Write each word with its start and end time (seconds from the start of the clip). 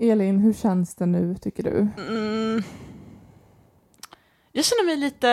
Elin, 0.00 0.38
hur 0.38 0.52
känns 0.52 0.94
det 0.94 1.06
nu 1.06 1.36
tycker 1.36 1.62
du? 1.62 1.88
Mm. 2.08 2.62
Jag 4.52 4.64
känner 4.64 4.86
mig 4.86 4.96
lite, 4.96 5.26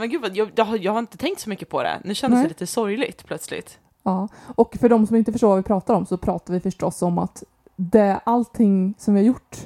men 0.00 0.10
gud 0.10 0.22
vad, 0.22 0.36
jag, 0.36 0.50
jag, 0.54 0.64
har, 0.64 0.76
jag 0.76 0.92
har 0.92 0.98
inte 0.98 1.16
tänkt 1.16 1.40
så 1.40 1.48
mycket 1.48 1.68
på 1.68 1.82
det. 1.82 2.00
Nu 2.04 2.14
Nej. 2.34 2.42
det 2.42 2.48
lite 2.48 2.66
sorgligt 2.66 3.26
plötsligt. 3.26 3.78
Ja, 4.02 4.28
och 4.56 4.76
för 4.80 4.88
de 4.88 5.06
som 5.06 5.16
inte 5.16 5.32
förstår 5.32 5.48
vad 5.48 5.56
vi 5.56 5.62
pratar 5.62 5.94
om 5.94 6.06
så 6.06 6.16
pratar 6.16 6.54
vi 6.54 6.60
förstås 6.60 7.02
om 7.02 7.18
att 7.18 7.42
det, 7.76 8.20
allting 8.24 8.94
som 8.98 9.14
vi 9.14 9.20
har 9.20 9.26
gjort 9.26 9.56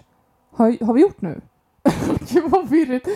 har, 0.52 0.84
har 0.84 0.94
vi 0.94 1.00
gjort 1.00 1.20
nu. 1.20 1.40
Gud 2.32 2.50
vad 2.50 2.68
virrigt. 2.68 3.08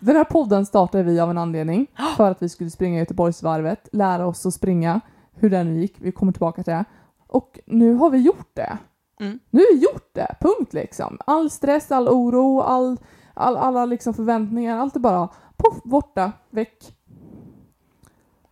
Den 0.00 0.16
här 0.16 0.24
podden 0.24 0.66
startade 0.66 1.04
vi 1.04 1.20
av 1.20 1.30
en 1.30 1.38
anledning 1.38 1.86
för 2.16 2.30
att 2.30 2.42
vi 2.42 2.48
skulle 2.48 2.70
springa 2.70 2.98
Göteborgsvarvet, 2.98 3.88
lära 3.92 4.26
oss 4.26 4.46
att 4.46 4.54
springa, 4.54 5.00
hur 5.34 5.50
det 5.50 5.64
nu 5.64 5.80
gick, 5.80 5.94
vi 5.98 6.12
kommer 6.12 6.32
tillbaka 6.32 6.62
till 6.62 6.72
det. 6.72 6.84
Och 7.26 7.60
nu 7.66 7.94
har 7.94 8.10
vi 8.10 8.18
gjort 8.18 8.50
det. 8.54 8.78
Mm. 9.22 9.38
Nu 9.50 9.60
har 9.60 9.74
vi 9.74 9.82
gjort 9.82 10.10
det, 10.14 10.36
punkt 10.40 10.72
liksom. 10.72 11.18
All 11.26 11.50
stress, 11.50 11.92
all 11.92 12.08
oro, 12.08 12.60
all, 12.60 12.98
all, 13.34 13.56
alla 13.56 13.84
liksom 13.86 14.14
förväntningar, 14.14 14.78
allt 14.78 14.96
är 14.96 15.00
bara 15.00 15.28
poff, 15.56 15.82
borta, 15.84 16.32
väck. 16.50 16.94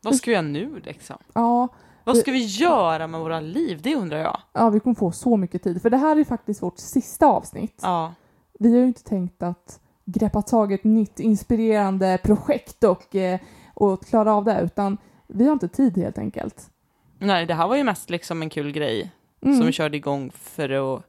Vad 0.03 0.17
ska 0.17 0.31
vi 0.31 0.35
göra 0.35 0.43
nu 0.43 0.81
liksom? 0.85 1.17
Ja, 1.33 1.69
Vad 2.05 2.17
ska 2.17 2.31
vi 2.33 2.45
göra 2.45 3.07
med 3.07 3.21
våra 3.21 3.41
liv? 3.41 3.81
Det 3.83 3.97
undrar 3.97 4.19
jag. 4.19 4.41
ja, 4.53 4.71
vi 4.71 4.81
kommer 4.81 4.95
få 4.95 5.13
så 5.13 5.37
mycket 5.37 5.63
tid. 5.63 5.83
För 5.83 5.91
det 5.91 5.97
här 5.97 6.17
är 6.17 6.25
faktiskt 6.25 6.63
vårt 6.63 6.79
sista 6.79 7.27
avsnitt. 7.27 7.81
Ja. 7.83 8.15
Vi 8.59 8.71
har 8.73 8.79
ju 8.79 8.87
inte 8.87 9.05
tänkt 9.05 9.43
att 9.43 9.81
greppa 10.05 10.43
tag 10.43 10.73
i 10.73 10.75
ett 10.75 10.85
nytt 10.85 11.21
inspirerande 11.21 12.19
projekt 12.23 12.85
och, 12.85 13.17
eh, 13.17 13.41
och 13.75 14.05
klara 14.05 14.35
av 14.35 14.45
det, 14.45 14.61
utan 14.61 14.99
vi 15.27 15.45
har 15.45 15.53
inte 15.53 15.69
tid 15.69 15.97
helt 15.97 16.19
enkelt. 16.19 16.71
Nej, 17.19 17.47
det 17.47 17.55
här 17.55 17.69
var 17.69 17.77
ju 17.77 17.85
mest 17.85 18.11
liksom 18.11 18.43
en 18.43 18.51
kul 18.51 18.73
grej 18.73 19.13
Mm. 19.43 19.57
som 19.57 19.67
vi 19.67 19.73
körde 19.73 19.97
igång 19.97 20.31
för 20.35 20.71
att, 20.97 21.03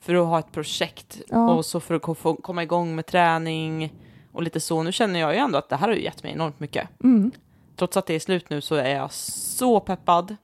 för 0.00 0.14
att 0.14 0.26
ha 0.26 0.38
ett 0.38 0.52
projekt 0.52 1.20
Ja. 1.28 1.54
och 1.54 1.64
så 1.66 1.80
för 1.80 1.94
att 2.12 2.18
få 2.18 2.34
komma 2.34 2.62
igång 2.62 2.94
med 2.94 3.06
träning 3.06 3.92
och 4.32 4.42
lite 4.42 4.60
så. 4.60 4.82
Nu 4.82 4.92
känner 4.92 5.20
jag 5.20 5.32
ju 5.32 5.38
ändå 5.38 5.58
att 5.58 5.68
det 5.68 5.76
här 5.76 5.88
har 5.88 5.94
ju 5.94 6.02
gett 6.02 6.22
mig 6.22 6.32
enormt 6.32 6.60
mycket. 6.60 6.88
Mm. 7.04 7.30
Trots 7.76 7.96
att 7.96 8.06
det 8.06 8.14
är 8.14 8.20
slut 8.20 8.50
nu 8.50 8.60
så 8.60 8.74
är 8.74 8.94
jag 8.96 9.12
så 9.12 9.80
peppad 9.80 10.36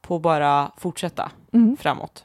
på 0.00 0.16
att 0.16 0.22
bara 0.22 0.72
fortsätta 0.76 1.30
Mm. 1.52 1.76
framåt. 1.76 2.24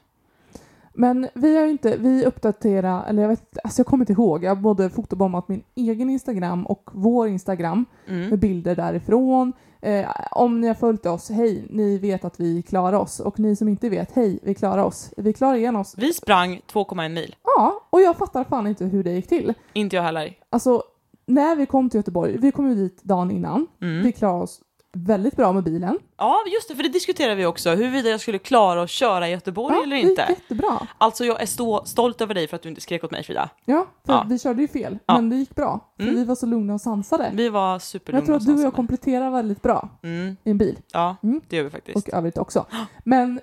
Men 0.93 1.27
vi 1.33 1.55
har 1.57 1.63
ju 1.65 1.71
inte, 1.71 1.97
vi 1.97 2.25
uppdaterar, 2.25 3.05
eller 3.07 3.21
jag 3.21 3.29
vet 3.29 3.57
alltså 3.63 3.79
jag 3.79 3.87
kommer 3.87 4.01
inte 4.01 4.13
ihåg, 4.13 4.43
jag 4.43 4.51
har 4.51 4.55
både 4.55 4.89
fotobombat 4.89 5.47
min 5.47 5.63
egen 5.75 6.09
Instagram 6.09 6.65
och 6.65 6.89
vår 6.93 7.27
Instagram 7.27 7.85
Mm. 8.07 8.29
med 8.29 8.39
bilder 8.39 8.75
därifrån. 8.75 9.53
Eh, 9.85 10.09
om 10.31 10.61
ni 10.61 10.67
har 10.67 10.75
följt 10.75 11.05
oss, 11.05 11.29
hej, 11.29 11.65
ni 11.69 11.97
vet 11.97 12.25
att 12.25 12.39
vi 12.39 12.61
klarar 12.61 12.97
oss. 12.97 13.19
Och 13.19 13.39
ni 13.39 13.55
som 13.55 13.67
inte 13.67 13.89
vet, 13.89 14.11
hej, 14.11 14.39
vi 14.43 14.53
klarar 14.53 14.83
oss. 14.83 15.13
Vi 15.17 15.33
klarar 15.33 15.55
igen 15.55 15.75
oss. 15.75 15.95
Vi 15.97 16.13
sprang 16.13 16.61
2,1 16.71 17.09
mil. 17.09 17.35
Ja, 17.43 17.87
och 17.89 18.01
jag 18.01 18.17
fattar 18.17 18.43
fan 18.43 18.67
inte 18.67 18.85
hur 18.85 19.03
det 19.03 19.11
gick 19.11 19.27
till. 19.27 19.53
Inte 19.73 19.95
jag 19.95 20.03
heller. 20.03 20.37
Alltså, 20.49 20.83
när 21.25 21.55
vi 21.55 21.65
kom 21.65 21.89
till 21.89 21.97
Göteborg, 21.97 22.37
vi 22.37 22.51
kom 22.51 22.69
ju 22.69 22.75
dit 22.75 23.03
dagen 23.03 23.31
innan. 23.31 23.67
Mm. 23.81 24.03
Vi 24.03 24.11
klarade 24.11 24.43
oss 24.43 24.61
väldigt 24.97 25.35
bra 25.35 25.51
med 25.53 25.63
bilen. 25.63 25.99
Ja, 26.17 26.37
just 26.53 26.67
det, 26.69 26.75
för 26.75 26.83
det 26.83 26.89
diskuterade 26.89 27.35
vi 27.35 27.45
också, 27.45 27.69
huruvida 27.69 28.09
jag 28.09 28.19
skulle 28.21 28.37
klara 28.39 28.81
att 28.81 28.89
köra 28.89 29.27
i 29.27 29.31
Göteborg 29.31 29.75
eller 29.83 29.95
det 29.95 30.01
gick 30.01 30.09
inte. 30.09 30.25
jättebra. 30.29 30.87
Alltså 30.97 31.25
jag 31.25 31.41
är 31.41 31.45
så 31.45 31.85
stolt 31.85 32.21
över 32.21 32.33
dig 32.33 32.47
för 32.47 32.55
att 32.55 32.61
du 32.61 32.69
inte 32.69 32.81
skrek 32.81 33.03
åt 33.03 33.11
mig 33.11 33.23
Frida. 33.23 33.49
Ja, 33.65 33.85
för 34.05 34.13
Ja. 34.13 34.25
vi 34.29 34.39
körde 34.39 34.61
ju 34.61 34.67
fel, 34.67 34.97
Ja. 35.05 35.15
men 35.15 35.29
det 35.29 35.35
gick 35.35 35.55
bra. 35.55 35.93
För 35.97 36.03
Mm. 36.03 36.15
vi 36.15 36.23
var 36.23 36.35
så 36.35 36.45
lugna 36.45 36.73
och 36.73 36.81
sansade. 36.81 37.31
Vi 37.33 37.49
var 37.49 37.79
superlugna 37.79 38.19
jag 38.19 38.25
tror 38.25 38.35
att 38.35 38.45
du 38.45 38.53
och 38.53 38.59
jag 38.67 38.73
kompletterar 38.73 39.29
väldigt 39.31 39.61
bra 39.61 39.89
Mm, 40.03 40.37
i 40.43 40.49
en 40.51 40.57
bil. 40.57 40.79
ja, 40.93 41.15
Mm. 41.23 41.41
det 41.49 41.55
gör 41.55 41.63
vi 41.63 41.69
faktiskt. 41.69 42.07
Och 42.07 42.13
övrigt 42.13 42.37
också. 42.37 42.65
Men 43.03 43.39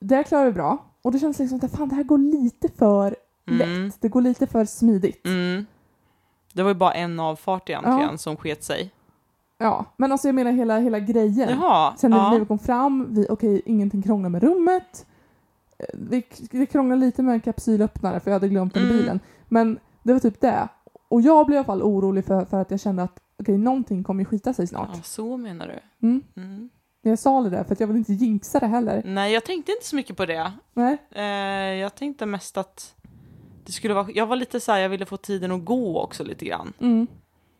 det 0.00 0.24
klarar 0.24 0.44
vi 0.46 0.52
bra. 0.52 0.84
Och 1.02 1.12
det 1.12 1.18
känns 1.18 1.38
liksom 1.38 1.60
att 1.62 1.76
fan, 1.76 1.88
det 1.88 1.94
här 1.94 2.02
går 2.02 2.18
lite 2.18 2.68
för 2.78 3.16
Mm. 3.50 3.58
lätt. 3.86 3.96
Det 4.00 4.08
går 4.08 4.20
lite 4.20 4.46
för 4.46 4.64
smidigt. 4.64 5.26
Mm. 5.26 5.66
Det 6.52 6.62
var 6.62 6.70
ju 6.70 6.74
bara 6.74 6.92
en 6.92 7.20
avfart 7.20 7.68
egentligen 7.70 8.18
som 8.18 8.36
sket 8.36 8.64
sig. 8.64 8.90
Ja, 9.58 9.84
men 9.96 10.12
alltså 10.12 10.28
jag 10.28 10.34
menar 10.34 10.52
hela, 10.52 10.78
hela 10.78 10.98
grejen. 11.00 11.48
Jaha, 11.48 11.94
Sen 11.96 12.10
när, 12.10 12.18
ja. 12.18 12.38
vi 12.40 12.46
kom 12.46 12.58
fram, 12.58 13.14
vi, 13.14 13.26
okej, 13.30 13.62
ingenting 13.66 14.02
krånglar 14.02 14.28
med 14.30 14.42
rummet. 14.42 15.06
Eh, 15.78 15.84
Det, 15.98 16.22
det 16.50 16.66
krånglade 16.66 17.00
lite 17.00 17.22
med 17.22 17.34
en 17.34 17.40
kapsylöppnare 17.40 18.20
för 18.20 18.30
jag 18.30 18.34
hade 18.34 18.48
glömt 18.48 18.74
den 18.74 18.82
i 18.82 18.86
Mm. 18.86 18.98
bilen. 18.98 19.20
Men 19.48 19.78
det 20.02 20.12
var 20.12 20.20
typ 20.20 20.40
det. 20.40 20.68
Och 21.08 21.20
jag 21.20 21.46
blev 21.46 21.54
i 21.54 21.58
alla 21.58 21.64
fall 21.66 21.82
orolig 21.82 22.24
för, 22.24 22.44
för 22.44 22.60
att 22.60 22.70
jag 22.70 22.80
kände 22.80 23.02
att 23.02 23.18
okej, 23.40 23.58
någonting 23.58 24.04
kommer 24.04 24.20
ju 24.20 24.24
skita 24.24 24.52
sig 24.54 24.66
snart. 24.66 24.88
ja, 24.94 25.02
så 25.02 25.36
menar 25.36 25.66
du. 26.00 26.06
Mm. 26.08 26.22
Mm. 26.36 26.70
Jag 27.02 27.18
sa 27.18 27.40
det 27.42 27.50
där 27.50 27.64
för 27.64 27.72
att 27.72 27.80
jag 27.80 27.86
vill 27.86 27.96
inte 27.96 28.12
jinxa 28.12 28.58
det 28.60 28.66
heller. 28.66 29.02
Nej, 29.06 29.32
jag 29.32 29.44
tänkte 29.44 29.72
inte 29.72 29.84
så 29.86 29.96
mycket 29.96 30.16
på 30.16 30.26
det. 30.26 30.52
Nej. 30.74 30.98
Eh, 31.10 31.74
jag 31.80 31.94
tänkte 31.94 32.26
mest 32.26 32.56
att 32.56 32.94
det 33.64 33.72
skulle 33.72 33.94
vara, 33.94 34.10
jag 34.14 34.26
var 34.26 34.36
lite 34.36 34.60
så 34.60 34.72
här, 34.72 34.78
jag 34.78 34.88
ville 34.88 35.06
få 35.06 35.16
tiden 35.16 35.52
att 35.52 35.64
gå 35.64 36.00
också 36.02 36.24
lite 36.24 36.44
grann. 36.44 36.72
Mm. 36.80 37.06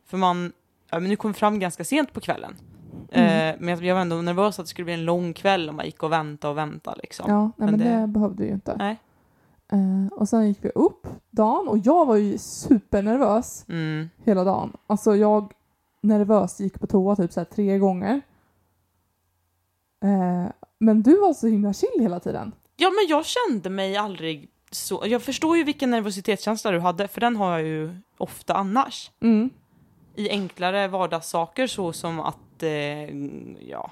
För 0.06 0.16
man, 0.16 0.52
ja, 0.90 1.00
men 1.00 1.08
nu 1.10 1.16
kom 1.16 1.32
vi 1.32 1.38
fram 1.38 1.58
ganska 1.58 1.84
sent 1.84 2.12
på 2.12 2.20
kvällen. 2.20 2.56
Mm. 3.12 3.54
Eh, 3.54 3.56
men 3.60 3.86
jag, 3.86 3.94
var 3.94 4.00
ändå 4.02 4.16
nervös 4.16 4.58
att 4.58 4.66
det 4.66 4.70
skulle 4.70 4.84
bli 4.84 4.94
en 4.94 5.04
lång 5.04 5.32
kväll 5.34 5.68
om 5.70 5.76
man 5.76 5.84
gick 5.86 6.02
och 6.02 6.12
väntade 6.12 6.50
och 6.50 6.58
väntade 6.58 7.00
liksom. 7.02 7.30
Ja, 7.30 7.40
nej, 7.42 7.52
men, 7.56 7.70
Men 7.70 7.78
det... 7.80 8.00
det- 8.00 8.06
behövde 8.06 8.44
ju 8.44 8.50
inte. 8.52 8.76
Nej. 8.78 8.96
Eh, 9.72 10.12
och 10.18 10.28
sen 10.28 10.48
gick 10.48 10.58
vi 10.64 10.68
upp 10.74 11.06
dagen 11.30 11.68
och 11.68 11.78
jag 11.78 12.06
var 12.06 12.16
ju 12.16 12.38
supernervös 12.38 13.64
Mm. 13.68 14.08
hela 14.24 14.44
dagen. 14.44 14.72
Alltså 14.86 15.16
jag 15.16 15.52
nervöst 16.00 16.60
gick 16.60 16.80
på 16.80 16.86
toa 16.86 17.16
typ 17.16 17.32
så 17.32 17.40
här 17.40 17.44
tre 17.44 17.78
gånger. 17.78 18.20
Eh, 20.02 20.50
men 20.78 21.02
du 21.02 21.20
var 21.20 21.34
så 21.34 21.46
himla 21.46 21.72
chill 21.72 22.00
hela 22.00 22.20
tiden. 22.20 22.52
Ja, 22.76 22.90
men 22.90 23.06
jag 23.08 23.24
kände 23.26 23.70
mig 23.70 23.96
aldrig 23.96 24.48
så. 24.70 25.02
Jag 25.06 25.22
förstår 25.22 25.56
ju 25.56 25.64
vilken 25.64 25.90
nervositetskänsla 25.90 26.70
du 26.70 26.80
hade, 26.80 27.08
för 27.08 27.20
den 27.20 27.36
har 27.36 27.50
jag 27.52 27.62
ju 27.68 27.96
ofta 28.18 28.54
annars. 28.54 29.10
Mm. 29.20 29.50
I 30.18 30.30
enklare 30.30 30.88
vardagssaker 30.88 31.66
så 31.66 31.92
som 31.92 32.20
att, 32.20 32.62
eh, 32.62 33.16
ja, 33.68 33.90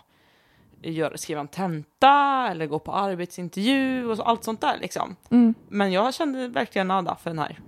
göra, 0.82 1.16
skriva 1.16 1.40
en 1.40 1.48
tenta 1.48 2.48
eller 2.50 2.66
gå 2.66 2.78
på 2.78 2.92
arbetsintervju 2.92 4.06
och 4.10 4.16
så, 4.16 4.22
allt 4.22 4.44
sånt 4.44 4.60
där 4.60 4.78
liksom. 4.80 5.16
Mm. 5.30 5.54
Men 5.68 5.92
jag 5.92 6.14
kände 6.14 6.48
verkligen 6.48 6.88
nada 6.88 7.16
för 7.16 7.30
den 7.30 7.38
här. 7.38 7.60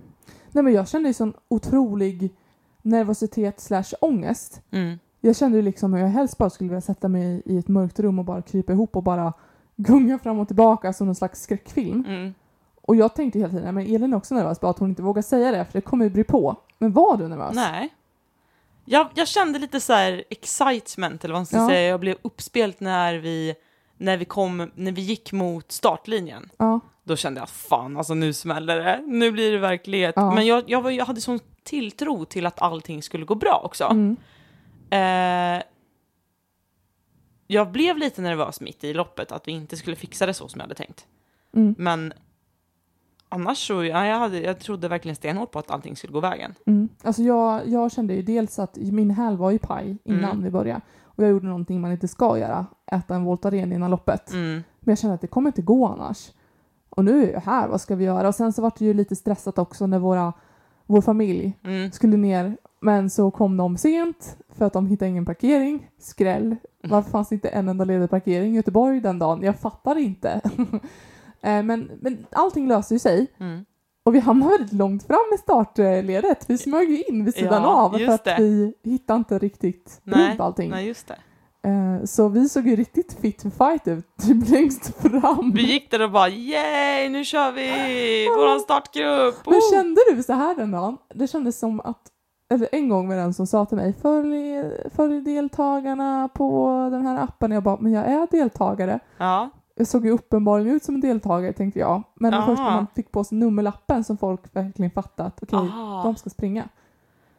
Nej 0.51 0.63
men 0.63 0.73
jag 0.73 0.87
kände 0.89 1.09
ju 1.09 1.13
sån 1.13 1.33
otrolig 1.47 2.33
nervositet 2.81 3.59
slash 3.59 3.93
ångest. 4.01 4.61
Mm. 4.71 4.99
Jag 5.21 5.35
kände 5.35 5.57
ju 5.57 5.61
liksom 5.63 5.93
hur 5.93 6.01
jag 6.01 6.07
helst 6.07 6.37
bara 6.37 6.49
skulle 6.49 6.69
vilja 6.69 6.81
sätta 6.81 7.07
mig 7.07 7.41
i 7.45 7.57
ett 7.57 7.67
mörkt 7.67 7.99
rum 7.99 8.19
och 8.19 8.25
bara 8.25 8.41
krypa 8.41 8.73
ihop 8.73 8.95
och 8.95 9.03
bara 9.03 9.33
gunga 9.75 10.19
fram 10.19 10.39
och 10.39 10.47
tillbaka 10.47 10.93
som 10.93 11.07
någon 11.07 11.15
slags 11.15 11.41
skräckfilm. 11.41 12.05
Mm. 12.07 12.33
Och 12.81 12.95
jag 12.95 13.15
tänkte 13.15 13.39
hela 13.39 13.49
tiden, 13.49 13.63
"Nej, 13.63 13.73
men 13.73 13.95
Elin 13.95 14.13
är 14.13 14.17
också 14.17 14.35
nervös, 14.35 14.59
bara 14.59 14.71
att 14.71 14.79
hon 14.79 14.89
inte 14.89 15.01
vågar 15.01 15.21
säga 15.21 15.51
det 15.51 15.65
för 15.65 15.73
det 15.73 15.81
kommer 15.81 16.05
ju 16.05 16.11
bli 16.11 16.23
på. 16.23 16.55
Men 16.77 16.91
var 16.93 17.17
du 17.17 17.27
nervös? 17.27 17.55
Nej. 17.55 17.89
Jag, 18.91 19.07
jag 19.15 19.27
kände 19.27 19.59
lite 19.59 19.79
så 19.79 19.93
här 19.93 20.23
excitement, 20.29 21.23
eller 21.23 21.33
vad 21.33 21.39
man 21.39 21.45
ska 21.45 21.57
Ja. 21.57 21.67
säga. 21.69 21.89
Jag 21.89 21.99
blev 21.99 22.15
uppspelt 22.21 22.79
när 22.79 23.15
vi, 23.15 23.55
när 23.97 24.17
vi 24.17 24.25
kom, 24.25 24.71
när 24.75 24.91
vi 24.91 25.01
gick 25.01 25.31
mot 25.31 25.71
startlinjen. 25.71 26.49
Ja. 26.57 26.79
Då 27.03 27.15
kände 27.15 27.39
jag 27.39 27.49
fan, 27.49 27.97
alltså 27.97 28.13
nu 28.13 28.33
smäller 28.33 28.79
det. 28.79 29.03
Nu 29.07 29.31
blir 29.31 29.51
det 29.51 29.57
verklighet. 29.57 30.13
Ja. 30.15 30.31
Men 30.35 30.45
jag, 30.45 30.63
jag, 30.69 30.81
var, 30.81 30.91
jag 30.91 31.05
hade 31.05 31.21
sån 31.21 31.39
tilltro 31.63 32.25
till 32.25 32.45
att 32.45 32.61
allting 32.61 33.03
skulle 33.03 33.25
gå 33.25 33.35
bra 33.35 33.61
också. 33.63 33.83
Mm. 33.83 34.17
Eh, 34.91 35.63
jag 37.47 37.71
blev 37.71 37.97
lite 37.97 38.21
nervös 38.21 38.61
mitt 38.61 38.83
i 38.83 38.93
loppet 38.93 39.31
att 39.31 39.47
vi 39.47 39.51
inte 39.51 39.77
skulle 39.77 39.95
fixa 39.95 40.25
det 40.25 40.33
så 40.33 40.47
som 40.47 40.59
jag 40.59 40.63
hade 40.63 40.75
tänkt. 40.75 41.05
Mm. 41.55 41.75
Men 41.77 42.13
annars 43.29 43.67
så, 43.67 43.73
ja, 43.83 44.05
jag, 44.05 44.19
hade, 44.19 44.39
jag 44.41 44.59
trodde 44.59 44.87
verkligen 44.87 45.15
stenhårt 45.15 45.51
på 45.51 45.59
att 45.59 45.71
allting 45.71 45.95
skulle 45.95 46.13
gå 46.13 46.19
vägen. 46.19 46.53
Mm. 46.65 46.89
Alltså 47.03 47.21
jag, 47.21 47.67
jag 47.67 47.91
kände 47.91 48.13
ju 48.13 48.21
dels 48.21 48.59
att 48.59 48.77
min 48.77 49.11
häl 49.11 49.37
var 49.37 49.51
ju 49.51 49.59
paj 49.59 49.97
innan 50.03 50.31
Mm. 50.31 50.43
vi 50.43 50.49
började. 50.51 50.81
Och 51.03 51.23
jag 51.23 51.29
gjorde 51.31 51.47
någonting 51.47 51.81
man 51.81 51.91
inte 51.91 52.07
ska 52.07 52.37
göra, 52.37 52.65
äta 52.91 53.15
en 53.15 53.23
Voltaren 53.23 53.73
innan 53.73 53.91
loppet. 53.91 54.31
Mm. 54.33 54.51
Men 54.79 54.91
jag 54.91 54.97
kände 54.97 55.13
att 55.15 55.21
det 55.21 55.27
kommer 55.27 55.49
inte 55.49 55.61
gå 55.61 55.87
annars. 55.87 56.31
Och 56.89 57.05
nu 57.05 57.23
är 57.29 57.33
jag 57.33 57.41
här, 57.41 57.67
vad 57.67 57.81
ska 57.81 57.95
vi 57.95 58.05
göra? 58.05 58.27
Och 58.27 58.35
sen 58.35 58.53
så 58.53 58.61
var 58.61 58.71
det 58.79 58.85
ju 58.85 58.93
lite 58.93 59.15
stressat 59.15 59.57
också 59.57 59.87
när 59.87 59.99
våra, 59.99 60.33
vår 60.85 61.01
familj 61.01 61.53
Mm. 61.63 61.91
skulle 61.91 62.17
ner. 62.17 62.57
Men 62.81 63.09
så 63.09 63.31
kom 63.31 63.57
de 63.57 63.77
sent 63.77 64.37
för 64.49 64.65
att 64.65 64.73
de 64.73 64.87
hittade 64.87 65.09
ingen 65.09 65.25
parkering. 65.25 65.89
Skräll. 65.99 66.55
Varför 66.83 67.09
fanns 67.11 67.29
det 67.29 67.35
inte 67.35 67.47
en 67.49 67.69
enda 67.69 67.85
ledig 67.85 68.09
parkering 68.09 68.53
i 68.53 68.55
Göteborg 68.55 68.99
den 69.01 69.19
dagen? 69.19 69.43
Jag 69.43 69.59
fattar 69.59 69.97
inte. 69.97 70.41
Eh, 71.41 71.63
men, 71.63 71.91
men 72.01 72.25
allting 72.31 72.67
löste 72.67 72.93
ju 72.93 72.99
sig. 72.99 73.27
Mm. 73.39 73.65
Och 74.05 74.15
vi 74.15 74.19
hamnade 74.19 74.51
väldigt 74.51 74.73
långt 74.73 75.03
fram 75.07 75.33
i 75.35 75.37
startledet. 75.37 76.49
Vi 76.49 76.57
smög 76.57 76.89
ju 76.89 77.03
in 77.03 77.25
vid 77.25 77.33
sidan 77.33 77.63
Ja, 77.63 77.69
av 77.81 77.89
för 77.97 78.07
att 78.07 78.23
det. 78.23 78.35
vi 78.39 78.73
hittade 78.83 79.17
inte 79.17 79.39
riktigt 79.39 80.01
Nej, 80.03 80.29
runt 80.29 80.39
allting. 80.39 80.69
Nej, 80.69 80.87
just 80.87 81.07
det. 81.07 81.15
Eh, 81.69 82.05
så 82.05 82.27
vi 82.27 82.49
såg 82.49 82.67
ju 82.67 82.75
riktigt 82.75 83.13
fit 83.21 83.41
for 83.41 83.49
fight 83.49 83.87
ut, 83.87 84.05
typ 84.21 84.49
längst 84.51 84.95
fram. 85.01 85.51
Vi 85.55 85.61
gick 85.71 85.91
där 85.91 86.01
och 86.01 86.11
bara 86.11 86.29
yay, 86.29 87.09
nu 87.09 87.25
kör 87.25 87.51
vi! 87.51 88.27
Våran 88.39 88.59
startgrupp! 88.59 89.35
Men 89.45 89.55
Oh! 89.55 89.71
kände 89.73 90.01
du 90.11 90.23
så 90.23 90.33
här 90.33 90.55
den 90.55 90.71
dagen? 90.71 90.97
Det 91.13 91.27
kändes 91.27 91.59
som 91.59 91.79
att, 91.79 92.01
eller 92.53 92.69
en 92.71 92.89
gång 92.89 93.07
var 93.07 93.15
det 93.15 93.21
en 93.21 93.33
som 93.33 93.47
sa 93.47 93.65
till 93.65 93.77
mig, 93.77 93.93
följ, 94.01 94.63
följ 94.95 95.21
deltagarna 95.21 96.29
på 96.33 96.67
den 96.91 97.05
här 97.07 97.23
appen. 97.23 97.51
Jag 97.51 97.63
bara, 97.63 97.77
men 97.79 97.91
jag 97.91 98.05
är 98.05 98.27
deltagare. 98.31 98.99
Ja, 99.17 99.49
jag 99.79 99.87
såg 99.87 100.05
ju 100.05 100.11
uppenbarligen 100.11 100.75
ut 100.75 100.83
som 100.83 100.95
en 100.95 101.01
deltagare 101.01 101.53
tänkte 101.53 101.79
jag. 101.79 102.03
Men 102.15 102.33
Aha. 102.33 102.45
först 102.45 102.59
när 102.61 102.71
man 102.71 102.87
fick 102.95 103.11
på 103.11 103.23
sig 103.23 103.37
nummerlappen 103.37 104.03
som 104.03 104.17
folk 104.17 104.41
verkligen 104.55 104.91
fattade 104.91 105.27
att 105.27 105.43
okej, 105.43 105.59
Aha. 105.59 106.03
de 106.03 106.15
ska 106.15 106.29
springa. 106.29 106.69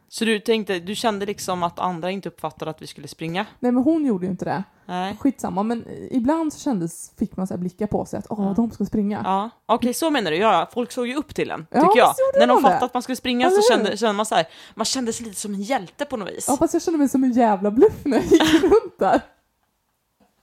Så 0.07 0.25
du 0.25 0.39
tänkte, 0.39 0.79
du 0.79 0.95
kände 0.95 1.25
liksom 1.25 1.63
att 1.63 1.79
andra 1.79 2.11
inte 2.11 2.29
uppfattade 2.29 2.71
att 2.71 2.81
vi 2.81 2.87
skulle 2.87 3.07
springa? 3.07 3.45
Nej 3.59 3.71
men 3.71 3.83
hon 3.83 4.05
gjorde 4.05 4.25
ju 4.25 4.31
inte 4.31 4.45
det. 4.45 4.63
Nej. 4.85 5.17
Skitsamma, 5.19 5.63
men 5.63 5.85
ibland 6.11 6.53
så 6.53 6.59
kändes, 6.59 7.11
fick 7.19 7.37
man 7.37 7.47
så 7.47 7.57
blickar 7.57 7.87
på 7.87 8.05
sig 8.05 8.19
att 8.19 8.25
åh, 8.29 8.45
Ja. 8.47 8.53
de 8.55 8.71
ska 8.71 8.85
springa. 8.85 9.21
Ja, 9.25 9.49
okej 9.65 9.93
så 9.93 10.09
menar 10.09 10.31
du. 10.31 10.37
Ja, 10.37 10.69
folk 10.73 10.91
såg 10.91 11.07
ju 11.07 11.15
upp 11.15 11.35
till 11.35 11.51
en, 11.51 11.67
Ja, 11.71 11.81
tycker 11.81 11.97
jag. 11.99 12.07
visst 12.07 12.19
gjorde 12.19 12.39
När 12.39 12.47
de 12.47 12.53
de 12.53 12.63
det? 12.63 12.69
fattade 12.69 12.85
att 12.85 12.93
man 12.93 13.03
skulle 13.03 13.15
springa 13.15 13.49
så 13.49 13.55
Eller 13.55 13.75
hur? 13.77 13.83
kände, 13.83 13.97
kände 13.97 14.13
man 14.13 14.25
så 14.25 14.35
här, 14.35 14.45
man 14.75 14.85
kände 14.85 15.13
sig 15.13 15.25
lite 15.25 15.39
som 15.39 15.53
en 15.53 15.61
hjälte 15.61 16.05
på 16.05 16.17
något 16.17 16.29
vis. 16.29 16.45
Ja, 16.47 16.57
fast 16.57 16.73
jag 16.73 16.83
kände 16.83 16.97
mig 16.99 17.09
som 17.09 17.23
en 17.23 17.31
jävla 17.31 17.71
bluff 17.71 18.05
när 18.05 18.17
jag 18.17 18.25
gick 18.25 18.41
runt 18.63 18.99
där. 18.99 19.21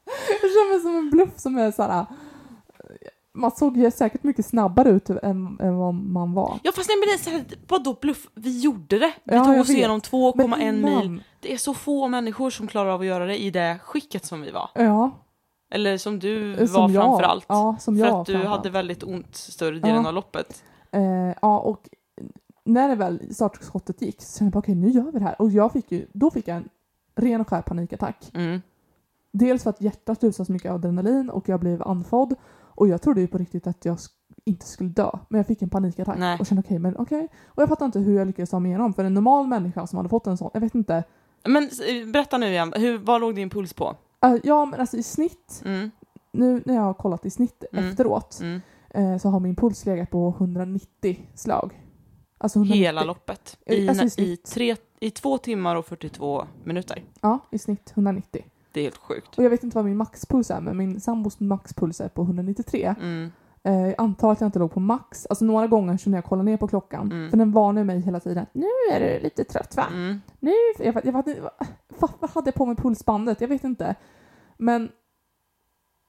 Jag 0.42 0.50
kände 0.52 0.72
mig 0.72 0.80
som 0.80 0.96
en 0.96 1.10
bluff 1.10 1.38
som 1.38 1.58
är 1.58 1.70
så 1.70 1.82
här. 1.82 2.06
Man 3.34 3.50
såg 3.50 3.76
ju 3.76 3.90
säkert 3.90 4.22
mycket 4.22 4.46
snabbare 4.46 4.88
ut 4.90 5.10
än, 5.10 5.58
än 5.60 5.76
vad 5.76 5.94
man 5.94 6.32
var. 6.34 6.58
Ja 6.62 6.72
fast 6.74 6.88
nej 6.90 6.96
men 6.98 7.06
det 7.08 7.14
är 7.14 7.18
så 7.18 7.30
här, 7.30 7.44
vadå 7.68 7.98
bluff? 8.00 8.26
Vi 8.34 8.60
gjorde 8.60 8.98
det. 8.98 9.12
Vi 9.24 9.34
Ja, 9.36 9.44
tog 9.44 9.58
oss 9.60 9.68
vet. 9.68 9.76
igenom 9.76 10.00
2,1 10.00 10.56
Men 10.58 10.80
mil. 10.82 11.22
Det 11.40 11.52
är 11.52 11.56
så 11.58 11.74
få 11.74 12.08
människor 12.08 12.50
som 12.50 12.66
klarar 12.66 12.90
av 12.90 13.00
att 13.00 13.06
göra 13.06 13.26
det 13.26 13.42
i 13.42 13.50
det 13.50 13.78
skicket 13.82 14.24
som 14.24 14.40
vi 14.42 14.50
var. 14.50 14.70
Ja, 14.74 15.10
Eller 15.70 15.98
som 15.98 16.18
du 16.18 16.56
som 16.56 16.66
var 16.74 16.90
jag. 16.90 17.02
framför 17.04 17.22
allt. 17.22 17.44
Ja, 17.48 17.76
som 17.80 17.98
För 17.98 18.06
jag 18.06 18.20
att 18.20 18.26
du 18.26 18.36
hade 18.36 18.70
väldigt 18.70 19.02
ont 19.02 19.36
större 19.36 19.78
delen 19.78 20.02
Ja. 20.02 20.08
av 20.08 20.14
loppet. 20.14 20.64
Eh, 20.92 21.02
ja, 21.42 21.58
och 21.58 21.88
när 22.64 22.88
det 22.88 22.94
väl 22.94 23.34
startskottet 23.34 24.02
gick 24.02 24.22
så 24.22 24.38
kände 24.38 24.46
jag 24.48 24.52
bara 24.52 24.58
okej, 24.58 24.74
nu 24.74 24.88
gör 24.90 25.02
vi 25.12 25.18
det 25.18 25.24
här. 25.24 25.42
Och 25.42 25.50
jag 25.50 25.72
fick 25.72 25.92
ju, 25.92 26.06
då 26.12 26.30
fick 26.30 26.48
jag 26.48 26.56
en 26.56 26.68
ren 27.16 27.40
och 27.40 27.48
skär 27.48 27.62
panikattack. 27.62 28.30
Mm. 28.34 28.62
Dels 29.38 29.62
för 29.62 29.70
att 29.70 29.80
hjärtat 29.80 30.22
rusade 30.24 30.46
så 30.46 30.52
mycket 30.52 30.72
adrenalin 30.72 31.30
och 31.30 31.48
jag 31.48 31.60
blev 31.60 31.82
andfådd. 31.82 32.34
Och 32.60 32.88
jag 32.88 33.02
trodde 33.02 33.20
ju 33.20 33.26
på 33.26 33.38
riktigt 33.38 33.66
att 33.66 33.84
jag 33.84 33.98
inte 34.44 34.66
skulle 34.66 34.88
dö. 34.90 35.10
Men 35.28 35.38
jag 35.38 35.46
fick 35.46 35.62
en 35.62 35.70
panikattack 35.70 36.18
Nej. 36.18 36.36
och 36.40 36.46
kände 36.46 36.62
okej, 36.66 36.78
men 36.78 36.96
okej. 36.96 37.28
Och 37.46 37.62
jag 37.62 37.68
fattar 37.68 37.86
inte 37.86 37.98
hur 37.98 38.18
jag 38.18 38.26
lyckades 38.26 38.50
ta 38.50 38.58
mig 38.58 38.68
igenom. 38.70 38.92
För 38.94 39.04
en 39.04 39.14
normal 39.14 39.46
människa 39.46 39.86
som 39.86 39.96
hade 39.96 40.08
fått 40.08 40.26
en 40.26 40.36
sån, 40.36 40.50
jag 40.54 40.60
vet 40.60 40.74
inte. 40.74 41.04
Men 41.44 41.62
eh, 41.64 42.10
berätta 42.12 42.38
nu 42.38 42.46
igen, 42.46 42.72
hur, 42.76 42.98
vad 42.98 43.20
låg 43.20 43.34
din 43.34 43.50
puls 43.50 43.72
på? 43.74 43.96
Uh, 44.26 44.36
ja, 44.44 44.64
men 44.64 44.80
alltså 44.80 44.96
i 44.96 45.02
snitt, 45.02 45.62
Mm. 45.64 45.90
nu 46.32 46.62
när 46.66 46.74
jag 46.74 46.82
har 46.82 46.94
kollat 46.94 47.26
i 47.26 47.30
snitt 47.30 47.64
Mm. 47.72 47.84
efteråt, 47.88 48.38
Mm. 48.42 48.60
eh, 48.90 49.18
så 49.18 49.28
har 49.28 49.40
min 49.40 49.56
puls 49.56 49.86
legat 49.86 50.10
på 50.10 50.28
190 50.38 51.26
slag. 51.34 51.84
Alltså 52.38 52.58
190. 52.58 52.78
Hela 52.84 53.04
loppet. 53.04 53.58
I, 53.66 53.88
Alltså 53.88 54.20
i 54.20 54.32
i, 54.32 54.36
tre, 54.36 54.76
I 55.00 55.10
två 55.10 55.38
timmar 55.38 55.76
och 55.76 55.86
42 55.86 56.44
minuter. 56.64 57.02
Ja, 57.20 57.38
i 57.50 57.58
snitt 57.58 57.90
190. 57.94 58.44
Det 58.78 58.82
är 58.82 58.84
helt 58.84 58.96
sjukt. 58.98 59.38
Och 59.38 59.44
jag 59.44 59.50
vet 59.50 59.62
inte 59.64 59.76
vad 59.76 59.84
min 59.84 59.96
maxpuls 59.96 60.50
är, 60.50 60.60
men 60.60 60.76
min 60.76 61.00
sambos 61.00 61.40
maxpuls 61.40 62.00
är 62.00 62.08
på 62.08 62.22
193. 62.22 62.94
Mm. 63.00 63.32
Eh, 63.62 63.72
jag 63.86 63.94
antar 63.98 64.32
att 64.32 64.40
jag 64.40 64.48
inte 64.48 64.58
låg 64.58 64.72
på 64.72 64.80
max. 64.80 65.26
Alltså 65.26 65.44
några 65.44 65.66
gånger 65.66 65.96
så 65.96 66.10
när 66.10 66.18
jag 66.18 66.24
kollar 66.24 66.42
ner 66.42 66.56
på 66.56 66.68
klockan, 66.68 67.12
Mm. 67.12 67.30
för 67.30 67.36
den 67.36 67.52
varnar 67.52 67.84
mig 67.84 68.00
hela 68.00 68.20
tiden. 68.20 68.46
Nu 68.52 68.66
är 68.92 69.00
du 69.00 69.22
lite 69.22 69.44
trött 69.44 69.76
va? 69.76 69.86
Mm. 69.90 70.20
Nu, 70.40 70.50
jag, 70.78 70.94
jag, 70.94 71.06
jag, 71.06 71.50
vad 72.20 72.30
hade 72.30 72.48
jag 72.48 72.54
på 72.54 72.66
mig 72.66 72.76
pulsbandet? 72.76 73.40
Jag 73.40 73.48
vet 73.48 73.64
inte. 73.64 73.94
Men 74.56 74.90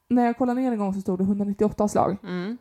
när 0.09 0.25
jag 0.25 0.37
kollade 0.37 0.61
ner 0.61 0.71
en 0.71 0.77
gång 0.79 0.93
så 0.93 1.01
stod 1.01 1.19
det 1.19 1.23
198 1.23 1.87
slag. 1.87 2.17
Mm. 2.23 2.57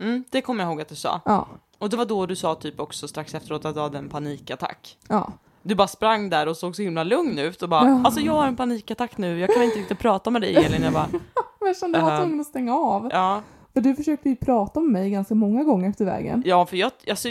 Mm. 0.00 0.24
Det 0.30 0.40
kommer 0.42 0.64
jag 0.64 0.70
ihåg 0.72 0.80
att 0.80 0.88
du 0.88 0.94
sa. 0.94 1.20
Ja, 1.24 1.48
Och 1.78 1.90
det 1.90 1.96
var 1.96 2.04
då 2.06 2.26
du 2.26 2.36
sa 2.36 2.54
typ 2.54 2.80
också 2.80 3.08
strax 3.08 3.34
efteråt 3.34 3.64
att 3.64 3.74
du 3.74 3.80
hade 3.80 3.98
en 3.98 4.08
panikattack. 4.08 4.98
ja. 5.08 5.32
Du 5.62 5.74
bara 5.74 5.88
sprang 5.88 6.30
där 6.30 6.48
och 6.48 6.56
såg 6.56 6.76
så 6.76 6.82
himla 6.82 7.04
lugn 7.04 7.38
ut 7.38 7.62
och 7.62 7.68
bara 7.68 7.84
Ja. 7.88 8.00
alltså 8.04 8.20
jag 8.20 8.32
har 8.32 8.46
en 8.46 8.56
panikattack 8.56 9.18
nu, 9.18 9.38
jag 9.38 9.54
kan 9.54 9.62
inte 9.62 9.78
riktigt 9.78 9.98
prata 9.98 10.30
med 10.30 10.42
dig 10.42 10.56
Elin. 10.56 10.82
Jag 10.82 10.92
bara 10.92 11.08
Men 11.60 11.66
jag 11.68 11.76
kände 11.76 11.98
att 11.98 12.04
jag 12.04 12.10
var 12.10 12.16
Uh. 12.18 12.22
tvungen 12.24 12.40
att 12.40 12.46
stänga 12.46 12.74
av. 12.76 13.08
ja, 13.12 13.42
För 13.72 13.80
du 13.80 13.94
försökte 13.94 14.28
ju 14.28 14.36
prata 14.36 14.80
med 14.80 14.90
mig 14.92 15.10
ganska 15.10 15.34
många 15.34 15.64
gånger 15.64 15.90
efter 15.90 16.04
vägen. 16.04 16.42
ja 16.46 16.66
för 16.66 16.76
jag, 16.76 16.90
alltså, 17.10 17.28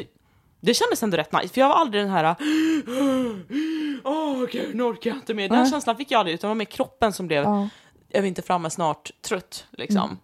det 0.61 0.73
kändes 0.73 1.03
ändå 1.03 1.17
rätt 1.17 1.33
nice 1.33 1.53
för 1.53 1.61
jag 1.61 1.69
var 1.69 1.75
aldrig 1.75 2.03
den 2.03 2.11
här 2.11 2.35
åh 4.03 4.45
gud 4.51 4.75
nu 4.75 4.83
orkar 4.83 5.09
jag 5.09 5.17
inte 5.17 5.33
mer. 5.33 5.49
Den 5.49 5.59
Nej. 5.61 5.69
känslan 5.71 5.95
fick 5.95 6.11
jag 6.11 6.19
aldrig 6.19 6.33
utan 6.33 6.47
det 6.47 6.51
var 6.51 6.55
mer 6.55 6.65
kroppen 6.65 7.13
som 7.13 7.27
blev 7.27 7.43
Ja. 7.43 7.69
jag 8.09 8.21
vill 8.21 8.29
inte 8.29 8.41
framme 8.41 8.69
snart, 8.69 9.11
trött 9.21 9.65
liksom. 9.71 10.17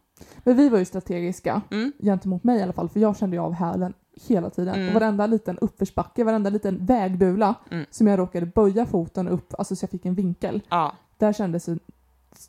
Men 0.43 0.57
vi 0.57 0.69
var 0.69 0.79
ju 0.79 0.85
strategiska, 0.85 1.61
Mm. 1.71 1.93
gentemot 2.03 2.43
mig 2.43 2.59
i 2.59 2.63
alla 2.63 2.73
fall, 2.73 2.89
för 2.89 2.99
jag 2.99 3.17
kände 3.17 3.35
ju 3.35 3.41
av 3.41 3.53
hälen 3.53 3.93
hela 4.27 4.49
tiden. 4.49 4.75
Mm. 4.75 4.87
Och 4.87 4.93
varenda 4.93 5.27
liten 5.27 5.57
uppförsbacke, 5.57 6.23
varenda 6.23 6.49
liten 6.49 6.85
vägbula 6.85 7.55
Mm. 7.71 7.85
som 7.89 8.07
jag 8.07 8.19
råkade 8.19 8.45
böja 8.45 8.85
foten 8.85 9.27
upp, 9.27 9.53
alltså 9.57 9.75
så 9.75 9.83
jag 9.83 9.89
fick 9.89 10.05
en 10.05 10.15
vinkel. 10.15 10.61
Ja. 10.69 10.91
Där 11.17 11.33
kändes 11.33 11.65
det, 11.65 11.77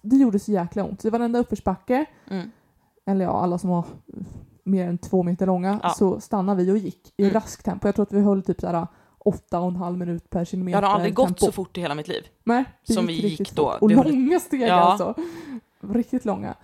det 0.03 0.17
gjorde 0.17 0.39
så 0.39 0.53
jäkla 0.53 0.85
ont. 0.85 1.01
Så 1.03 1.11
varenda 1.11 1.39
uppförsbacke, 1.39 2.05
Mm. 2.31 2.51
eller 3.07 3.25
ja, 3.25 3.31
alla 3.43 3.59
som 3.59 3.71
var 3.71 3.85
mer 4.65 4.89
än 4.89 4.99
två 4.99 5.23
meter 5.23 5.47
långa, 5.47 5.81
Ja. 5.83 5.91
så 5.91 6.21
stannade 6.21 6.65
vi 6.65 6.73
och 6.73 6.79
gick 6.79 7.13
i 7.17 7.23
Mm. 7.23 7.35
raskt 7.35 7.65
tempo. 7.65 7.89
Jag 7.89 7.95
tror 7.95 8.03
att 8.07 8.13
vi 8.13 8.21
höll 8.21 8.43
typ 8.43 8.61
såhär 8.61 8.87
åtta 9.19 9.61
och 9.61 9.69
en 9.69 9.77
halv 9.77 9.99
minut 9.99 10.31
per 10.31 10.45
kilometer 10.45 10.83
Jag 10.83 10.89
har 10.89 10.95
aldrig 10.95 11.15
gått 11.15 11.27
tempo. 11.27 11.47
så 11.47 11.53
fort 11.53 11.79
i 11.79 11.81
hela 11.81 11.95
mitt 11.95 12.09
liv. 12.09 12.23
Nej, 12.45 12.65
som 12.83 13.07
vi 13.07 13.13
gick 13.13 13.55
då. 13.55 13.71
fort. 13.73 13.83
Och 13.83 13.91
långa 13.91 14.41
steg 14.41 14.61
Ja. 14.61 14.73
alltså. 14.75 15.15
Riktigt 15.81 16.25
långa. 16.25 16.55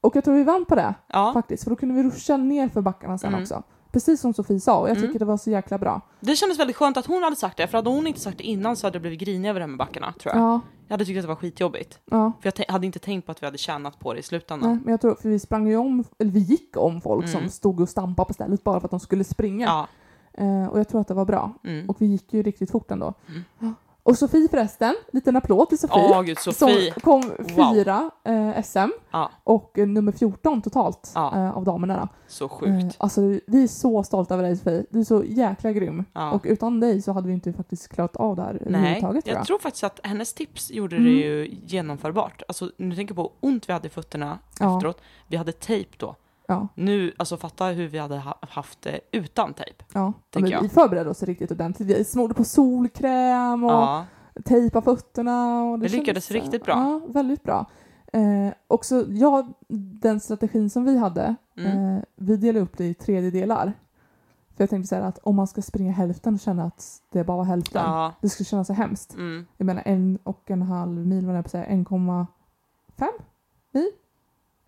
Och 0.00 0.16
jag 0.16 0.24
tror 0.24 0.34
vi 0.34 0.42
vann 0.42 0.64
på 0.64 0.74
det 0.74 0.94
Ja, 1.06 1.32
faktiskt, 1.32 1.62
för 1.64 1.70
då 1.70 1.76
kunde 1.76 1.94
vi 1.94 2.02
ruscha 2.02 2.36
ner 2.36 2.68
för 2.68 2.80
backarna 2.80 3.18
sen 3.18 3.28
Mm. 3.28 3.42
också. 3.42 3.62
Precis 3.92 4.20
som 4.20 4.34
Sofie 4.34 4.60
sa, 4.60 4.78
och 4.80 4.88
jag 4.88 4.96
Mm. 4.96 5.08
tycker 5.08 5.18
det 5.18 5.24
var 5.24 5.36
så 5.36 5.50
jäkla 5.50 5.78
bra. 5.78 6.00
det 6.20 6.36
kändes 6.36 6.58
väldigt 6.58 6.76
skönt 6.76 6.96
att 6.96 7.06
hon 7.06 7.22
hade 7.22 7.36
sagt 7.36 7.56
det, 7.56 7.66
för 7.66 7.78
hade 7.78 7.90
hon 7.90 8.06
inte 8.06 8.20
sagt 8.20 8.38
det 8.38 8.44
innan 8.44 8.76
så 8.76 8.86
hade 8.86 8.94
jag 8.96 9.02
blivit 9.02 9.20
grinig 9.20 9.48
över 9.48 9.60
det 9.60 9.64
här 9.64 9.68
med 9.68 9.78
backarna, 9.78 10.12
tror 10.20 10.34
jag. 10.34 10.42
Ja, 10.44 10.60
Jag 10.86 10.92
hade 10.94 11.04
tyckt 11.04 11.18
att 11.18 11.22
det 11.24 11.28
var 11.28 11.34
skitjobbigt. 11.36 11.98
ja. 12.10 12.32
För 12.42 12.52
jag 12.56 12.72
hade 12.72 12.86
inte 12.86 12.98
tänkt 12.98 13.26
på 13.26 13.32
att 13.32 13.42
vi 13.42 13.46
hade 13.46 13.58
tjänat 13.58 13.98
på 13.98 14.12
det 14.12 14.18
i 14.20 14.22
slutändan. 14.22 14.70
Nej, 14.70 14.78
men 14.84 14.90
jag 14.90 15.00
tror, 15.00 15.14
för 15.14 15.28
vi 15.28 15.38
sprang 15.38 15.68
ju 15.68 15.76
om, 15.76 16.04
eller 16.18 16.30
vi 16.30 16.40
gick 16.40 16.76
om 16.76 17.00
folk 17.00 17.24
Mm. 17.28 17.40
som 17.40 17.48
stod 17.50 17.80
och 17.80 17.88
stampade 17.88 18.26
på 18.26 18.34
stället 18.34 18.64
bara 18.64 18.80
för 18.80 18.86
att 18.86 18.90
de 18.90 19.00
skulle 19.00 19.24
springa. 19.24 19.66
Ja. 19.66 19.86
Eh, 20.44 20.66
och 20.66 20.78
jag 20.78 20.88
tror 20.88 21.00
att 21.00 21.08
det 21.08 21.14
var 21.14 21.24
bra. 21.24 21.52
Mm. 21.64 21.88
Och 21.90 21.96
vi 22.00 22.06
gick 22.06 22.32
ju 22.34 22.42
riktigt 22.42 22.70
fort 22.70 22.90
ändå. 22.90 23.14
Mm. 23.28 23.74
Och 24.02 24.18
Sofie 24.18 24.48
förresten, 24.48 24.94
liten 25.12 25.36
applåd 25.36 25.68
till 25.68 25.78
Sofie. 25.78 26.08
Åh 26.10 26.22
gud, 26.22 26.38
Sofie. 26.38 26.92
Som 26.92 27.00
kom 27.00 27.20
Wow. 27.38 27.74
fyra 27.74 28.10
eh, 28.24 28.62
SM 28.62 28.90
Ja. 29.10 29.30
och 29.44 29.78
eh, 29.78 29.86
nummer 29.86 30.12
14 30.12 30.62
totalt 30.62 31.12
Ja. 31.14 31.36
eh, 31.36 31.56
av 31.56 31.64
damerna. 31.64 32.08
Så 32.28 32.44
Eh, 32.44 32.48
sjukt. 32.50 32.96
alltså 32.98 33.20
vi 33.46 33.62
är 33.62 33.66
så 33.66 34.02
stolta 34.02 34.34
över 34.34 34.44
dig 34.44 34.56
Sofie. 34.56 34.84
Du 34.90 35.00
är 35.00 35.04
så 35.04 35.24
jäkla 35.24 35.72
grym. 35.72 36.04
Ja. 36.12 36.30
Och 36.30 36.42
utan 36.44 36.80
dig 36.80 37.02
så 37.02 37.12
hade 37.12 37.28
vi 37.28 37.34
inte 37.34 37.52
faktiskt 37.52 37.88
klarat 37.88 38.16
av 38.16 38.36
det 38.36 38.42
här 38.42 38.52
Nej, 38.52 38.62
överhuvudtaget 38.80 39.24
tror 39.24 39.34
jag 39.34 39.40
jag. 39.40 39.46
tror 39.46 39.58
faktiskt 39.58 39.84
att 39.84 40.00
hennes 40.02 40.32
tips 40.34 40.70
gjorde 40.70 40.96
Mm. 40.96 41.08
det 41.08 41.18
ju 41.20 41.58
genomförbart. 41.66 42.42
Alltså, 42.48 42.70
du 42.76 42.96
tänker 42.96 43.14
på 43.14 43.22
hur 43.22 43.30
ont 43.40 43.68
vi 43.68 43.72
hade 43.72 43.86
i 43.86 43.90
fötterna 43.90 44.38
efteråt. 44.52 45.00
Vi 45.28 45.36
hade 45.36 45.52
tejp 45.52 45.90
då. 45.98 46.16
Ja, 46.50 46.68
Nu, 46.74 47.12
alltså 47.16 47.36
fatta 47.36 47.64
hur 47.66 47.88
vi 47.88 47.98
hade 47.98 48.18
ha- 48.18 48.38
haft 48.40 48.82
det 48.82 49.00
utan 49.12 49.54
tejp. 49.54 49.84
ja. 49.92 50.12
Tänker 50.30 50.40
Men 50.42 50.50
jag. 50.50 50.62
vi 50.62 50.68
förberedde 50.68 51.10
oss 51.10 51.22
riktigt 51.22 51.50
ordentligt. 51.50 51.88
Vi 51.88 52.04
smorde 52.04 52.34
på 52.34 52.44
solkräm 52.44 53.64
och 53.64 53.70
Ja. 53.70 54.04
tejpa 54.44 54.82
fötterna. 54.82 55.62
Och 55.64 55.78
det 55.78 55.82
Vi 55.88 55.96
lyckades 55.98 56.26
kändes, 56.26 56.44
riktigt 56.44 56.64
bra. 56.64 56.74
Ja, 56.74 57.00
väldigt 57.12 57.42
bra. 57.42 57.66
Eh, 58.12 58.52
också, 58.66 59.04
ja, 59.08 59.48
den 60.02 60.20
strategin 60.20 60.70
som 60.70 60.84
vi 60.84 60.98
hade, 60.98 61.34
Mm. 61.56 61.96
eh, 61.96 62.02
vi 62.16 62.36
delade 62.36 62.60
upp 62.64 62.76
det 62.78 62.84
i 62.86 62.94
tredjedelar. 62.94 63.72
För 64.56 64.62
jag 64.62 64.70
tänkte 64.70 64.94
här 64.96 65.02
att 65.02 65.18
om 65.18 65.36
man 65.36 65.46
ska 65.46 65.62
springa 65.62 65.92
hälften 65.92 66.34
och 66.34 66.40
känna 66.40 66.64
att 66.64 67.02
det 67.12 67.24
bara 67.24 67.36
var 67.36 67.44
hälften, 67.44 67.82
Ja. 67.84 68.12
det 68.20 68.28
skulle 68.28 68.44
kännas 68.44 68.66
så 68.66 68.72
hemskt. 68.72 69.14
Mm. 69.14 69.46
Jag 69.56 69.64
menar 69.66 69.82
en 69.86 70.18
och 70.22 70.50
en 70.50 70.62
halv 70.62 71.06
mil, 71.06 71.26
vad 71.26 71.36
jag 71.36 71.44
på 71.44 71.46
att 71.46 71.50
säga, 71.50 71.66
1,5 71.66 72.26
mil? 73.72 73.90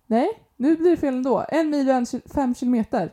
Nej, 0.07 0.29
nu 0.57 0.77
blir 0.77 0.91
det 0.91 0.97
fel 0.97 1.15
ändå. 1.15 1.45
En 1.49 1.71
mil 1.71 1.89
och 1.89 1.95
en, 1.95 2.07
fem 2.35 2.55
kilometer. 2.55 3.13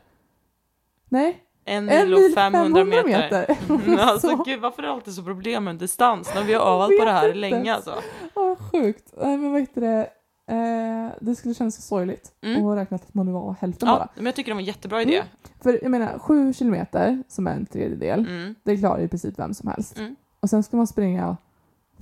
Nej, 1.09 1.43
En 1.65 1.89
en 1.89 2.03
mil 2.05 2.13
och 2.13 2.19
mil 2.19 2.33
500 2.35 2.85
meter. 2.85 3.03
meter. 3.07 3.57
Mm, 3.69 3.99
alltså 3.99 4.27
Så- 4.27 4.43
gud, 4.43 4.59
varför 4.59 4.83
är 4.83 4.87
det 4.87 4.93
alltid 4.93 5.13
så 5.13 5.23
problem 5.23 5.63
med 5.63 5.75
distans 5.75 6.31
när 6.35 6.43
vi 6.43 6.53
har 6.53 6.61
övat 6.73 6.87
på 6.99 7.05
det 7.05 7.11
här 7.11 7.27
inte. 7.27 7.39
länge 7.39 7.73
alltså? 7.75 7.95
Vad 8.33 8.57
sjukt. 8.59 9.13
Nej, 9.21 9.37
men 9.37 9.51
vad 9.51 9.61
heter 9.61 9.81
det? 9.81 10.09
Eh, 10.47 11.11
det 11.21 11.35
skulle 11.35 11.53
kännas 11.53 11.75
så 11.75 11.81
sorgligt 11.81 12.31
Mm. 12.41 12.65
och 12.65 12.75
räknat 12.75 13.03
att 13.07 13.13
man 13.13 13.33
var 13.33 13.55
hälften 13.61 13.87
bara. 13.87 13.99
Ja, 13.99 14.07
men 14.15 14.25
jag 14.25 14.35
tycker 14.35 14.51
det 14.51 14.55
var 14.55 14.61
en 14.61 14.65
jättebra 14.65 15.01
idé. 15.01 15.15
Mm. 15.15 15.27
För 15.61 15.79
jag 15.81 15.91
menar, 15.91 16.19
sju 16.19 16.53
kilometer, 16.53 17.23
som 17.27 17.47
är 17.47 17.51
en 17.51 17.65
tredjedel, 17.65 18.19
Mm. 18.19 18.55
det 18.63 18.77
klarar 18.77 19.01
i 19.01 19.07
princip 19.07 19.39
vem 19.39 19.53
som 19.53 19.69
helst. 19.69 19.97
Mm. 19.97 20.15
Och 20.39 20.49
sen 20.49 20.63
ska 20.63 20.77
man 20.77 20.87
springa 20.87 21.37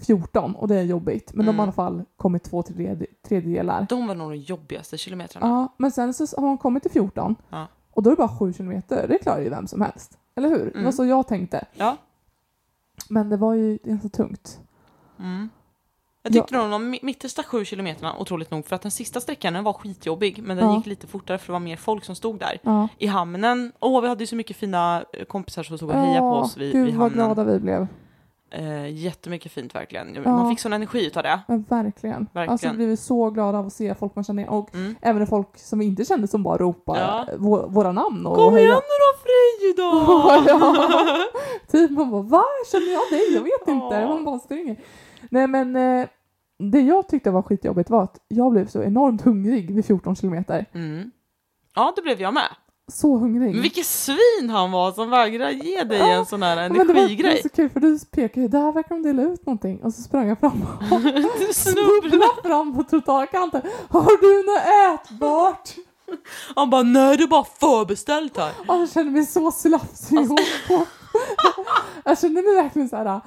14 0.05 0.55
och 0.55 0.67
det 0.67 0.75
är 0.75 0.83
jobbigt. 0.83 1.31
Men 1.33 1.45
de 1.45 1.49
Mm. 1.49 1.59
har 1.59 1.63
i 1.63 1.67
alla 1.67 1.71
fall 1.71 2.03
kommit 2.17 2.43
två 2.43 2.63
tredje- 2.63 3.07
tredjedelar. 3.27 3.85
De 3.89 4.07
var 4.07 4.15
nog 4.15 4.31
de 4.31 4.35
jobbigaste 4.37 4.97
kilometrarna. 4.97 5.47
Ja, 5.47 5.73
men 5.77 5.91
sen 5.91 6.13
så 6.13 6.25
har 6.37 6.47
man 6.47 6.57
kommit 6.57 6.83
till 6.83 6.91
14 6.91 7.35
Ja. 7.49 7.67
och 7.91 8.03
då 8.03 8.09
är 8.09 8.11
det 8.15 8.17
bara 8.17 8.37
7 8.39 8.53
kilometer. 8.53 9.07
Det 9.07 9.17
klarar 9.17 9.39
ju 9.41 9.49
vem 9.49 9.67
som 9.67 9.81
helst. 9.81 10.17
Eller 10.35 10.49
hur? 10.49 10.57
Det 10.65 10.71
var 10.73 10.79
Mm. 10.79 10.91
så 10.91 11.05
jag 11.05 11.27
tänkte. 11.27 11.65
Ja. 11.73 11.97
Men 13.09 13.29
det 13.29 13.37
var 13.37 13.53
ju 13.53 13.77
ganska 13.83 14.09
tungt. 14.09 14.59
Mm. 15.19 15.49
Jag 16.23 16.33
tyckte 16.33 16.57
nog 16.57 16.71
de 16.71 16.93
mi- 16.93 16.99
mittersta 17.03 17.43
sju 17.43 17.65
kilometerna, 17.65 18.17
otroligt 18.19 18.51
nog, 18.51 18.65
för 18.65 18.75
att 18.75 18.81
den 18.81 18.91
sista 18.91 19.19
sträckan 19.21 19.53
den 19.53 19.63
var 19.63 19.73
skitjobbig, 19.73 20.43
men 20.43 20.57
den 20.57 20.65
Ja. 20.65 20.75
gick 20.75 20.85
lite 20.85 21.07
fortare 21.07 21.37
för 21.37 21.47
det 21.47 21.51
var 21.51 21.59
mer 21.59 21.75
folk 21.77 22.05
som 22.05 22.15
stod 22.15 22.39
där. 22.39 22.59
Ja. 22.63 22.87
I 22.97 23.07
hamnen, 23.07 23.71
åh 23.79 24.01
vi 24.01 24.07
hade 24.07 24.23
ju 24.23 24.27
så 24.27 24.35
mycket 24.35 24.57
fina 24.57 25.03
kompisar 25.27 25.63
som 25.63 25.77
stod 25.77 25.89
och 25.89 25.95
hejade 25.95 26.19
på 26.19 26.25
oss 26.33 26.57
vid, 26.57 26.71
gud 26.73 26.85
vid 26.85 26.95
vad 26.95 27.11
hamnen. 27.11 27.25
glada 27.35 27.51
vi 27.53 27.59
blev. 27.59 27.87
Eh, 28.51 28.87
jättemycket 28.95 29.51
fint 29.51 29.75
verkligen. 29.75 30.15
Ja. 30.15 30.21
Man 30.31 30.49
fick 30.49 30.59
sån 30.59 30.73
energi 30.73 31.07
utav 31.07 31.23
det. 31.23 31.39
Men 31.47 31.65
verkligen. 31.69 32.23
Verkligen. 32.33 32.49
Alltså 32.49 32.69
vi 32.69 32.75
blev 32.85 32.95
så 32.95 33.29
glada 33.29 33.57
av 33.57 33.67
att 33.67 33.73
se 33.73 33.95
folk 33.95 34.15
man 34.15 34.23
känner. 34.23 34.49
Och 34.49 34.75
Mm. 34.75 34.95
även 35.01 35.27
folk 35.27 35.57
som 35.57 35.79
vi 35.79 35.85
inte 35.85 36.05
kände 36.05 36.27
som 36.27 36.43
bara 36.43 36.57
ropar 36.57 36.97
Ja. 36.97 37.25
vå- 37.37 37.69
våra 37.69 37.91
namn. 37.91 38.25
Och 38.25 38.35
Kom 38.35 38.57
igen 38.57 38.67
nu 38.69 38.79
då 39.03 39.19
Frida! 39.23 40.51
ja. 40.51 41.17
Typ 41.71 41.91
man 41.91 42.11
bara 42.11 42.21
va? 42.21 42.43
Känner 42.71 42.93
jag 42.93 43.01
dig? 43.11 43.33
Jag 43.35 43.41
vet 43.43 43.67
inte. 43.67 43.95
Ja. 43.95 44.07
Man 44.07 44.23
bara 44.25 44.39
springer. 44.39 44.75
Nej 45.29 45.47
men 45.47 45.75
eh, 45.75 46.07
det 46.59 46.81
jag 46.81 47.07
tyckte 47.07 47.31
var 47.31 47.41
skitjobbigt 47.41 47.89
var 47.89 48.03
att 48.03 48.19
jag 48.27 48.51
blev 48.51 48.67
så 48.67 48.83
enormt 48.83 49.21
hungrig 49.21 49.75
vid 49.75 49.85
14 49.85 50.15
kilometer. 50.15 50.65
Mm. 50.73 51.11
Ja, 51.75 51.93
det 51.95 52.01
blev 52.01 52.21
jag 52.21 52.33
med. 52.33 52.47
Så 52.91 53.17
hungrig. 53.17 53.51
Men 53.53 53.61
vilket 53.61 53.85
svin 53.85 54.49
han 54.49 54.71
var 54.71 54.91
som 54.91 55.09
vägrade 55.09 55.53
ge 55.53 55.83
dig 55.83 55.99
Ja, 55.99 56.05
en 56.07 56.25
sån 56.25 56.43
här 56.43 56.55
Men 56.55 56.73
det 56.73 56.77
var, 56.77 56.93
det 56.93 56.99
energigrej. 56.99 57.41
så 57.43 57.49
kul 57.49 57.69
för 57.69 57.79
du 57.79 57.99
pekade 58.11 58.41
ju, 58.41 58.47
där 58.47 58.71
verkar 58.71 58.95
de 58.95 59.03
dela 59.03 59.21
ut 59.21 59.45
någonting. 59.45 59.79
Och 59.83 59.93
så 59.93 60.01
sprang 60.01 60.27
jag 60.27 60.39
fram 60.39 60.65
och 60.91 61.01
Du 61.39 61.53
snubblade. 61.53 62.41
fram 62.43 62.75
på 62.75 62.83
trottoarkanten. 62.83 63.61
Har 63.89 64.21
du 64.21 64.43
något 64.43 65.01
ätbart? 65.01 65.69
Han 66.55 66.69
bara, 66.69 66.83
nej 66.83 67.17
du 67.17 67.23
är 67.23 67.27
bara 67.27 67.43
förbeställt 67.59 68.37
här. 68.37 68.51
Och 68.67 68.75
jag 68.75 68.89
kände 68.91 69.11
mig 69.11 69.25
så 69.25 69.51
slafsig 69.51 70.17
Alltså-. 70.17 70.35
Jag 72.05 72.19
kände 72.19 72.41
mig 72.41 72.55
verkligen 72.55 72.89
så 72.89 72.95
här. 72.95 73.21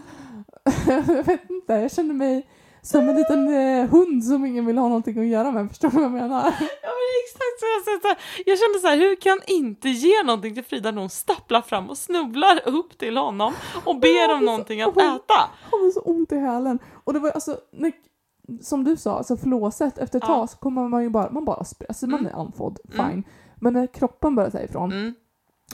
Jag 0.86 1.02
vet 1.24 1.50
inte, 1.50 1.72
jag 1.72 1.92
kände 1.92 2.14
mig 2.14 2.46
som 2.82 3.08
en 3.08 3.16
liten 3.16 3.48
eh, 3.48 3.86
hund 3.90 4.24
som 4.24 4.44
ingen 4.46 4.66
vill 4.66 4.78
ha 4.78 4.88
någonting 4.88 5.18
att 5.18 5.26
göra 5.26 5.50
med. 5.52 5.68
Förstår 5.70 5.88
du 5.90 5.94
vad 5.96 6.04
jag 6.04 6.12
menar? 6.12 6.44
Ja 6.82 6.90
men 6.98 7.10
exakt 7.24 7.60
så 7.60 7.90
jag, 7.90 8.02
så, 8.02 8.20
jag 8.46 8.58
kände 8.58 8.78
så 8.78 8.86
här, 8.86 8.96
hur 8.96 9.14
kan 9.16 9.40
inte 9.46 9.88
ge 9.88 10.22
någonting 10.24 10.54
till 10.54 10.64
Frida 10.64 10.90
när 10.90 11.00
hon 11.00 11.10
stapplar 11.10 11.62
fram 11.62 11.90
och 11.90 11.98
snubblar 11.98 12.60
upp 12.68 12.98
till 12.98 13.16
honom 13.16 13.52
och 13.84 14.00
ber 14.00 14.34
om 14.34 14.44
någonting 14.44 14.82
att 14.82 14.96
äta? 14.96 15.34
Jag 15.70 15.78
hade 15.78 15.92
så 15.92 16.00
ont 16.00 16.32
i 16.32 16.36
hälen. 16.36 16.78
Och 17.04 17.12
det 17.12 17.18
var 17.18 17.30
alltså, 17.30 17.56
när, 17.72 17.92
som 18.62 18.84
du 18.84 18.96
sa, 18.96 19.16
alltså 19.16 19.36
flåset 19.36 19.98
efter 19.98 20.18
ett 20.18 20.24
Ja. 20.28 20.34
tag 20.34 20.50
så 20.50 20.56
kommer 20.58 20.88
man 20.88 21.02
ju 21.02 21.08
bara, 21.08 21.30
man 21.30 21.44
bara 21.44 21.56
alltså 21.88 22.06
man 22.06 22.20
Mm. 22.20 22.32
är 22.32 22.38
andfådd, 22.40 22.78
Mm. 22.94 23.10
fine. 23.10 23.24
Men 23.62 23.72
när 23.72 23.86
kroppen 23.86 24.34
börjar 24.34 24.50
säga 24.50 24.64
ifrån. 24.64 24.92
Mm. 24.92 25.14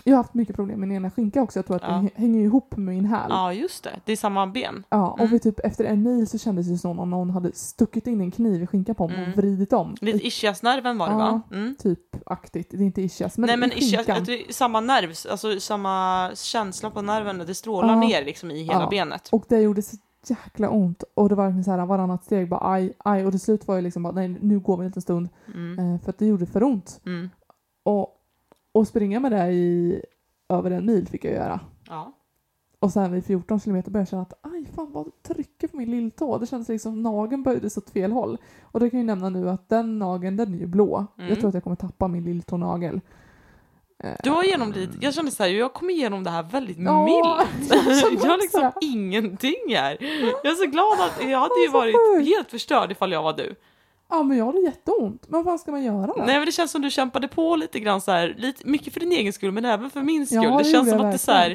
Jag 0.05 0.13
har 0.13 0.17
haft 0.17 0.35
mycket 0.35 0.57
problem 0.57 0.81
med 0.81 0.89
min 0.89 0.97
ena 0.97 1.11
skinka 1.11 1.43
också, 1.43 1.59
jag 1.59 1.67
tror 1.67 1.77
att 1.77 1.83
Ja. 1.83 1.89
den 1.89 2.11
hänger 2.15 2.41
ihop 2.41 2.77
med 2.77 2.95
min 2.95 3.05
häl. 3.05 3.27
Ja 3.29 3.53
just 3.53 3.85
det, 3.85 4.01
det 4.05 4.13
är 4.13 4.17
samma 4.17 4.47
ben. 4.47 4.85
Ja, 4.89 5.11
och 5.11 5.19
Mm. 5.19 5.31
vid 5.31 5.43
typ 5.43 5.61
efter 5.61 5.85
en 5.85 6.03
mil 6.03 6.29
så 6.29 6.39
kändes 6.39 6.67
det 6.69 6.79
som 6.79 6.99
om 6.99 7.11
någon 7.11 7.31
hade 7.31 7.53
stuckit 7.53 8.07
in 8.07 8.21
en 8.21 8.31
kniv 8.31 8.63
i 8.63 8.67
skinkan 8.67 8.95
på 8.95 9.09
mig 9.09 9.17
Mm. 9.17 9.31
och 9.31 9.37
vridit 9.37 9.73
om. 9.73 9.95
Lite 10.01 10.27
ischiasnerven 10.27 10.99
var 10.99 11.09
det 11.09 11.15
va? 11.15 11.41
Mm. 11.53 11.77
Typ 11.79 12.01
aktigt, 12.27 12.71
det 12.71 12.77
är 12.77 12.81
inte 12.83 13.03
ischias 13.03 13.39
men, 13.39 13.47
Nej 13.47 13.57
men 13.57 13.73
ischias, 13.73 14.07
det 14.07 14.49
är 14.49 14.53
samma 14.53 14.81
nerv, 14.81 15.11
alltså 15.31 15.61
samma 15.61 16.31
känsla 16.35 16.91
på 16.91 17.03
nerven, 17.03 17.39
det 17.47 17.55
strålar 17.55 17.95
Ja. 17.95 18.01
ner 18.01 18.25
liksom 18.25 18.51
i 18.51 18.63
hela 18.63 18.81
Ja. 18.83 18.89
benet. 18.91 19.29
Och 19.33 19.45
det 19.49 19.61
gjorde 19.61 19.83
så 19.83 19.97
jäkla 20.29 20.71
ont 20.71 21.05
och 21.15 21.29
det 21.29 21.35
var 21.35 21.45
verkligen 21.45 21.65
så 21.65 21.71
här 21.71 21.87
varannat 21.87 22.25
steg 22.25 22.49
bara 22.49 22.71
aj, 22.73 22.93
aj 22.99 23.27
och 23.27 23.31
till 23.33 23.41
slut 23.41 23.67
var 23.69 23.75
jag 23.75 23.85
liksom 23.85 24.03
bara 24.03 24.13
nej 24.13 24.29
nu 24.41 24.59
går 24.59 24.77
vi 24.77 24.81
en 24.83 24.87
liten 24.89 25.03
stund 25.03 25.29
Mm. 25.55 25.79
eh, 25.95 26.01
för 26.01 26.11
att 26.11 26.19
det 26.19 26.27
gjorde 26.27 26.47
för 26.47 26.63
ont. 26.63 27.01
Mm. 27.07 27.31
Och, 27.85 28.09
och 28.77 28.89
springa 28.89 29.21
med 29.21 29.33
det 29.33 29.47
i 29.53 30.01
över 30.49 30.71
en 30.71 30.87
mil 30.87 31.09
fick 31.09 31.25
jag 31.25 31.33
göra. 31.33 31.61
Ja. 31.89 32.13
Och 32.79 32.93
sen 32.93 33.13
vid 33.13 33.25
14 33.25 33.61
kilometer 33.61 33.91
började 33.91 34.03
jag 34.03 34.09
känna 34.09 34.23
att 34.23 34.39
aj 34.55 34.67
fan 34.75 34.93
vad 34.93 35.23
trycker 35.23 35.69
på 35.69 35.77
min 35.77 35.91
lilltå. 35.91 36.39
Det 36.39 36.47
kändes 36.47 36.69
liksom 36.69 36.93
som 36.93 37.03
nageln 37.03 37.43
böjdes 37.43 37.77
åt 37.77 37.91
fel 37.91 38.13
håll. 38.13 38.39
Och 38.63 38.81
det 38.81 38.91
kan 38.91 39.01
jag 39.01 39.07
nämna 39.07 39.29
nu 39.29 39.51
att 39.51 39.69
den 39.69 39.99
nageln 39.99 40.37
den 40.37 40.55
är 40.55 40.59
ju 40.59 40.67
blå. 40.67 41.07
Mm. 41.19 41.29
Jag 41.31 41.39
tror 41.39 41.49
att 41.49 41.55
jag 41.55 41.63
kommer 41.65 41.77
tappa 41.77 42.09
min 42.09 42.25
lilltånagel. 42.25 43.01
Eh, 43.99 44.13
Du 44.23 44.31
har 44.31 44.45
genomlidit, 44.45 45.03
jag 45.03 45.15
kände 45.15 45.31
så 45.31 45.43
här, 45.43 45.51
jag 45.51 45.73
kommer 45.73 45.93
igenom 45.93 46.25
det 46.25 46.31
här 46.31 46.43
väldigt 46.43 46.79
Ja, 46.79 47.05
milt. 47.05 47.71
jag 48.23 48.31
har 48.31 48.41
liksom 48.43 48.71
ingenting 48.81 49.55
här. 49.69 49.97
Jag 50.45 50.53
är 50.53 50.55
så 50.55 50.67
glad 50.71 51.01
att 51.01 51.31
jag 51.31 51.39
hade 51.39 51.61
ju 51.67 51.71
varit 51.71 52.27
helt 52.27 52.51
förstörd 52.51 52.93
ifall 52.93 53.13
jag 53.13 53.23
var 53.23 53.33
du. 53.33 53.55
Ja 54.09 54.23
men 54.23 54.39
jag 54.39 54.47
hade 54.47 54.61
jätteont. 54.61 55.29
Men 55.29 55.45
vad 55.45 55.61
ska 55.61 55.71
man 55.71 55.83
göra 55.85 56.07
då? 56.07 56.15
Nej 56.27 56.37
men 56.37 56.47
det 56.47 56.53
känns 56.53 56.71
som 56.71 56.83
du 56.83 56.91
kämpade 56.91 57.29
på 57.29 57.57
lite 57.57 57.81
grann 57.81 58.01
så 58.01 58.11
här, 58.11 58.35
lite, 58.39 58.69
mycket 58.69 58.93
för 58.93 59.01
din 59.01 59.13
egen 59.13 59.33
skull 59.33 59.53
men 59.53 59.65
även 59.65 59.91
för 59.91 60.03
min 60.03 60.27
skull. 60.27 60.41
Ja, 60.45 60.51
det 60.51 60.59
det 60.59 60.71
känns 60.71 60.91
som 60.91 61.01
att 61.01 61.13
det 61.13 61.19
så 61.19 61.33
här, 61.33 61.51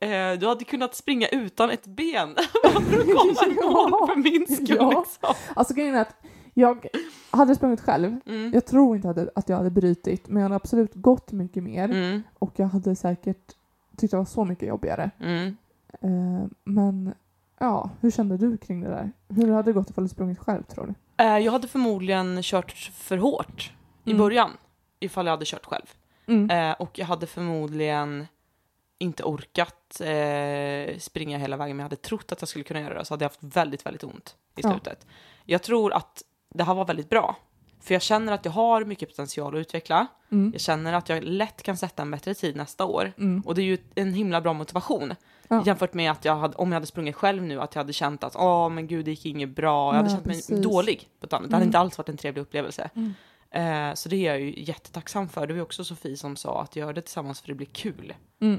eh, 0.00 0.38
du 0.38 0.46
hade 0.46 0.64
kunnat 0.64 0.94
springa 0.94 1.26
utan 1.28 1.70
ett 1.70 1.86
ben 1.86 2.34
för 2.62 2.68
att 2.68 3.06
komma 3.16 3.52
i 3.52 3.54
mål 3.70 4.08
för 4.08 4.16
min 4.16 4.46
skull. 4.56 4.76
Ja. 4.80 4.88
Liksom. 5.00 5.34
Alltså 5.56 5.74
grejen 5.74 5.94
är 5.94 6.00
att 6.00 6.16
jag 6.54 6.86
hade 7.30 7.54
sprungit 7.54 7.80
själv. 7.80 8.20
Mm. 8.26 8.50
Jag 8.54 8.66
tror 8.66 8.96
inte 8.96 9.10
att- 9.10 9.28
att 9.38 9.48
jag 9.48 9.56
hade 9.56 9.70
brutit 9.70 10.28
men 10.28 10.36
jag 10.36 10.42
hade 10.44 10.56
absolut 10.56 10.94
gått 10.94 11.32
mycket 11.32 11.62
mer. 11.62 11.84
Mm. 11.84 12.22
Och 12.38 12.52
jag 12.56 12.66
hade 12.66 12.96
säkert 12.96 13.52
tyckt 13.96 14.10
det 14.10 14.16
var 14.16 14.24
så 14.24 14.44
mycket 14.44 14.68
jobbigare. 14.68 15.10
Mm. 15.20 15.56
Eh, 16.02 16.48
men 16.64 17.14
ja, 17.58 17.90
hur 18.00 18.10
kände 18.10 18.36
du 18.36 18.56
kring 18.56 18.80
det 18.80 18.88
där? 18.88 19.12
Hur 19.28 19.50
hade 19.52 19.68
det 19.68 19.72
gått 19.72 19.90
ifall 19.90 20.04
du 20.04 20.08
sprungit 20.08 20.38
själv 20.38 20.62
tror 20.62 20.86
du? 20.86 21.24
Eh, 21.24 21.38
jag 21.38 21.52
hade 21.52 21.68
förmodligen 21.68 22.42
kört 22.42 22.72
för 22.94 23.16
hårt 23.18 23.72
i 24.04 24.10
Mm. 24.10 24.18
början 24.22 24.50
ifall 25.00 25.26
jag 25.26 25.32
hade 25.32 25.44
kört 25.44 25.66
själv. 25.66 25.86
Mm. 26.26 26.50
Eh, 26.70 26.76
och 26.80 26.98
jag 26.98 27.06
hade 27.06 27.26
förmodligen 27.26 28.26
inte 28.98 29.22
orkat 29.24 30.00
eh, 30.00 30.98
springa 30.98 31.38
hela 31.38 31.56
vägen, 31.56 31.76
men 31.76 31.84
jag 31.84 31.90
hade 31.90 31.96
trott 32.02 32.32
att 32.32 32.42
jag 32.42 32.48
skulle 32.48 32.64
kunna 32.64 32.80
göra 32.80 32.98
det, 32.98 33.04
så 33.04 33.14
hade 33.14 33.24
jag 33.24 33.28
haft 33.30 33.42
väldigt, 33.42 33.86
väldigt 33.86 34.04
ont 34.04 34.36
i 34.56 34.60
Ja. 34.62 34.70
slutet. 34.70 35.06
Jag 35.44 35.62
tror 35.62 35.92
att 35.92 36.22
det 36.54 36.64
här 36.64 36.74
var 36.74 36.84
väldigt 36.84 37.10
bra, 37.10 37.36
för 37.80 37.94
jag 37.94 38.02
känner 38.02 38.32
att 38.32 38.44
jag 38.44 38.52
har 38.52 38.84
mycket 38.84 39.08
potential 39.08 39.54
att 39.54 39.58
utveckla. 39.60 40.06
Mm. 40.32 40.50
Jag 40.52 40.60
känner 40.60 40.92
att 40.92 41.08
jag 41.08 41.24
lätt 41.24 41.62
kan 41.62 41.76
sätta 41.76 42.02
en 42.02 42.10
bättre 42.10 42.34
tid 42.34 42.56
nästa 42.56 42.84
år. 42.84 43.12
Mm. 43.18 43.42
Och 43.46 43.54
det 43.54 43.62
är 43.62 43.64
ju 43.64 43.78
en 43.94 44.14
himla 44.14 44.40
bra 44.40 44.52
motivation. 44.52 45.14
Ja. 45.48 45.62
Jämfört 45.66 45.94
med 45.94 46.10
att 46.10 46.24
jag 46.24 46.36
hade, 46.36 46.54
om 46.56 46.68
jag 46.72 46.76
hade 46.76 46.86
sprungit 46.86 47.14
själv 47.16 47.42
nu, 47.42 47.60
att 47.60 47.74
jag 47.74 47.80
hade 47.82 47.92
känt 47.92 48.24
att 48.24 48.36
åh 48.36 48.68
men 48.68 48.86
gud 48.86 49.04
det 49.04 49.10
gick 49.10 49.26
inget 49.26 49.48
bra. 49.56 49.88
Jag 49.88 49.94
hade 49.96 50.02
Nej, 50.08 50.14
känt 50.16 50.26
mig 50.26 50.36
precis. 50.36 50.62
dålig. 50.62 51.08
På 51.20 51.26
ett 51.26 51.32
annat. 51.32 51.50
Det 51.50 51.54
hade 51.56 51.62
Mm. 51.62 51.68
inte 51.68 51.78
alls 51.78 51.98
varit 51.98 52.08
en 52.08 52.16
trevlig 52.16 52.42
upplevelse. 52.42 52.90
Mm. 52.94 53.12
Eh, 53.50 53.94
så 53.94 54.08
det 54.08 54.16
är 54.16 54.30
jag 54.32 54.40
ju 54.40 54.64
jättetacksam 54.64 55.28
för. 55.28 55.46
Det 55.46 55.52
var 55.52 55.56
ju 55.58 55.62
också 55.62 55.84
Sofie 55.84 56.16
som 56.16 56.36
sa 56.36 56.62
att 56.62 56.76
göra 56.76 56.92
det 56.92 57.00
tillsammans 57.00 57.40
för 57.40 57.48
det 57.48 57.54
blir 57.54 57.66
kul. 57.66 58.14
Mm. 58.40 58.58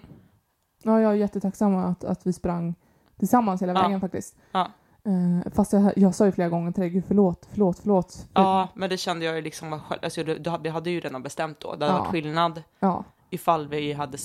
Ja, 0.84 1.02
jag 1.02 1.12
är 1.12 1.16
jättetacksam 1.16 1.76
att, 1.76 2.04
att 2.04 2.28
vi 2.28 2.34
sprang 2.34 2.76
tillsammans 3.20 3.62
hela 3.62 3.74
Ja. 3.74 3.82
vägen 3.82 4.02
faktiskt. 4.02 4.36
Ja. 4.52 4.72
Eh, 5.06 5.52
fast 5.52 5.74
jag, 5.74 5.94
jag 5.98 6.16
sa 6.16 6.26
ju 6.26 6.32
flera 6.32 6.50
gånger 6.50 6.72
till 6.72 6.82
dig, 6.82 6.90
gud 6.90 7.04
förlåt, 7.08 7.48
förlåt, 7.52 7.80
förlåt. 7.80 8.14
För, 8.14 8.42
Ja, 8.42 8.68
men 8.76 8.90
det 8.90 8.98
kände 8.98 9.26
jag 9.26 9.36
ju 9.36 9.42
liksom. 9.42 9.80
Alltså, 10.02 10.24
det- 10.24 10.60
det- 10.64 10.70
hade 10.70 10.90
ju 10.90 11.00
redan 11.00 11.24
bestämt 11.24 11.60
då. 11.60 11.76
Det 11.76 11.86
hade 11.86 11.98
Ja. 11.98 12.00
varit 12.04 12.12
skillnad 12.12 12.64
ja. 12.80 13.04
Ifall 13.30 13.68
vi 13.68 13.94
hade 13.94 14.18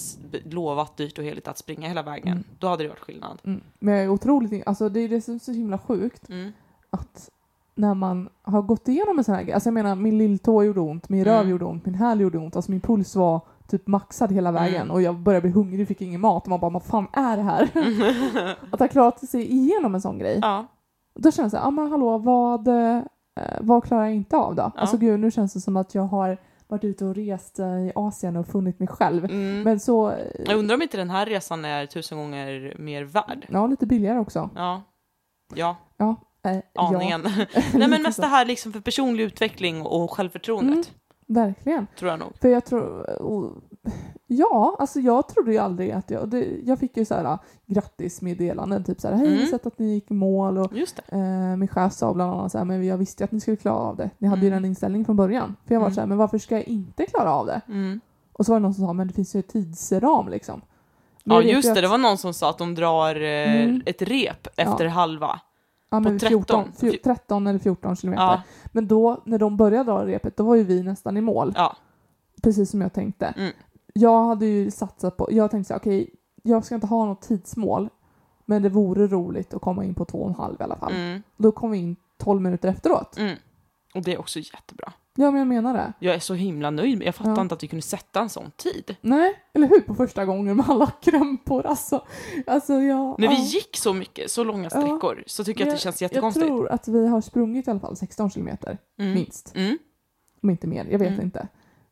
lovat 0.45 0.97
dyrt 0.97 1.19
och 1.19 1.25
heligt 1.25 1.49
att 1.49 1.59
springa 1.59 1.89
hela 1.89 2.03
vägen. 2.03 2.33
Mm. 2.33 2.45
Då 2.59 2.69
hade 2.69 2.83
det 2.85 2.89
varit 2.89 3.01
skillnad. 3.01 3.39
Mm. 3.45 3.61
Men 3.79 3.95
jag 3.95 4.05
är 4.05 4.09
otroligt, 4.09 4.67
alltså 4.67 4.89
det 4.89 5.01
är 5.01 5.09
det 5.09 5.21
som 5.21 5.35
är 5.35 5.39
så 5.39 5.53
himla 5.53 5.79
sjukt 5.79 6.29
Mm. 6.29 6.53
att 6.91 7.31
när 7.75 7.95
man 7.95 8.29
har 8.43 8.63
gått 8.63 8.89
igenom 8.89 9.19
en 9.19 9.25
sån 9.25 9.35
här 9.35 9.43
grej, 9.43 9.53
alltså 9.55 9.67
jag 9.67 9.75
menar 9.75 9.95
min 9.95 10.19
lilltå 10.19 10.65
gjorde 10.65 10.81
ont, 10.81 11.09
min 11.09 11.25
röv 11.25 11.37
Mm. 11.39 11.51
gjorde 11.51 11.65
ont, 11.65 11.87
min 11.87 11.95
häl 11.95 12.21
gjorde 12.21 12.39
ont, 12.39 12.57
alltså 12.57 12.71
min 12.71 12.81
puls 12.81 13.17
var 13.17 13.41
typ 13.69 13.87
maxad 13.87 14.33
hela 14.33 14.53
vägen 14.53 14.81
Mm. 14.83 14.91
och 14.91 15.03
jag 15.03 15.15
började 15.19 15.43
bli 15.43 15.51
hungrig, 15.51 15.89
fick 15.89 16.01
ingen 16.01 16.21
mat 16.21 16.43
och 16.43 16.49
man 16.51 16.61
bara 16.61 16.71
vad 16.71 16.83
fan 16.83 17.07
är 17.13 17.37
det 17.37 17.43
här? 17.43 17.71
att 18.71 18.81
ha 18.81 18.89
klarat 18.89 19.29
sig 19.29 19.53
igenom 19.53 19.95
en 19.95 20.01
sån 20.01 20.19
grej. 20.19 20.39
ja. 20.43 20.67
Då 21.15 21.31
känns 21.31 21.53
det, 21.53 21.59
ja 21.59 21.71
men 21.71 21.91
hallå 21.91 22.19
vad, 22.19 22.69
eh, 22.69 23.01
vad 23.61 23.85
klarar 23.85 24.05
jag 24.05 24.15
inte 24.15 24.37
av 24.37 24.55
då? 24.55 24.63
Ja. 24.75 24.81
Alltså 24.81 24.97
gud 24.97 25.21
nu 25.21 25.31
känns 25.31 25.53
det 25.53 25.61
som 25.61 25.77
att 25.77 25.95
jag 25.95 26.03
har 26.03 26.39
varit 26.71 26.85
ute 26.85 27.05
och 27.05 27.15
rest 27.15 27.59
i 27.59 27.93
Asien 27.95 28.37
och 28.37 28.47
funnit 28.47 28.79
mig 28.79 28.89
själv. 28.89 29.25
Mm. 29.25 29.63
Men 29.63 29.81
så, 29.81 30.15
Jag 30.47 30.59
undrar 30.59 30.75
om 30.75 30.83
inte 30.83 30.97
den 30.97 31.11
här 31.11 31.27
resan 31.27 31.65
är 31.65 31.87
tusen 31.87 32.19
gånger 32.19 32.77
mer 32.79 33.05
värd. 33.05 33.47
ja 33.49 33.67
lite 33.67 33.87
billigare 33.87 34.19
också. 34.19 34.51
Ja. 34.55 34.83
Ja, 35.55 35.77
Eh, 36.43 36.59
aningen. 36.75 37.23
Ja, 37.25 37.63
Nej 37.75 37.89
men 37.89 38.03
mest 38.03 38.21
det 38.21 38.27
här 38.27 38.45
liksom 38.45 38.73
för 38.73 38.81
personlig 38.81 39.25
utveckling 39.25 39.83
och 39.83 40.11
självförtroendet. 40.11 40.75
Mm. 40.75 41.45
Verkligen. 41.47 41.87
Tror 41.99 42.11
jag 42.11 42.19
nog. 42.19 42.33
För 42.41 42.49
jag 42.49 42.65
tror, 42.65 43.11
ja, 44.27 44.77
alltså 44.79 45.01
jag 45.01 45.29
trodde 45.29 45.53
ju 45.53 45.59
aldrig 45.59 45.91
att 45.91 46.11
jag, 46.11 46.29
det, 46.29 46.47
jag 46.65 46.79
fick 46.79 46.97
ju 46.97 47.05
så 47.05 47.15
här 47.15 47.39
grattismeddelanden, 47.67 48.85
typ 48.85 49.01
så 49.01 49.09
här, 49.09 49.15
hej, 49.15 49.35
Mm. 49.35 49.47
sett 49.47 49.67
att 49.67 49.79
ni 49.79 49.95
gick 49.95 50.11
i 50.11 50.15
mål 50.15 50.59
och 50.59 50.73
det. 50.73 51.17
eh, 51.17 51.57
min 51.57 51.69
chef 51.69 51.93
sa 51.93 52.15
bland 52.15 52.33
annat 52.33 52.53
så 52.53 52.59
här, 52.59 52.65
men 52.65 52.87
jag 52.87 52.99
visste 52.99 53.23
ju 53.23 53.25
att 53.25 53.33
ni 53.33 53.41
skulle 53.41 53.57
klara 53.57 53.77
av 53.77 53.97
det. 53.97 54.11
Ni 54.19 54.29
hade 54.29 54.43
ju 54.43 54.49
Mm. 54.49 54.63
den 54.63 54.69
inställningen 54.71 55.05
från 55.05 55.17
början. 55.17 55.57
För 55.67 55.75
jag 55.75 55.81
var 55.81 55.87
Mm. 55.87 55.95
så 55.95 56.01
här, 56.01 56.09
men 56.09 56.19
varför 56.19 56.39
ska 56.39 56.55
jag 56.55 56.69
inte 56.69 57.07
klara 57.07 57.33
av 57.35 57.47
det? 57.47 57.61
Mm. 57.69 58.01
Och 58.33 58.47
så 58.47 58.53
var 58.53 58.59
det 58.61 58.63
någon 58.63 58.75
som 58.75 58.87
sa, 58.87 58.93
men 58.93 59.07
det 59.09 59.15
finns 59.15 59.35
ju 59.37 59.41
ett 59.41 59.49
tidsram 59.49 60.29
liksom. 60.29 60.61
Men 61.25 61.37
Ja 61.37 61.43
just 61.43 61.69
ju 61.69 61.75
det, 61.75 61.81
det 61.81 61.87
att- 61.87 61.91
var 61.91 61.99
någon 61.99 62.19
som 62.19 62.35
sa 62.35 62.51
att 62.51 62.59
de 62.59 62.75
drar 62.75 63.15
eh, 63.17 63.63
Mm. 63.63 63.83
ett 63.87 64.03
rep 64.03 64.47
efter 64.57 64.87
halva. 64.87 65.41
ja, 65.91 66.01
men 66.01 66.19
på 66.19 66.27
14, 66.27 66.65
13. 66.65 66.89
fj- 66.91 67.03
13 67.05 67.47
eller 67.47 67.59
14 67.59 67.97
kilometer. 67.97 68.23
Ja, 68.25 68.43
Men 68.73 68.89
då, 68.89 69.23
när 69.25 69.39
de 69.39 69.57
började 69.57 69.85
dra 69.93 70.07
repet, 70.07 70.37
då 70.37 70.43
var 70.45 70.55
ju 70.55 70.63
vi 70.65 70.83
nästan 70.83 71.17
i 71.17 71.21
mål. 71.21 71.53
ja. 71.57 71.77
Precis 72.43 72.71
som 72.71 72.81
jag 72.81 72.93
tänkte. 72.93 73.27
Mm. 73.27 73.53
Jag 73.95 74.25
hade 74.25 74.47
ju 74.47 74.71
satsat 74.71 75.17
på, 75.17 75.29
jag 75.33 75.51
tänkte 75.51 75.69
så 75.69 75.77
okej, 75.77 76.11
jag 76.43 76.65
ska 76.65 76.75
inte 76.75 76.87
ha 76.87 77.07
något 77.07 77.23
tidsmål, 77.23 77.89
men 78.47 78.63
det 78.63 78.69
vore 78.69 79.07
roligt 79.07 79.55
att 79.55 79.63
komma 79.63 79.85
in 79.85 79.95
på 79.95 80.05
två 80.05 80.19
och 80.19 80.29
en 80.29 80.35
halv 80.35 80.57
i 80.61 80.63
alla 80.63 80.77
fall. 80.77 80.93
Mm. 80.93 81.23
Då 81.37 81.53
kom 81.53 81.71
vi 81.71 81.79
in 81.79 81.97
12 82.19 82.41
minuter 82.41 82.69
efteråt. 82.69 83.19
Mm. 83.19 83.37
Och 83.95 84.03
det 84.03 84.15
är 84.15 84.21
också 84.21 84.39
jättebra. 84.39 84.93
Ja, 85.17 85.31
men 85.31 85.39
jag 85.39 85.49
menar 85.49 85.75
det. 85.75 85.93
Jag 85.99 86.15
är 86.15 86.19
så 86.19 86.35
himla 86.35 86.71
nöjd. 86.71 87.03
Jag 87.03 87.15
fattar 87.15 87.35
Ja. 87.35 87.41
inte 87.43 87.55
att 87.55 87.63
vi 87.63 87.69
kunde 87.69 87.83
sätta 87.83 88.21
en 88.21 88.29
sån 88.29 88.51
tid. 88.57 88.97
Nej, 89.01 89.35
eller 89.53 89.69
hur? 89.69 89.81
På 89.81 89.95
första 89.95 90.25
gången 90.25 90.57
med 90.57 90.71
alla 90.71 90.87
krämpor. 91.03 91.67
Alltså, 91.67 92.05
alltså 92.47 92.73
jag... 92.75 93.19
När 93.21 93.29
vi 93.29 93.35
ja. 93.35 93.41
gick 93.45 93.77
så 93.77 93.93
mycket, 93.95 94.31
så 94.31 94.45
långa 94.45 94.63
Ja. 94.65 94.71
sträckor, 94.71 95.25
så 95.27 95.45
tycker 95.45 95.61
jag 95.61 95.69
att 95.69 95.75
det 95.75 95.81
känns 95.81 96.03
Jag 96.03 96.09
jättekonstigt. 96.09 96.47
tror 96.47 96.69
att 96.69 96.89
vi 96.89 97.07
har 97.07 97.21
sprungit 97.21 97.69
i 97.69 97.71
alla 97.71 97.81
fall 97.81 97.97
16 97.97 98.31
kilometer, 98.31 98.79
Mm. 98.99 99.15
minst. 99.15 99.53
Mm. 99.57 99.79
Om 100.43 100.51
inte 100.51 100.67
mer, 100.67 100.85
jag 100.91 100.99
vet 100.99 101.09
Mm. 101.09 101.21
inte. 101.25 101.49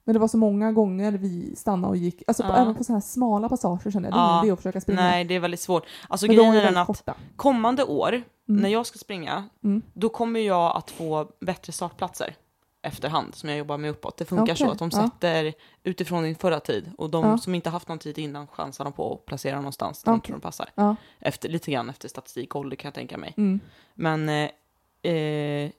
Men 0.09 0.13
det 0.13 0.19
var 0.19 0.29
så 0.29 0.39
många 0.39 0.73
gånger 0.73 1.13
vi 1.13 1.57
stannade 1.57 1.89
och 1.91 1.97
gick, 1.97 2.23
alltså 2.27 2.43
på, 2.43 2.49
Ja. 2.49 2.57
även 2.57 2.75
på 2.75 2.85
sådana 2.85 2.97
här 2.97 3.07
smala 3.07 3.49
passager 3.49 3.91
kände 3.91 4.09
jag, 4.09 4.15
det 4.15 4.19
är 4.19 4.23
Ja. 4.23 4.33
ingen 4.35 4.45
idé 4.45 4.53
att 4.53 4.59
försöka 4.59 4.81
springa. 4.81 5.01
Nej, 5.01 5.25
det 5.25 5.35
är 5.35 5.41
väldigt 5.41 5.61
svårt. 5.61 5.87
Alltså 6.09 6.27
Men 6.27 6.37
de 6.37 6.43
grejen 6.43 6.57
är 6.57 6.63
den 6.65 6.77
att 6.77 6.87
korta. 6.87 7.15
kommande 7.37 7.85
år, 7.85 8.09
Mm. 8.13 8.23
när 8.63 8.69
jag 8.69 8.87
ska 8.87 8.99
springa, 8.99 9.45
Mm. 9.65 9.83
då 9.93 10.09
kommer 10.09 10.41
jag 10.41 10.77
att 10.77 10.91
få 10.91 11.29
bättre 11.41 11.73
startplatser 11.73 12.35
efterhand 12.83 13.35
som 13.35 13.49
jag 13.49 13.59
jobbar 13.59 13.79
med 13.79 13.91
uppåt. 13.91 14.17
Det 14.17 14.25
funkar 14.25 14.43
Okej, 14.55 14.57
så 14.67 14.71
att 14.73 14.79
de 14.79 14.91
ja. 14.93 15.03
sätter 15.09 15.53
utifrån 15.83 16.23
din 16.23 16.35
förra 16.37 16.61
tid 16.61 16.93
och 16.99 17.11
de 17.11 17.25
Ja. 17.27 17.39
som 17.39 17.55
inte 17.55 17.71
haft 17.71 17.89
någon 17.89 17.99
tid 17.99 18.19
innan 18.19 18.47
chansar 18.47 18.85
de 18.85 18.93
på 18.93 19.13
att 19.15 19.27
placera 19.27 19.57
någonstans 19.57 20.03
där 20.03 20.13
de 20.13 20.19
Okej. 20.19 20.27
tror 20.27 20.37
de 20.37 20.41
passar. 20.41 20.71
Ja. 20.75 20.97
Efter, 21.21 21.49
lite 21.49 21.71
grann 21.71 21.91
efter 21.91 22.09
statistik 22.09 22.55
och 22.55 22.61
ålder 22.61 22.77
kan 22.77 22.89
jag 22.89 22.95
tänka 22.95 23.17
mig. 23.19 23.35
Mm. 23.37 23.61
Men 23.95 24.29
eh, 24.29 25.13
eh, 25.13 25.71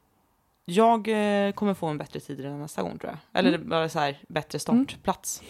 jag 0.70 1.08
eh, 1.48 1.52
kommer 1.52 1.74
få 1.74 1.88
en 1.88 1.98
bättre 1.98 2.20
tid 2.20 2.40
redan 2.40 2.60
nästa 2.60 2.82
gång 2.82 2.98
tror 3.00 3.12
jag. 3.12 3.40
Eller 3.40 3.54
Mm. 3.58 3.70
bara 3.70 3.90
så 3.90 4.00
här, 4.00 4.20
bättre 4.28 4.60
startplats. 4.60 5.42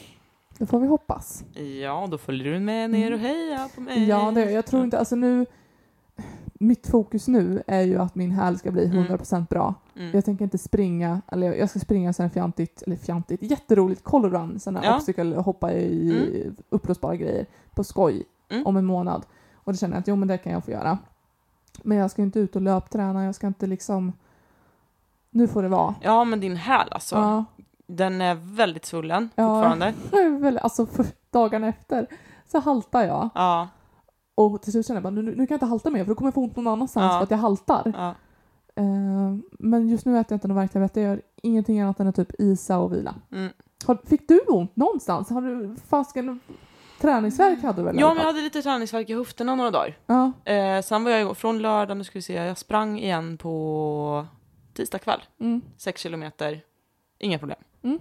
Det 0.58 0.66
får 0.66 0.80
vi 0.80 0.88
hoppas. 0.88 1.44
Ja, 1.82 2.08
då 2.12 2.18
följer 2.18 2.54
du 2.54 2.60
med 2.60 2.90
ner 2.90 3.14
och 3.14 3.20
hejar 3.20 3.68
på 3.76 3.82
mig. 3.82 4.08
Ja, 4.08 4.32
det, 4.32 4.52
jag 4.52 4.66
tror 4.66 4.84
inte, 4.84 5.00
alltså 5.00 5.16
nu, 5.16 5.46
mitt 6.54 6.88
fokus 6.88 7.28
nu 7.28 7.64
är 7.68 7.82
ju 7.82 7.98
att 8.02 8.16
min 8.16 8.32
häl 8.32 8.58
ska 8.60 8.72
bli 8.72 8.86
Mm. 8.86 9.04
100% 9.08 9.48
bra. 9.50 9.74
Mm. 9.96 10.12
Jag 10.14 10.26
tänker 10.26 10.44
inte 10.44 10.58
springa, 10.58 11.22
eller 11.32 11.54
jag- 11.54 11.70
ska 11.70 11.80
springa 11.80 12.14
sen 12.14 12.30
fjantigt, 12.30 12.82
eller 12.82 12.96
fjantigt, 12.96 13.42
jätteroligt 13.44 14.04
colorun, 14.04 14.60
sådana 14.60 14.86
Ja. 14.86 14.96
obstacle, 14.96 15.36
hoppa 15.36 15.74
i 15.74 16.12
Mm. 16.42 16.56
uppblåsbara 16.70 17.16
grejer 17.16 17.46
på 17.76 17.84
skoj 17.84 18.24
Mm. 18.50 18.66
om 18.68 18.78
en 18.78 18.86
månad. 18.86 19.26
Och 19.54 19.72
det 19.74 19.78
känner 19.80 19.96
jag 19.96 20.00
att 20.02 20.08
jo 20.08 20.16
men 20.16 20.28
det 20.28 20.38
kan 20.38 20.52
jag 20.54 20.64
få 20.66 20.72
göra. 20.72 20.98
Men 21.84 21.98
jag 21.98 22.12
ska 22.12 22.22
inte 22.22 22.40
ut 22.40 22.56
och 22.56 22.62
löpträna, 22.62 23.26
jag 23.26 23.36
ska 23.36 23.48
inte 23.48 23.68
liksom, 23.68 24.14
nu 25.32 25.48
får 25.48 25.64
det 25.64 25.70
vara. 25.70 25.96
Ja, 26.02 26.24
men 26.24 26.40
din 26.40 26.56
häl 26.56 26.88
alltså. 26.92 27.16
Ja, 27.16 27.46
Den 27.88 28.22
är 28.22 28.36
väldigt 28.36 28.86
svullen 28.86 29.30
Ja. 29.36 29.44
fortfarande. 29.48 29.94
alltså 30.62 30.86
för 30.86 31.06
dagarna 31.32 31.68
efter 31.68 32.08
så 32.52 32.60
haltar 32.60 33.04
jag. 33.04 33.30
Ja, 33.36 33.68
Och 34.36 34.62
till 34.62 34.72
slut 34.72 34.88
känner 34.88 34.98
jag 34.98 35.04
bara, 35.04 35.10
nu, 35.10 35.22
nu 35.22 35.32
kan 35.36 35.48
jag 35.50 35.56
inte 35.56 35.66
halta 35.66 35.90
mer 35.90 36.04
för 36.04 36.10
då 36.12 36.16
kommer 36.16 36.28
jag 36.28 36.34
få 36.34 36.42
ont 36.42 36.56
någon 36.56 36.68
annanstans 36.68 37.04
Ja. 37.14 37.18
för 37.18 37.24
att 37.24 37.32
jag 37.32 37.38
haltar. 37.38 37.94
ja. 37.98 38.16
Eh, 38.76 39.36
men 39.60 39.88
just 39.90 40.06
nu 40.06 40.18
äter 40.20 40.32
jag 40.34 40.36
inte 40.36 40.48
någon 40.48 40.58
värktablett, 40.58 40.96
jag 40.96 41.06
gör 41.06 41.22
ingenting 41.44 41.80
annat 41.82 42.00
än 42.00 42.08
att 42.08 42.16
typ 42.16 42.40
isa 42.40 42.78
och 42.78 42.94
vila. 42.94 43.16
Mm. 43.32 43.50
Har, 43.86 43.98
fick 44.06 44.28
du 44.28 44.40
ont 44.40 44.76
någonstans? 44.76 45.30
Har 45.30 45.42
du 45.42 45.76
fasken 45.90 46.40
träningsvärk 47.02 47.62
hade 47.64 47.82
du 47.82 47.86
väl? 47.86 48.00
Ja, 48.00 48.08
men 48.08 48.18
jag 48.18 48.24
hade 48.26 48.42
lite 48.42 48.62
träningsvärk 48.62 49.10
i 49.10 49.14
höfterna 49.14 49.56
några 49.56 49.72
dagar. 49.72 49.98
ja. 50.06 50.32
Eh, 50.54 50.82
sen 50.82 51.04
var 51.04 51.12
jag 51.12 51.38
från 51.38 51.60
lördag, 51.62 51.98
nu 51.98 52.04
ska 52.04 52.18
vi 52.18 52.22
se, 52.22 52.34
jag 52.34 52.58
sprang 52.58 53.00
igen 53.00 53.38
på 53.38 54.26
tisdag 54.80 55.00
kväll. 55.00 55.22
Mm. 55.40 55.62
Sex 55.78 56.02
kilometer, 56.02 56.62
inga 57.20 57.40
problem. 57.40 57.60
Mm. 57.84 58.00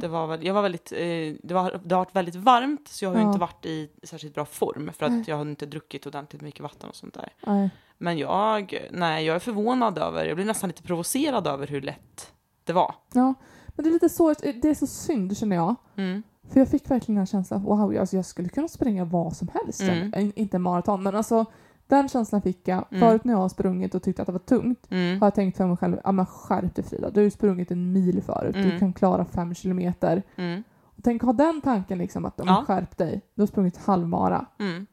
Det 0.00 0.08
var, 0.08 0.26
väl, 0.26 0.46
jag 0.46 0.54
var 0.54 0.62
väldigt, 0.62 0.92
eh, 0.92 0.98
det, 1.42 1.54
var, 1.54 1.80
det 1.84 1.94
har 1.94 2.00
varit 2.04 2.16
väldigt 2.16 2.34
varmt 2.34 2.88
så 2.88 3.04
jag 3.04 3.10
har 3.10 3.20
Ja. 3.20 3.26
inte 3.26 3.40
varit 3.40 3.66
i 3.66 3.90
särskilt 4.02 4.34
bra 4.34 4.44
form 4.44 4.90
för 4.92 5.08
Nej. 5.08 5.20
att 5.20 5.28
jag 5.28 5.36
har 5.36 5.42
inte 5.42 5.66
druckit 5.66 6.06
ordentligt 6.06 6.42
mycket 6.42 6.60
vatten 6.60 6.88
och 6.88 6.96
sånt 6.96 7.14
där. 7.14 7.32
Nej. 7.46 7.70
Men 7.98 8.18
jag, 8.18 8.88
nej, 8.90 9.24
jag 9.24 9.36
är 9.36 9.40
förvånad 9.40 9.98
över, 9.98 10.24
jag 10.26 10.36
blir 10.36 10.46
nästan 10.46 10.68
lite 10.68 10.82
provocerad 10.82 11.46
över 11.46 11.66
hur 11.66 11.80
lätt 11.80 12.32
det 12.64 12.72
var. 12.72 12.94
Ja. 13.12 13.34
Men 13.68 13.84
det 13.84 13.90
är 13.90 13.92
lite 13.92 14.08
så, 14.08 14.32
det 14.32 14.64
är 14.64 14.74
så 14.74 14.86
synd 14.86 15.36
känner 15.36 15.56
jag. 15.56 15.74
Mm. 15.96 16.22
För 16.52 16.60
jag 16.60 16.68
fick 16.68 16.90
verkligen 16.90 17.16
den 17.16 17.26
känslan, 17.26 17.62
wow, 17.62 17.98
alltså 18.00 18.16
jag 18.16 18.24
skulle 18.24 18.48
kunna 18.48 18.68
springa 18.68 19.04
vad 19.04 19.36
som 19.36 19.48
helst. 19.48 19.82
Mm. 19.82 20.32
Inte 20.36 20.58
maraton, 20.58 21.02
men 21.02 21.14
alltså 21.16 21.46
den 21.88 22.08
känslan 22.08 22.42
fick 22.42 22.68
jag. 22.68 22.84
Mm. 22.90 23.00
Förut 23.00 23.24
när 23.24 23.32
jag 23.32 23.38
har 23.40 23.48
sprungit 23.48 23.94
och 23.94 24.02
tyckt 24.02 24.20
att 24.20 24.26
det 24.26 24.32
var 24.32 24.38
tungt 24.38 24.86
Mm. 24.90 25.20
har 25.20 25.26
jag 25.26 25.34
tänkt 25.34 25.56
för 25.56 25.66
mig 25.66 25.76
själv, 25.76 25.96
ja 26.04 26.12
men 26.12 26.26
skärp 26.26 26.74
dig 26.74 26.84
Frida, 26.84 27.10
du 27.10 27.20
har 27.20 27.24
ju 27.24 27.30
sprungit 27.30 27.70
en 27.70 27.92
mil 27.92 28.22
förut, 28.22 28.54
du 28.54 28.60
Mm. 28.62 28.78
kan 28.78 28.92
klara 28.92 29.24
fem 29.24 29.54
kilometer. 29.54 30.22
Mm. 30.36 30.62
Tänk 31.02 31.22
ha 31.22 31.32
den 31.32 31.60
tanken 31.60 31.98
liksom 31.98 32.24
att, 32.24 32.34
ja. 32.36 32.44
Ja. 32.46 32.64
skärp 32.66 32.96
dig, 32.98 33.20
du 33.34 33.42
har 33.42 33.46
sprungit 33.46 33.76
halvmara. 33.76 34.46
Mm. 34.60 34.86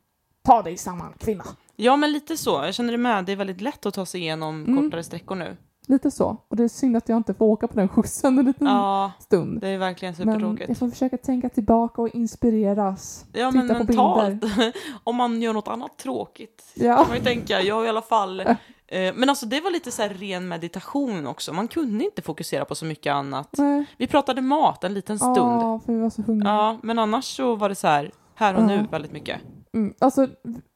Ta 0.43 0.61
dig 0.61 0.77
samman 0.77 1.13
kvinna! 1.17 1.43
Ja, 1.75 1.95
men 1.95 2.11
lite 2.11 2.37
så. 2.37 2.49
Jag 2.51 2.73
känner 2.73 2.91
det 2.91 2.97
med. 2.97 3.25
Det 3.25 3.31
är 3.31 3.35
väldigt 3.35 3.61
lätt 3.61 3.85
att 3.85 3.93
ta 3.93 4.05
sig 4.05 4.21
igenom 4.21 4.63
Mm. 4.65 4.83
kortare 4.83 5.03
sträckor 5.03 5.35
nu. 5.35 5.57
Lite 5.87 6.11
så. 6.11 6.37
Och 6.47 6.55
det 6.55 6.63
är 6.63 6.67
synd 6.67 6.97
att 6.97 7.09
jag 7.09 7.17
inte 7.17 7.33
får 7.33 7.45
åka 7.45 7.67
på 7.67 7.75
den 7.79 7.87
skjutsen 7.87 8.39
en 8.39 8.45
liten 8.45 8.67
Ja, 8.67 9.11
stund. 9.19 9.61
det 9.61 9.67
är 9.69 9.77
verkligen. 9.77 10.13
Men 10.17 10.25
supertråkigt. 10.27 10.69
jag 10.69 10.77
får 10.77 10.89
försöka 10.89 11.17
tänka 11.17 11.49
tillbaka 11.49 12.01
och 12.01 12.09
inspireras. 12.09 13.25
Ja, 13.33 13.51
men 13.51 13.61
titta 13.67 13.79
på 13.79 13.85
mentalt. 13.85 14.43
Om 15.03 15.15
man 15.15 15.41
gör 15.41 15.53
något 15.53 15.67
annat 15.67 15.97
tråkigt 15.97 16.63
Ja. 16.75 16.97
kan 16.97 17.07
man 17.07 17.17
ju 17.17 17.23
tänka. 17.23 17.61
Jag 17.61 17.75
har 17.75 17.85
i 17.85 17.89
alla 17.89 18.01
fall... 18.01 18.43
Eh, 18.87 19.13
men 19.15 19.29
alltså 19.29 19.45
det 19.45 19.61
var 19.61 19.71
lite 19.71 19.91
så 19.91 20.03
ren 20.03 20.47
meditation 20.47 21.27
också. 21.27 21.53
Man 21.53 21.67
kunde 21.67 22.03
inte 22.03 22.21
fokusera 22.21 22.65
på 22.65 22.75
så 22.75 22.85
mycket 22.85 23.13
annat. 23.13 23.49
Nej. 23.57 23.85
Vi 23.97 24.07
pratade 24.07 24.41
mat 24.41 24.83
en 24.83 24.93
liten 24.93 25.19
stund. 25.19 25.37
Ja, 25.37 25.61
Ja, 25.61 25.79
för 25.85 25.93
vi 25.93 25.99
var 25.99 26.09
så 26.09 26.21
hungriga. 26.21 26.77
men 26.83 26.99
annars 26.99 27.25
så 27.37 27.55
var 27.55 27.69
det 27.69 27.75
så 27.75 27.87
här 27.87 28.11
här 28.35 28.55
och 28.55 28.61
Ja. 28.61 28.65
nu 28.67 28.87
väldigt 28.91 29.11
mycket. 29.11 29.41
Mm. 29.73 29.93
Alltså, 29.99 30.27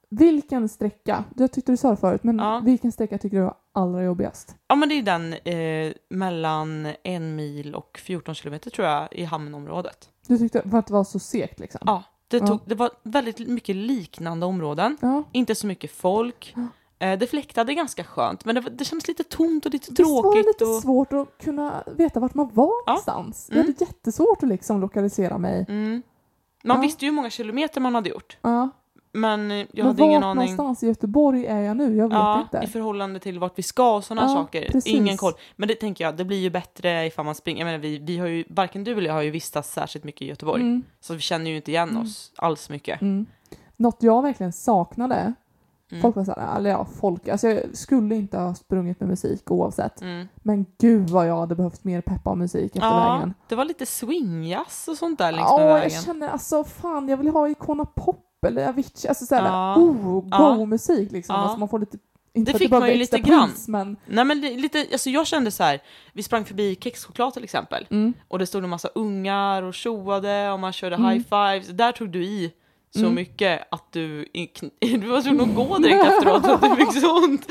vilken 0.09 0.69
sträcka, 0.69 1.23
jag 1.37 1.51
tyckte 1.51 1.71
du 1.71 1.77
sa 1.77 1.89
det 1.89 1.97
förut, 1.97 2.23
men 2.23 2.37
Ja. 2.39 2.61
vilken 2.65 2.91
sträcka 2.91 3.17
tycker 3.17 3.37
du 3.37 3.43
var 3.43 3.55
allra 3.73 4.03
jobbigast? 4.03 4.55
Ja, 4.67 4.75
men 4.75 4.89
det 4.89 4.95
är 4.95 5.01
den 5.03 5.33
eh, 5.33 5.93
mellan 6.09 6.87
en 7.03 7.35
mil 7.35 7.75
och 7.75 7.97
14 8.03 8.35
kilometer 8.35 8.69
tror 8.71 8.87
jag 8.87 9.07
i 9.13 9.23
hamnområdet. 9.23 10.09
Du 10.27 10.37
tyckte 10.37 10.69
för 10.69 10.77
att 10.77 10.87
det 10.87 10.93
var 10.93 11.03
så 11.03 11.19
segt 11.19 11.59
liksom? 11.59 11.81
Ja, 11.85 12.03
det, 12.27 12.37
Ja. 12.37 12.47
tog, 12.47 12.59
det 12.65 12.75
var 12.75 12.89
väldigt 13.03 13.47
mycket 13.47 13.75
liknande 13.75 14.45
områden. 14.45 14.97
Ja. 15.01 15.23
Inte 15.31 15.55
så 15.55 15.67
mycket 15.67 15.91
folk. 15.91 16.53
Ja. 16.55 16.67
Eh, 17.07 17.19
det 17.19 17.27
fläktade 17.27 17.73
ganska 17.73 18.03
skönt, 18.03 18.45
men 18.45 18.55
det, 18.55 18.61
var- 18.61 18.69
det 18.69 18.85
kändes 18.85 19.07
lite 19.07 19.23
tomt 19.23 19.65
och 19.65 19.71
lite 19.71 19.91
var 19.91 19.95
det 19.95 20.03
tråkigt. 20.21 20.45
lite 20.45 20.65
och, 20.65 20.81
svårt 20.81 21.13
att 21.13 21.37
kunna 21.37 21.83
veta 21.95 22.19
vart 22.19 22.33
man 22.33 22.49
var 22.53 22.65
Ja. 22.85 22.91
någonstans? 22.91 23.47
Jag 23.49 23.57
Mm. 23.57 23.67
hade 23.73 23.85
jättesvårt 23.85 24.43
att 24.43 24.49
liksom 24.49 24.81
lokalisera 24.81 25.37
mig. 25.37 25.65
mm. 25.69 26.01
Man 26.63 26.77
Ja. 26.77 26.81
visste 26.81 27.05
ju 27.05 27.11
hur 27.11 27.15
många 27.15 27.29
kilometer 27.29 27.81
man 27.81 27.95
hade 27.95 28.09
gjort, 28.09 28.37
Ja. 28.41 28.69
Men 29.11 29.51
eh, 29.51 29.57
jag 29.57 29.67
Men 29.73 29.85
hade 29.85 30.03
ingen 30.03 30.23
aning. 30.23 30.35
någonstans 30.35 30.83
i 30.83 30.87
Göteborg 30.87 31.45
är 31.45 31.59
jag 31.61 31.77
nu? 31.77 31.95
Jag 31.95 32.07
vet 32.07 32.13
Ja, 32.17 32.41
inte. 32.41 32.61
i 32.63 32.67
förhållande 32.67 33.19
till 33.19 33.39
vart 33.39 33.57
vi 33.59 33.63
ska 33.63 33.95
och 33.95 34.03
sådana 34.03 34.27
Ja, 34.27 34.33
saker. 34.35 34.61
precis. 34.71 34.93
Ingen 34.93 35.17
koll. 35.17 35.33
Men 35.55 35.67
det 35.67 35.75
tänker 35.75 36.03
jag, 36.03 36.17
det 36.17 36.25
blir 36.25 36.37
ju 36.37 36.49
bättre 36.49 37.05
ifall 37.05 37.25
man 37.25 37.35
springer. 37.35 37.59
Jag 37.59 37.65
menar, 37.65 37.79
vi, 37.79 37.97
vi 37.99 38.17
har 38.17 38.27
ju, 38.27 38.43
varken 38.49 38.83
du 38.83 38.91
eller 38.91 39.07
jag 39.07 39.13
har 39.13 39.21
ju 39.21 39.31
vistats 39.31 39.73
särskilt 39.73 40.05
mycket 40.05 40.21
i 40.21 40.25
Göteborg. 40.25 40.61
Mm. 40.61 40.83
Så 40.99 41.13
vi 41.13 41.19
känner 41.19 41.49
ju 41.51 41.55
inte 41.57 41.71
igen 41.71 41.89
Mm. 41.89 42.01
oss 42.01 42.31
alls 42.37 42.69
mycket. 42.69 43.01
Mm. 43.01 43.25
Något 43.77 43.97
jag 44.03 44.21
verkligen 44.21 44.53
saknade, 44.53 45.33
Mm. 45.91 46.01
folk 46.01 46.15
var 46.15 46.23
såhär, 46.23 46.57
eller 46.57 46.69
ja, 46.69 46.85
folk, 46.99 47.27
alltså 47.27 47.47
jag 47.47 47.77
skulle 47.77 48.15
inte 48.15 48.37
ha 48.37 48.55
sprungit 48.55 48.99
med 48.99 49.09
musik 49.09 49.51
oavsett. 49.51 50.01
Mm. 50.01 50.27
Men 50.35 50.65
gud 50.79 51.09
vad 51.09 51.27
jag 51.27 51.37
hade 51.39 51.55
behövt 51.55 51.83
mer 51.83 52.01
peppa 52.01 52.29
och 52.29 52.37
musik 52.37 52.75
efter 52.75 52.87
Ja, 52.89 53.13
vägen. 53.13 53.33
det 53.47 53.55
var 53.55 53.65
lite 53.65 53.85
swingjazz 53.85 54.87
och 54.87 54.97
sånt 54.97 55.17
där 55.19 55.31
längs 55.31 55.47
Ja, 55.49 55.57
med 55.57 55.67
jag 55.69 55.73
vägen. 55.73 56.01
känner 56.01 56.27
alltså 56.29 56.63
fan, 56.63 57.09
jag 57.09 57.17
vill 57.17 57.27
ha 57.27 57.49
Icona 57.49 57.85
Pop 57.85 58.25
eller 58.47 58.67
Avicii, 58.69 59.07
alltså 59.09 59.25
såhär, 59.25 59.45
Ja. 59.45 59.75
oh, 59.75 60.25
Ja. 60.31 60.37
go-musik 60.37 61.11
liksom. 61.11 61.35
Ja. 61.35 61.41
Alltså 61.41 61.59
man 61.59 61.69
får 61.69 61.79
lite, 61.79 61.97
inte 62.33 62.51
Det 62.51 62.57
fick 62.57 62.71
man 62.71 62.87
ju 62.89 62.95
lite 62.95 63.19
grann. 63.19 63.49
puls, 63.49 63.67
men 63.67 63.97
Nej 64.05 64.25
men 64.25 64.41
det, 64.41 64.49
lite, 64.49 64.85
alltså 64.91 65.09
jag 65.09 65.27
kände 65.27 65.51
så 65.51 65.63
här, 65.63 65.79
vi 66.13 66.23
sprang 66.23 66.45
förbi 66.45 66.75
kexchoklad 66.81 67.33
till 67.33 67.43
exempel. 67.43 67.87
mm, 67.91 68.13
Och 68.27 68.39
det 68.39 68.45
stod 68.45 68.63
en 68.63 68.69
massa 68.69 68.87
ungar 68.95 69.63
och 69.63 69.73
tjoade 69.73 70.51
och 70.51 70.59
man 70.59 70.73
körde 70.73 70.95
Mm. 70.95 71.09
high 71.11 71.23
fives. 71.29 71.67
Där 71.77 71.91
tog 71.91 72.09
du 72.09 72.23
i 72.23 72.51
så 72.93 72.99
Mm. 72.99 73.15
mycket 73.15 73.61
att 73.71 73.91
du, 73.91 74.25
du 74.79 74.97
var 75.07 75.21
tvungen 75.21 75.49
att 75.49 75.55
gå 75.55 75.77
direkt 75.77 76.05
efteråt 76.05 76.45
för 76.45 76.53
att 76.53 76.61
du 76.61 76.75
fick 76.85 77.01
så 77.01 77.17
ont. 77.25 77.45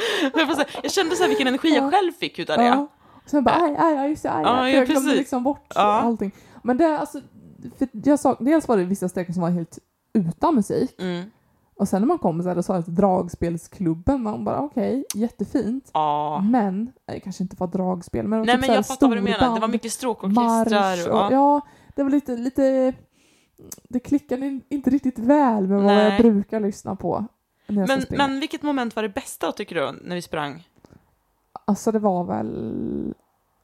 Jag, 0.83 0.93
kände 0.93 1.17
så 1.17 1.23
här 1.23 1.29
vilken 1.29 1.47
energi 1.47 1.69
jag 1.69 1.85
Ja. 1.85 1.91
själv 1.91 2.13
fick 2.13 2.39
utav 2.39 2.57
det. 2.59 2.65
ja. 2.65 2.89
Och 3.25 3.31
sen 3.31 3.45
bara, 3.45 3.55
aj, 3.55 3.77
aj, 3.79 3.99
aj, 3.99 4.11
just 4.11 4.23
det, 4.23 4.31
aj, 4.33 4.45
aj. 4.47 4.73
ja, 4.73 4.79
jag 4.79 4.87
glömde 4.89 5.15
liksom 5.15 5.43
bort 5.43 5.73
Ja. 5.75 5.81
allting. 5.83 6.33
Men 6.63 6.77
det, 6.77 6.99
alltså, 6.99 7.21
för 7.79 7.89
jag 7.93 8.21
sa, 8.21 8.37
dels 8.41 8.69
var 8.69 8.77
det 8.77 8.85
vissa 8.85 9.09
sträckor 9.09 9.33
som 9.33 9.43
var 9.43 9.51
helt 9.51 9.79
utan 10.19 10.55
musik. 10.55 10.95
Mm. 11.01 11.31
Och 11.77 11.89
sen 11.89 12.03
när 12.03 12.07
man 12.07 12.19
kommer 12.19 12.43
så 12.43 12.49
här, 12.49 12.63
sa 12.63 12.81
det 12.81 12.91
dragspelsklubben, 12.91 14.23
man 14.23 14.45
bara 14.45 14.61
okej, 14.61 15.05
jättefint. 15.15 15.91
Ja. 15.95 16.41
Men, 16.51 16.93
nej, 17.09 17.21
kanske 17.21 17.43
inte 17.43 17.57
för 17.57 17.67
dragspel, 17.67 18.27
men 18.27 18.31
det 18.31 18.39
var 18.39 18.47
Nej 18.47 18.57
typ 18.57 18.67
men 18.67 18.75
jag 18.75 18.87
fattar 18.87 19.09
vad 19.09 19.17
du 19.17 19.21
menar, 19.21 19.55
det 19.55 19.61
var 19.61 19.69
mycket 19.69 19.93
stråkorkestrar. 19.93 21.11
Och, 21.11 21.27
och, 21.27 21.33
ja. 21.33 21.61
det 21.97 22.03
var 22.03 22.11
lite, 22.11 22.37
lite, 22.37 22.95
det 23.89 24.01
klickade 24.01 24.47
in- 24.47 24.63
inte 24.69 24.91
riktigt 24.91 25.19
väl 25.19 25.67
med 25.67 25.83
vad 25.83 25.95
jag 25.95 26.09
Nej. 26.09 26.23
brukar 26.23 26.61
lyssna 26.61 26.97
på 26.97 27.27
men, 27.69 28.05
men 28.11 28.41
vilket 28.41 28.63
moment 28.63 28.97
var 28.97 29.03
det 29.03 29.09
bästa 29.09 29.53
tycker 29.53 29.75
du, 29.75 29.99
när 30.03 30.15
vi 30.15 30.23
sprang? 30.23 30.69
Alltså 31.65 31.93
det 31.93 31.99
var 31.99 32.25
väl, 32.25 33.15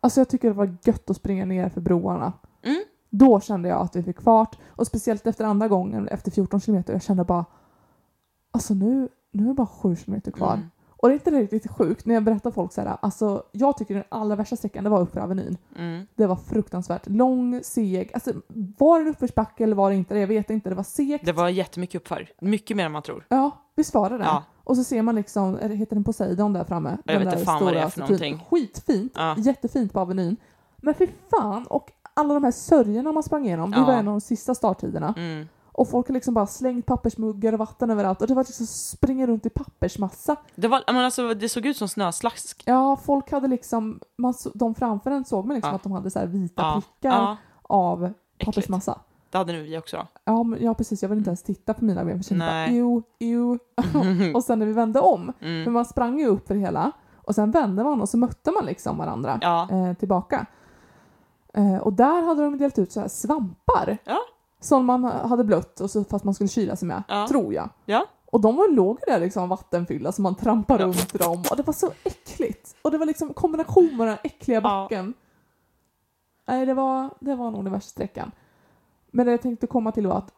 alltså 0.00 0.20
jag 0.20 0.28
tycker 0.28 0.48
det 0.48 0.54
var 0.54 0.76
gött 0.84 1.10
att 1.10 1.16
springa 1.16 1.44
ner 1.44 1.68
för 1.68 1.80
broarna. 1.80 2.32
Mm. 2.62 2.82
Då 3.16 3.40
kände 3.40 3.68
jag 3.68 3.80
att 3.80 3.96
vi 3.96 4.02
fick 4.02 4.20
fart 4.20 4.58
och 4.68 4.86
speciellt 4.86 5.26
efter 5.26 5.44
andra 5.44 5.68
gången, 5.68 6.08
efter 6.08 6.30
14 6.30 6.60
kilometer, 6.60 6.92
jag 6.92 7.02
kände 7.02 7.24
bara, 7.24 7.44
alltså 8.50 8.74
nu, 8.74 9.08
nu 9.32 9.42
är 9.44 9.48
det 9.48 9.54
bara 9.54 9.66
7 9.66 9.96
kilometer 9.96 10.30
kvar. 10.30 10.54
Mm. 10.54 10.70
Och 10.88 11.08
det 11.08 11.14
är 11.14 11.14
inte 11.14 11.30
riktigt 11.30 11.70
sjukt 11.70 12.06
när 12.06 12.14
jag 12.14 12.24
berättar 12.24 12.50
folk 12.50 12.72
så 12.72 12.80
här, 12.80 12.96
alltså 13.02 13.42
jag 13.52 13.76
tycker 13.76 13.94
den 13.94 14.04
allra 14.08 14.36
värsta 14.36 14.56
sträckan 14.56 14.84
det 14.84 14.90
var 14.90 15.00
upp 15.00 15.12
för 15.12 15.20
Avenyn. 15.20 15.56
Mm. 15.76 16.06
Det 16.14 16.26
var 16.26 16.36
fruktansvärt 16.36 17.08
lång, 17.08 17.60
seg, 17.64 18.10
alltså 18.14 18.32
var 18.78 18.98
det 18.98 19.04
en 19.04 19.10
uppförsbacke 19.10 19.64
eller 19.64 19.76
var 19.76 19.90
det 19.90 19.96
inte 19.96 20.14
det? 20.14 20.20
Jag 20.20 20.26
vet 20.26 20.50
inte, 20.50 20.68
det 20.68 20.74
var 20.74 20.82
segt. 20.82 21.26
Det 21.26 21.32
var 21.32 21.48
jättemycket 21.48 22.00
uppför. 22.00 22.28
Mycket 22.40 22.76
mer 22.76 22.86
än 22.86 22.92
man 22.92 23.02
tror. 23.02 23.26
Ja, 23.28 23.50
visst 23.76 23.94
var 23.94 24.10
det 24.10 24.18
det? 24.18 24.24
Ja. 24.24 24.44
Och 24.64 24.76
så 24.76 24.84
ser 24.84 25.02
man 25.02 25.14
liksom, 25.14 25.58
heter 25.58 25.96
den 25.96 26.04
Poseidon 26.04 26.52
där 26.52 26.64
framme? 26.64 26.98
Jag 27.04 27.16
den 27.16 27.24
vet 27.24 27.34
inte 27.34 27.44
fan 27.44 27.64
vad 27.64 27.72
det 27.74 27.80
är 27.80 27.88
för 27.88 28.00
någonting. 28.00 28.46
Skitfint, 28.50 29.12
Ja. 29.14 29.34
jättefint 29.38 29.92
på 29.92 30.00
Avenyn. 30.00 30.36
Men 30.76 30.94
fy 30.94 31.08
fan, 31.30 31.66
och 31.66 31.92
alla 32.14 32.34
de 32.34 32.44
här 32.44 32.50
sörjorna 32.50 33.12
man 33.12 33.22
sprang 33.22 33.46
igenom, 33.46 33.70
det 33.70 33.76
Ja. 33.76 33.84
var 33.84 33.92
en 33.92 34.08
av 34.08 34.14
de 34.14 34.20
sista 34.20 34.54
starttiderna. 34.54 35.14
Mm. 35.16 35.48
Och 35.72 35.88
folk 35.88 36.08
har 36.08 36.12
liksom 36.14 36.34
bara 36.34 36.46
slängt 36.46 36.86
pappersmuggar 36.86 37.52
och 37.52 37.58
vatten 37.58 37.90
överallt 37.90 38.20
och 38.22 38.26
det 38.28 38.34
var 38.34 38.44
liksom 38.44 38.66
springa 38.66 39.26
runt 39.26 39.46
i 39.46 39.50
pappersmassa. 39.50 40.36
Det, 40.54 40.68
var, 40.68 40.82
men 40.86 40.96
alltså, 41.04 41.34
det 41.34 41.48
såg 41.48 41.66
ut 41.66 41.76
som 41.76 41.88
snöslask. 41.88 42.62
Ja, 42.66 42.96
folk 42.96 43.30
hade 43.30 43.48
liksom, 43.48 44.00
man, 44.18 44.34
de 44.54 44.74
framför 44.74 45.10
en 45.10 45.24
såg 45.24 45.46
man 45.46 45.54
liksom 45.54 45.70
Ja. 45.70 45.76
att 45.76 45.82
de 45.82 45.92
hade 45.92 46.10
så 46.10 46.26
vita 46.26 46.62
Ja. 46.62 46.74
prickar 47.00 47.16
Ja, 47.18 47.36
av 47.62 48.04
Äckligt. 48.04 48.44
pappersmassa. 48.44 48.98
det 49.30 49.38
hade 49.38 49.52
nu 49.52 49.62
vi 49.62 49.78
också 49.78 49.96
då. 49.96 50.02
Ja, 50.24 50.42
men, 50.42 50.62
ja, 50.64 50.74
precis. 50.74 51.02
Jag 51.02 51.08
vill 51.08 51.18
inte 51.18 51.30
ens 51.30 51.42
titta 51.42 51.74
på 51.74 51.84
mina 51.84 52.04
ben 52.04 52.22
för 52.22 52.34
jag 52.34 52.40
bara 52.40 52.66
ew, 52.66 53.02
ew. 53.18 53.58
och 54.34 54.44
sen 54.44 54.58
när 54.58 54.66
vi 54.66 54.72
vände 54.72 55.00
om, 55.00 55.32
för 55.38 55.46
Mm. 55.46 55.72
man 55.72 55.84
sprang 55.84 56.18
ju 56.18 56.26
upp 56.26 56.46
för 56.46 56.54
det 56.54 56.60
hela 56.60 56.92
och 57.16 57.34
sen 57.34 57.50
vände 57.50 57.84
man 57.84 58.00
och 58.00 58.08
så 58.08 58.16
mötte 58.16 58.50
man 58.50 58.64
liksom 58.66 58.98
varandra 58.98 59.40
eh, 59.70 59.94
tillbaka. 59.98 60.46
Eh, 61.54 61.76
och 61.78 61.92
där 61.92 62.22
hade 62.22 62.42
de 62.42 62.58
delat 62.58 62.78
ut 62.78 62.92
så 62.92 63.00
här 63.00 63.08
svampar 63.08 63.98
Ja. 64.04 64.18
som 64.60 64.86
man 64.86 65.04
hade 65.04 65.44
blött 65.44 65.80
och 65.80 65.90
så, 65.90 66.04
fast 66.04 66.24
man 66.24 66.34
skulle 66.34 66.48
kyla 66.48 66.76
sig 66.76 66.88
med, 66.88 67.02
Ja. 67.08 67.26
tror 67.28 67.54
jag. 67.54 67.68
Ja. 67.84 68.06
Och 68.26 68.40
de 68.40 68.56
var, 68.56 68.68
låg 68.68 68.98
där 69.06 69.20
liksom 69.20 69.48
vattenfyllda 69.48 70.12
så 70.12 70.22
man 70.22 70.34
trampade 70.34 70.82
Ja. 70.82 70.86
runt 70.86 71.12
dem 71.12 71.42
och 71.50 71.56
det 71.56 71.62
var 71.62 71.72
så 71.74 71.90
äckligt. 72.04 72.76
Och 72.82 72.90
det 72.90 72.98
var 72.98 73.06
liksom 73.06 73.34
kombination 73.34 73.96
med 73.96 74.06
den 74.08 74.18
äckliga 74.24 74.60
backen. 74.60 75.14
Nej, 76.48 76.66
det 76.66 76.74
var, 76.74 77.10
det 77.20 77.34
var 77.34 77.50
nog 77.50 77.64
den 77.64 77.72
värsta 77.72 77.88
sträckan. 77.90 78.30
Men 79.10 79.26
det 79.26 79.32
jag 79.32 79.42
tänkte 79.42 79.66
komma 79.66 79.92
till 79.92 80.06
var 80.06 80.18
att 80.18 80.32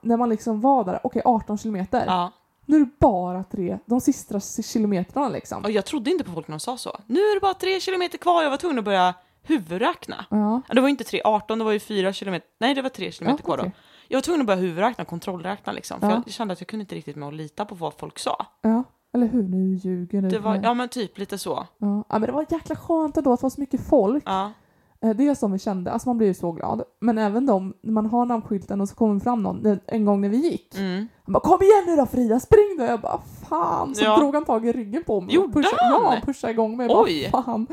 när 0.00 0.16
man 0.16 0.28
liksom 0.28 0.60
var 0.60 0.84
där, 0.84 1.00
okej 1.02 1.22
18 1.24 1.58
kilometer, 1.58 2.04
ja. 2.06 2.32
nu 2.66 2.76
är 2.76 2.80
det 2.80 2.90
bara 2.98 3.44
tre, 3.44 3.78
de 3.86 4.00
sista 4.00 4.40
kilometrarna 4.40 5.28
liksom. 5.28 5.64
Och 5.64 5.70
jag 5.70 5.84
trodde 5.84 6.10
inte 6.10 6.24
på 6.24 6.32
folk 6.32 6.48
när 6.48 6.52
de 6.56 6.60
sa 6.60 6.76
så. 6.76 6.96
Nu 7.06 7.20
är 7.20 7.34
det 7.34 7.40
bara 7.40 7.54
tre 7.54 7.80
kilometer 7.80 8.18
kvar, 8.18 8.42
jag 8.42 8.50
var 8.50 8.56
tvungen 8.56 8.78
att 8.78 8.84
börja 8.84 9.14
huvudräkna. 9.48 10.24
Ja, 10.30 10.60
Det 10.74 10.80
var 10.80 10.88
ju 10.88 10.90
inte 10.90 11.04
3,18, 11.04 11.58
det 11.58 11.64
var 11.64 11.72
ju 11.72 11.78
4 11.80 12.12
kilometer. 12.12 12.48
Nej, 12.60 12.74
det 12.74 12.82
var 12.82 12.88
3 12.90 13.10
kilometer 13.12 13.42
ja, 13.42 13.46
kvar 13.54 13.64
då. 13.64 13.70
Jag 14.08 14.16
var 14.16 14.22
tvungen 14.22 14.40
att 14.40 14.46
börja 14.46 14.60
huvudräkna, 14.60 15.04
kontrollräkna 15.04 15.72
liksom. 15.72 16.00
För 16.00 16.10
Ja. 16.10 16.22
jag 16.26 16.32
kände 16.34 16.52
att 16.52 16.60
jag 16.60 16.68
kunde 16.68 16.82
inte 16.82 16.94
riktigt 16.94 17.16
med 17.16 17.28
att 17.28 17.34
lita 17.34 17.64
på 17.64 17.74
vad 17.74 17.94
folk 17.94 18.18
sa. 18.18 18.46
Ja, 18.62 18.82
eller 19.14 19.26
hur? 19.26 19.42
Nu 19.42 19.74
ljuger 19.74 20.22
nu. 20.22 20.28
Det 20.28 20.38
var, 20.38 20.52
Nej. 20.52 20.60
ja 20.64 20.74
men 20.74 20.88
typ 20.88 21.18
lite 21.18 21.38
så. 21.38 21.66
Ja. 21.78 22.04
ja, 22.08 22.18
men 22.18 22.22
det 22.22 22.32
var 22.32 22.46
jäkla 22.50 22.76
skönt 22.76 23.16
ändå 23.16 23.32
att 23.32 23.40
det 23.40 23.42
var 23.42 23.50
så 23.50 23.60
mycket 23.60 23.88
folk. 23.88 24.22
Ja. 24.26 24.52
Eh, 25.00 25.10
Det 25.10 25.28
är 25.28 25.34
som 25.34 25.52
vi 25.52 25.58
kände, 25.58 25.90
alltså 25.90 26.08
man 26.08 26.18
blir 26.18 26.28
ju 26.28 26.34
så 26.34 26.52
glad. 26.52 26.82
Men 27.00 27.18
även 27.18 27.46
de, 27.46 27.74
när 27.82 27.92
man 27.92 28.06
har 28.06 28.24
namnskylten 28.26 28.80
och 28.80 28.88
så 28.88 28.94
kommer 28.94 29.20
fram 29.20 29.42
någon, 29.42 29.78
en 29.86 30.04
gång 30.04 30.20
när 30.20 30.28
vi 30.28 30.36
gick. 30.36 30.74
Mm. 30.78 31.08
Han 31.24 31.32
bara 31.32 31.40
kom 31.40 31.62
igen 31.62 31.84
nu 31.86 31.96
då 31.96 32.06
Frida, 32.06 32.40
spring 32.40 32.76
då! 32.78 32.84
Jag 32.84 33.00
bara 33.00 33.20
fan! 33.48 33.94
Så 33.94 34.04
Ja. 34.04 34.16
drog 34.18 34.34
han 34.34 34.44
tag 34.44 34.66
i 34.66 34.72
ryggen 34.72 35.04
på 35.04 35.20
mig. 35.20 35.28
och 35.28 35.34
Gjorde 35.44 35.52
pushade, 35.52 35.76
han? 35.82 36.02
Ja, 36.02 36.10
han 36.10 36.20
pushade 36.20 36.52
igång 36.52 36.76
mig. 36.76 36.86
Jag 36.90 37.00
Oj. 37.04 37.28
Bara, 37.32 37.42
fan. 37.42 37.66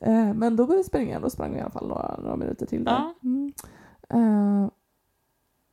Eh, 0.00 0.34
men 0.34 0.56
då 0.56 0.66
började 0.66 0.78
jag 0.78 0.86
springa 0.86 1.20
då 1.20 1.30
sprang 1.30 1.52
vi 1.52 1.58
i 1.58 1.60
alla 1.60 1.70
fall 1.70 1.88
några, 1.88 2.16
några 2.22 2.36
minuter 2.36 2.66
till 2.66 2.84
där. 2.84 3.14
Mm. 3.22 3.52
Eh, 4.08 4.70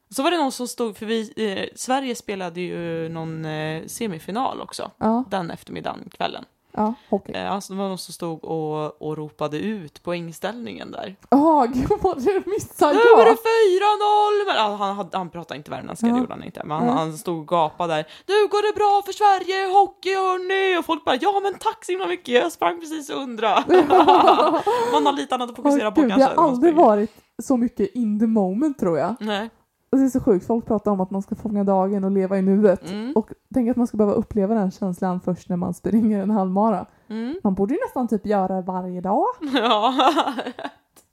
Så 0.10 0.24
var 0.24 0.32
det 0.32 0.38
någon 0.38 0.52
som 0.52 0.68
stod, 0.68 0.98
för 0.98 1.06
vi, 1.06 1.34
eh, 1.38 1.66
Sverige 1.76 2.16
spelade 2.16 2.62
ju 2.62 3.10
någon 3.10 3.46
eh, 3.46 3.86
semifinal 3.86 4.62
också. 4.62 4.92
Den 5.30 5.52
eftermiddagen, 5.52 6.10
kvällen. 6.12 6.46
Ja, 6.78 6.94
hockey. 7.10 7.32
Eh, 7.32 7.52
alltså 7.52 7.74
det 7.74 7.80
var 7.80 7.88
någon 7.88 7.98
som 7.98 8.14
stod 8.14 8.44
och, 8.44 9.02
och 9.02 9.18
ropade 9.18 9.58
ut 9.60 10.04
poängställningen 10.04 10.92
där. 10.92 11.16
Jaha, 11.30 11.66
gud 11.68 11.90
vad 12.02 12.24
det 12.24 12.46
missade 12.46 12.94
Nu 12.94 13.00
är 13.00 13.18
jag! 13.18 13.28
det 13.28 13.32
4-0! 13.32 14.48
Men, 14.48 14.56
ja, 14.56 14.76
han, 14.80 14.96
hade- 14.96 15.18
han 15.18 15.30
pratade 15.30 15.58
inte 15.58 15.72
värmländska, 15.72 16.08
Ja. 16.08 16.14
det 16.14 16.20
gjorde 16.20 16.34
han 16.34 16.44
inte. 16.44 16.62
Men 16.66 16.78
han, 16.78 16.98
han 16.98 17.18
stod 17.18 17.40
och 17.40 17.48
gapade 17.48 17.94
där. 17.94 18.06
Nu 18.28 18.48
går 18.48 18.72
det 18.72 18.76
bra 18.76 19.02
för 19.06 19.14
Sverige, 19.14 19.74
hockey 19.74 20.16
hörni! 20.16 20.80
Och 20.80 20.86
folk 20.86 21.06
bara 21.06 21.16
ja 21.22 21.40
men 21.44 21.54
tack 21.54 21.86
så 21.86 21.92
himla 21.92 22.08
mycket, 22.08 22.28
jag 22.34 22.52
sprang 22.52 22.80
precis 22.80 23.10
och 23.10 23.22
undrade. 23.22 23.64
Man 24.94 25.06
har 25.06 25.14
lite 25.14 25.36
annat 25.36 25.50
att 25.50 25.56
fokusera 25.56 25.88
Åh, 25.88 25.94
på 25.94 26.02
gud, 26.02 26.10
kanske. 26.12 26.30
Jag 26.30 26.42
har 26.42 26.48
aldrig 26.50 26.76
varit 26.76 27.12
så 27.44 27.58
mycket 27.58 27.96
in 27.96 28.20
the 28.20 28.28
moment 28.28 28.80
tror 28.80 29.00
jag. 29.00 29.16
Nej. 29.20 29.50
Det 29.90 29.98
är 30.04 30.10
så 30.10 30.20
sjukt, 30.20 30.48
folk 30.48 30.66
pratar 30.66 30.92
om 30.92 31.02
att 31.02 31.12
man 31.12 31.22
ska 31.22 31.36
fånga 31.36 31.64
dagen 31.64 32.04
och 32.04 32.12
leva 32.12 32.38
i 32.38 32.42
nuet. 32.42 32.90
Mm. 32.92 33.14
Och 33.16 33.30
tänk 33.54 33.70
att 33.70 33.78
man 33.78 33.88
ska 33.88 33.98
behöva 33.98 34.16
uppleva 34.16 34.56
den 34.56 34.72
känslan 34.72 35.20
först 35.22 35.50
när 35.50 35.58
man 35.58 35.74
springer 35.74 36.22
en 36.22 36.30
halvmara. 36.30 36.86
Mm. 37.08 37.40
Man 37.44 37.54
borde 37.54 37.74
ju 37.74 37.80
nästan 37.86 38.08
typ 38.08 38.26
göra 38.26 38.56
det 38.56 38.62
varje 38.62 39.02
dag, 39.02 39.26
Ja. 39.54 39.94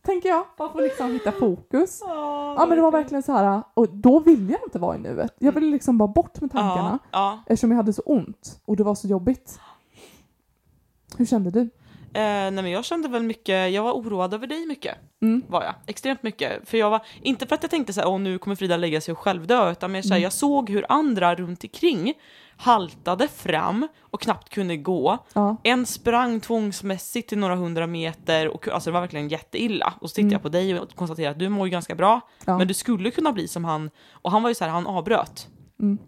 tänker 0.06 0.28
jag. 0.28 0.44
Bara 0.58 0.68
för 0.68 0.78
att 0.78 0.84
liksom 0.84 1.10
hitta 1.12 1.32
fokus. 1.32 2.00
ja, 2.06 2.54
Ja 2.58 2.66
men 2.66 2.76
det 2.76 2.82
var 2.82 2.92
verkligen 2.92 3.22
så 3.22 3.32
här, 3.32 3.62
och 3.74 3.88
då 3.88 4.18
ville 4.20 4.52
jag 4.52 4.60
inte 4.66 4.78
vara 4.78 4.96
i 4.96 4.98
nuet. 4.98 5.34
Jag 5.38 5.52
ville 5.52 5.66
liksom 5.66 5.98
bara 5.98 6.08
bort 6.08 6.40
med 6.40 6.50
tankarna. 6.52 6.98
Ja, 7.02 7.18
ja. 7.18 7.38
Eftersom 7.46 7.70
jag 7.70 7.76
hade 7.76 7.92
så 7.92 8.02
ont 8.02 8.60
och 8.64 8.76
det 8.76 8.84
var 8.84 8.94
så 8.94 9.08
jobbigt. 9.08 9.60
Hur 11.16 11.24
kände 11.24 11.50
du? 11.50 11.68
Eh, 12.14 12.20
nej 12.22 12.52
men 12.52 12.70
jag 12.70 12.84
kände 12.84 13.08
väl 13.08 13.22
mycket, 13.22 13.72
jag 13.72 13.82
var 13.82 13.92
oroad 13.92 14.34
över 14.34 14.46
dig 14.46 14.66
mycket. 14.66 14.96
Mm. 15.22 15.42
Var 15.48 15.62
jag. 15.64 15.74
Extremt 15.86 16.22
mycket. 16.22 16.68
För 16.68 16.78
jag 16.78 16.90
var, 16.90 17.00
inte 17.22 17.46
för 17.46 17.54
att 17.54 17.62
jag 17.62 17.70
tänkte 17.70 17.92
så 17.92 18.00
här, 18.00 18.08
åh 18.08 18.18
nu 18.20 18.38
kommer 18.38 18.56
Frida 18.56 18.76
lägga 18.76 19.00
sig 19.00 19.12
och 19.12 19.18
självdö, 19.18 19.70
utan 19.72 19.92
mer 19.92 20.02
så 20.02 20.08
här, 20.08 20.14
Mm. 20.16 20.22
jag 20.22 20.32
såg 20.32 20.70
hur 20.70 20.86
andra 20.88 21.34
runt 21.34 21.64
omkring 21.64 22.14
haltade 22.56 23.28
fram 23.28 23.88
och 24.00 24.20
knappt 24.20 24.48
kunde 24.48 24.76
gå. 24.76 25.18
Ja, 25.32 25.56
En 25.62 25.86
sprang 25.86 26.40
tvångsmässigt 26.40 27.28
till 27.28 27.38
några 27.38 27.54
hundra 27.56 27.86
meter 27.86 28.48
och 28.48 28.68
alltså 28.68 28.90
det 28.90 28.94
var 28.94 29.00
verkligen 29.00 29.28
jätteilla. 29.28 29.94
Och 30.00 30.10
så 30.10 30.14
tittade 30.14 30.22
Mm. 30.26 30.32
jag 30.32 30.42
på 30.42 30.48
dig 30.48 30.80
och 30.80 30.94
konstaterade 30.94 31.30
att 31.32 31.38
du 31.38 31.48
mår 31.48 31.66
ju 31.66 31.70
ganska 31.70 31.94
bra, 31.94 32.20
ja. 32.44 32.58
men 32.58 32.68
du 32.68 32.74
skulle 32.74 33.10
kunna 33.10 33.32
bli 33.32 33.48
som 33.48 33.64
han. 33.64 33.90
Och 34.12 34.30
han 34.30 34.42
var 34.42 34.50
ju 34.50 34.54
så 34.54 34.64
här, 34.64 34.70
han 34.70 34.86
avbröt. 34.86 35.48
Mm. 35.80 35.98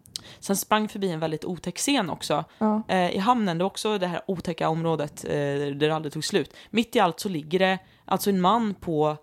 Sen 0.40 0.56
sprang 0.56 0.88
förbi 0.88 1.10
en 1.12 1.20
väldigt 1.20 1.44
otäck 1.44 1.76
scen 1.78 2.10
också. 2.10 2.44
ja. 2.58 2.82
Eh, 2.88 3.10
I 3.10 3.18
hamnen, 3.18 3.58
det 3.58 3.62
är 3.62 3.66
också 3.66 3.98
det 3.98 4.06
här 4.06 4.20
otäcka 4.26 4.68
området 4.68 5.24
eh, 5.24 5.30
där 5.30 5.74
det 5.74 5.94
aldrig 5.94 6.12
tog 6.12 6.24
slut. 6.24 6.54
Mitt 6.70 6.96
i 6.96 7.00
allt 7.00 7.20
så 7.20 7.28
ligger 7.28 7.58
det 7.58 7.78
alltså 8.04 8.30
en 8.30 8.40
man 8.40 8.74
på, 8.74 9.16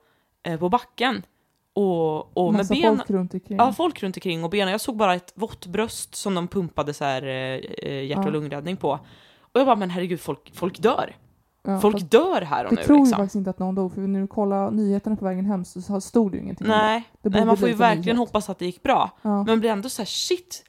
eh, 0.44 0.60
på 0.60 0.70
backen. 0.70 1.22
Och, 1.76 2.38
och 2.38 2.54
med 2.54 2.68
ben, 2.68 2.98
folk 2.98 3.10
runt 3.10 3.34
omkring. 3.34 3.58
ja, 3.58 3.74
folk 3.74 4.04
runt 4.04 4.18
omkring 4.18 4.44
och 4.44 4.50
benen. 4.50 4.72
Jag 4.72 4.82
såg 4.82 4.98
bara 4.98 5.16
ett 5.16 5.32
vått 5.36 5.66
bröst 5.66 6.16
som 6.16 6.36
de 6.36 6.48
pumpade 6.48 6.94
så 6.94 7.04
här 7.06 7.24
eh, 7.24 7.30
eh, 7.32 8.04
hjärt 8.06 8.18
och 8.18 8.26
Ja. 8.26 8.30
lungräddning 8.30 8.78
på. 8.78 8.92
Och 9.40 9.60
jag 9.60 9.66
bara, 9.66 9.76
men 9.76 9.90
herregud, 9.90 10.20
folk, 10.20 10.52
folk 10.56 10.80
dör. 10.80 11.16
Ja, 11.64 11.80
folk 11.80 12.12
dör 12.12 12.42
här 12.42 12.66
och 12.66 12.72
nu 12.74 12.84
tror 12.84 12.98
ju 12.98 13.04
liksom. 13.04 13.18
faktiskt 13.18 13.36
inte 13.36 13.50
att 13.50 13.60
någon 13.60 13.76
dog, 13.76 13.94
för 13.94 14.02
när 14.02 14.22
du 14.22 14.28
kollar 14.28 14.72
nyheterna 14.72 15.16
på 15.16 15.26
vägen 15.26 15.46
hem 15.46 15.66
så 15.66 16.02
stod 16.02 16.32
det 16.32 16.38
ju 16.38 16.44
ingenting 16.44 16.68
om 16.68 16.72
det. 16.72 16.78
Nej, 16.78 17.04
Det 17.22 17.30
nej, 17.30 17.46
man 17.46 17.58
får 17.58 17.68
ju 17.68 17.74
verkligen 17.74 18.06
nyhet. 18.16 18.18
hoppas 18.28 18.50
att 18.50 18.60
det 18.60 18.66
gick 18.66 18.84
bra. 18.84 19.10
Ja. 19.22 19.44
Men 19.44 19.60
blir 19.60 19.70
ändå 19.70 19.90
så 19.90 20.02
här, 20.02 20.08
shit. 20.08 20.64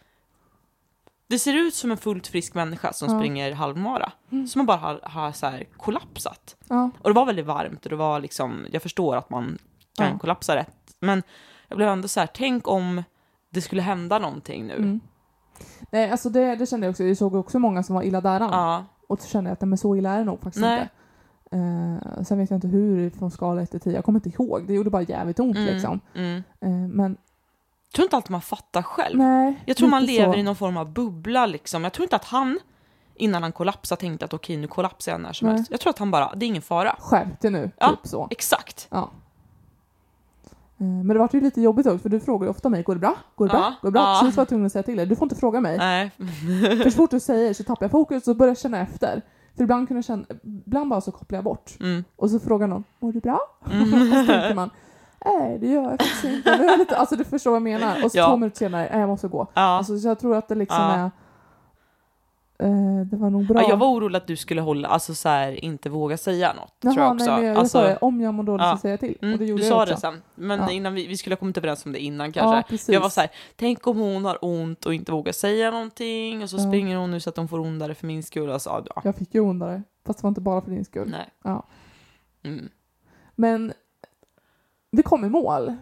Det 1.26 1.38
ser 1.38 1.54
ut 1.54 1.74
som 1.74 1.90
en 1.90 1.96
fullt 1.96 2.26
frisk 2.26 2.54
människa 2.54 2.92
som 2.92 3.08
Ja. 3.12 3.18
springer 3.18 3.52
halvmara. 3.52 4.12
Mm. 4.32 4.46
Som 4.46 4.66
bara 4.66 4.76
har, 4.76 5.00
har 5.02 5.32
så 5.32 5.46
här 5.46 5.64
kollapsat. 5.76 6.56
Ja. 6.68 6.90
Och 7.02 7.10
det 7.10 7.14
var 7.14 7.26
väldigt 7.26 7.46
varmt 7.46 7.84
och 7.84 7.90
det 7.90 7.96
var 7.96 8.20
liksom, 8.20 8.66
jag 8.72 8.82
förstår 8.82 9.16
att 9.16 9.30
man 9.30 9.58
kan 9.98 10.10
Ja. 10.12 10.18
kollapsa 10.18 10.56
rätt. 10.56 10.94
Men 11.00 11.22
jag 11.68 11.76
blev 11.76 11.88
ändå 11.88 12.08
så 12.08 12.20
här, 12.20 12.28
tänk 12.34 12.68
om 12.68 13.02
det 13.50 13.60
skulle 13.60 13.82
hända 13.82 14.18
någonting 14.18 14.66
nu. 14.66 14.74
Mm. 14.76 15.00
Nej, 15.90 16.10
alltså 16.10 16.30
det, 16.30 16.56
det 16.56 16.66
kände 16.66 16.86
jag 16.86 16.90
också. 16.90 17.04
Jag 17.04 17.16
såg 17.16 17.34
också 17.34 17.58
många 17.58 17.82
som 17.82 17.94
var 17.94 18.02
illa 18.02 18.20
däran. 18.20 18.48
Ja, 18.52 18.84
Och 19.08 19.20
så 19.20 19.28
kände 19.28 19.50
jag 19.50 19.52
att 19.52 19.68
men 19.68 19.78
så 19.78 19.96
illa 19.96 20.12
är 20.12 20.18
det 20.18 20.24
nog 20.24 20.40
faktiskt 20.42 20.60
Nej. 20.64 20.80
inte. 20.80 20.90
Eh, 21.56 22.22
sen 22.22 22.38
vet 22.38 22.50
jag 22.50 22.56
inte 22.56 22.68
hur 22.68 23.10
från 23.10 23.30
skala 23.30 23.62
1 23.62 23.70
till 23.70 23.80
10. 23.80 23.92
Jag 23.94 24.04
kommer 24.04 24.18
inte 24.26 24.42
ihåg. 24.42 24.66
Det 24.66 24.74
gjorde 24.74 24.90
bara 24.90 25.02
jävligt 25.02 25.40
ont 25.40 25.56
Mm. 25.56 25.74
liksom. 25.74 26.00
Eh, 26.60 26.70
men 26.70 27.16
Jag 27.94 27.96
tror 27.96 28.04
inte 28.06 28.16
alltid 28.16 28.30
man 28.30 28.40
fattar 28.42 28.82
själv. 28.82 29.18
nej. 29.18 29.62
jag 29.66 29.76
tror 29.76 29.88
man 29.88 30.04
lever 30.04 30.32
så. 30.32 30.38
i 30.38 30.42
någon 30.42 30.56
form 30.56 30.76
av 30.76 30.92
bubbla 30.92 31.46
liksom. 31.46 31.84
Jag 31.84 31.92
tror 31.92 32.02
inte 32.04 32.16
att 32.16 32.24
han, 32.24 32.58
innan 33.14 33.42
han 33.42 33.52
kollapsade, 33.52 34.00
tänkte 34.00 34.24
att 34.24 34.34
okej, 34.34 34.56
nu 34.56 34.66
kollapsar 34.66 35.12
jag 35.12 35.20
när 35.20 35.32
som 35.32 35.48
Nej. 35.48 35.56
helst. 35.56 35.70
Jag 35.70 35.80
tror 35.80 35.90
att 35.90 35.98
han 35.98 36.10
bara, 36.10 36.34
det 36.34 36.46
är 36.46 36.48
ingen 36.48 36.62
fara. 36.62 36.96
Skärp 36.98 37.40
dig 37.40 37.50
nu. 37.50 37.70
Ja. 37.78 37.90
Typ 37.90 37.98
så. 38.02 38.28
Exakt. 38.30 38.88
Ja. 38.90 39.10
Eh, 40.78 40.86
Men 40.86 41.08
det 41.08 41.18
var 41.18 41.28
ju 41.32 41.40
lite 41.40 41.60
jobbigt 41.60 41.86
också 41.86 41.98
för 41.98 42.08
du 42.08 42.20
frågar 42.20 42.46
ju 42.46 42.50
ofta 42.50 42.68
mig, 42.68 42.82
går 42.82 42.94
det 42.94 43.00
bra? 43.00 43.16
Går 43.34 43.46
det 43.46 43.50
bra? 43.50 43.60
Ja. 43.60 43.74
Går 43.82 43.88
det 43.88 43.92
bra? 43.92 44.02
Ja. 44.02 44.18
Så 44.20 44.26
jag 44.26 44.32
var 44.32 44.44
tvungen 44.44 44.66
att 44.66 44.72
säga 44.72 44.82
till 44.82 44.96
dig, 44.96 45.06
du 45.06 45.16
får 45.16 45.26
inte 45.26 45.36
fråga 45.36 45.60
mig. 45.60 45.78
Nej. 45.78 46.10
För 46.82 46.90
så 46.90 46.96
fort 46.96 47.10
du 47.10 47.20
säger 47.20 47.54
så 47.54 47.64
tappar 47.64 47.84
jag 47.84 47.90
fokus 47.90 48.28
och 48.28 48.36
börjar 48.36 48.54
känna 48.54 48.80
efter. 48.80 49.22
För 49.56 49.62
ibland 49.62 49.88
kunde 49.88 49.98
jag 49.98 50.04
känna, 50.04 50.24
ibland 50.66 50.90
bara 50.90 51.00
så 51.00 51.12
kopplar 51.12 51.36
jag 51.36 51.44
bort. 51.44 51.76
Mm. 51.80 52.04
Och 52.16 52.30
så 52.30 52.40
frågar 52.40 52.66
någon, 52.66 52.84
mår 53.00 53.12
du 53.12 53.20
bra? 53.20 53.40
Mm. 53.70 53.82
och 54.02 54.08
så 54.08 54.32
tänker 54.32 54.54
man, 54.54 54.70
nej 55.24 55.58
det 55.58 55.66
gör 55.66 55.82
jag 55.82 55.90
faktiskt 55.90 56.24
inte. 56.24 56.50
Är 56.50 56.64
jag 56.64 56.78
lite, 56.78 56.96
alltså 56.96 57.16
du 57.16 57.24
förstår 57.24 57.50
vad 57.50 57.56
jag 57.56 57.62
menar. 57.62 58.04
Och 58.04 58.10
så 58.12 58.18
Ja. 58.18 58.26
två 58.26 58.36
minuter 58.36 58.58
senare, 58.58 58.88
nej 58.90 59.00
jag 59.00 59.08
måste 59.08 59.28
gå. 59.28 59.46
Ja. 59.54 59.60
Alltså, 59.62 59.98
så 59.98 60.08
jag 60.08 60.18
tror 60.18 60.36
att 60.36 60.48
det 60.48 60.54
liksom 60.54 60.82
Ja. 60.82 60.92
är... 60.94 61.10
Eh, 62.58 63.06
det 63.06 63.16
var 63.16 63.30
nog 63.30 63.46
bra. 63.46 63.62
Ja, 63.62 63.68
jag 63.68 63.76
var 63.76 63.86
orolig 63.86 64.16
att 64.16 64.26
du 64.26 64.36
skulle 64.36 64.60
hålla, 64.60 64.88
alltså 64.88 65.14
så 65.14 65.28
här, 65.28 65.64
inte 65.64 65.90
våga 65.90 66.16
säga 66.16 66.52
något. 66.52 66.72
Jaha, 66.80 66.92
tror 66.94 67.04
jag 67.06 67.12
också. 67.14 67.26
nej, 67.30 67.36
men 67.40 67.44
jag, 67.48 67.56
alltså, 67.56 67.78
jag 67.78 67.86
sa 67.86 67.90
det, 67.90 67.96
om 67.96 68.20
jag 68.20 68.34
mår 68.34 68.44
dåligt 68.44 68.66
så 68.70 68.76
säger 68.76 68.92
jag 68.92 69.00
till. 69.00 69.18
mm, 69.22 69.32
och 69.32 69.38
det 69.38 69.44
gjorde 69.44 69.62
du 69.62 69.66
jag 69.68 69.74
sa 69.76 69.82
också. 69.82 69.94
det 69.94 70.00
sen, 70.00 70.22
men 70.34 70.70
innan 70.70 70.94
vi, 70.94 71.06
vi 71.06 71.16
skulle 71.16 71.34
ha 71.34 71.38
kommit 71.38 71.56
överens 71.58 71.86
om 71.86 71.92
det 71.92 71.98
innan 71.98 72.32
kanske. 72.32 72.74
Ja, 72.76 72.92
jag 72.94 73.00
var 73.00 73.08
så 73.08 73.20
här, 73.20 73.30
tänk 73.56 73.86
om 73.86 73.98
hon 73.98 74.24
har 74.24 74.38
ont 74.42 74.86
och 74.86 74.94
inte 74.94 75.12
vågar 75.12 75.32
säga 75.32 75.70
någonting 75.70 76.42
och 76.42 76.50
så 76.50 76.58
springer 76.58 76.96
hon 76.96 77.10
nu 77.10 77.20
så 77.20 77.30
att 77.30 77.36
hon 77.36 77.48
får 77.48 77.58
ondare 77.60 77.94
för 77.94 78.06
min 78.06 78.22
skull. 78.22 78.50
Alltså, 78.50 78.84
ja, 78.94 79.00
Jag 79.04 79.14
fick 79.16 79.34
ju 79.34 79.40
ondare, 79.40 79.82
fast 80.06 80.18
det 80.18 80.22
var 80.22 80.28
inte 80.28 80.40
bara 80.40 80.60
för 80.60 80.70
din 80.70 80.84
skull. 80.84 81.08
nej. 81.10 81.28
Ja. 81.44 81.62
Mm. 82.42 82.68
Men 83.34 83.72
vi 84.96 85.02
kom 85.02 85.24
i 85.24 85.28
mål. 85.28 85.74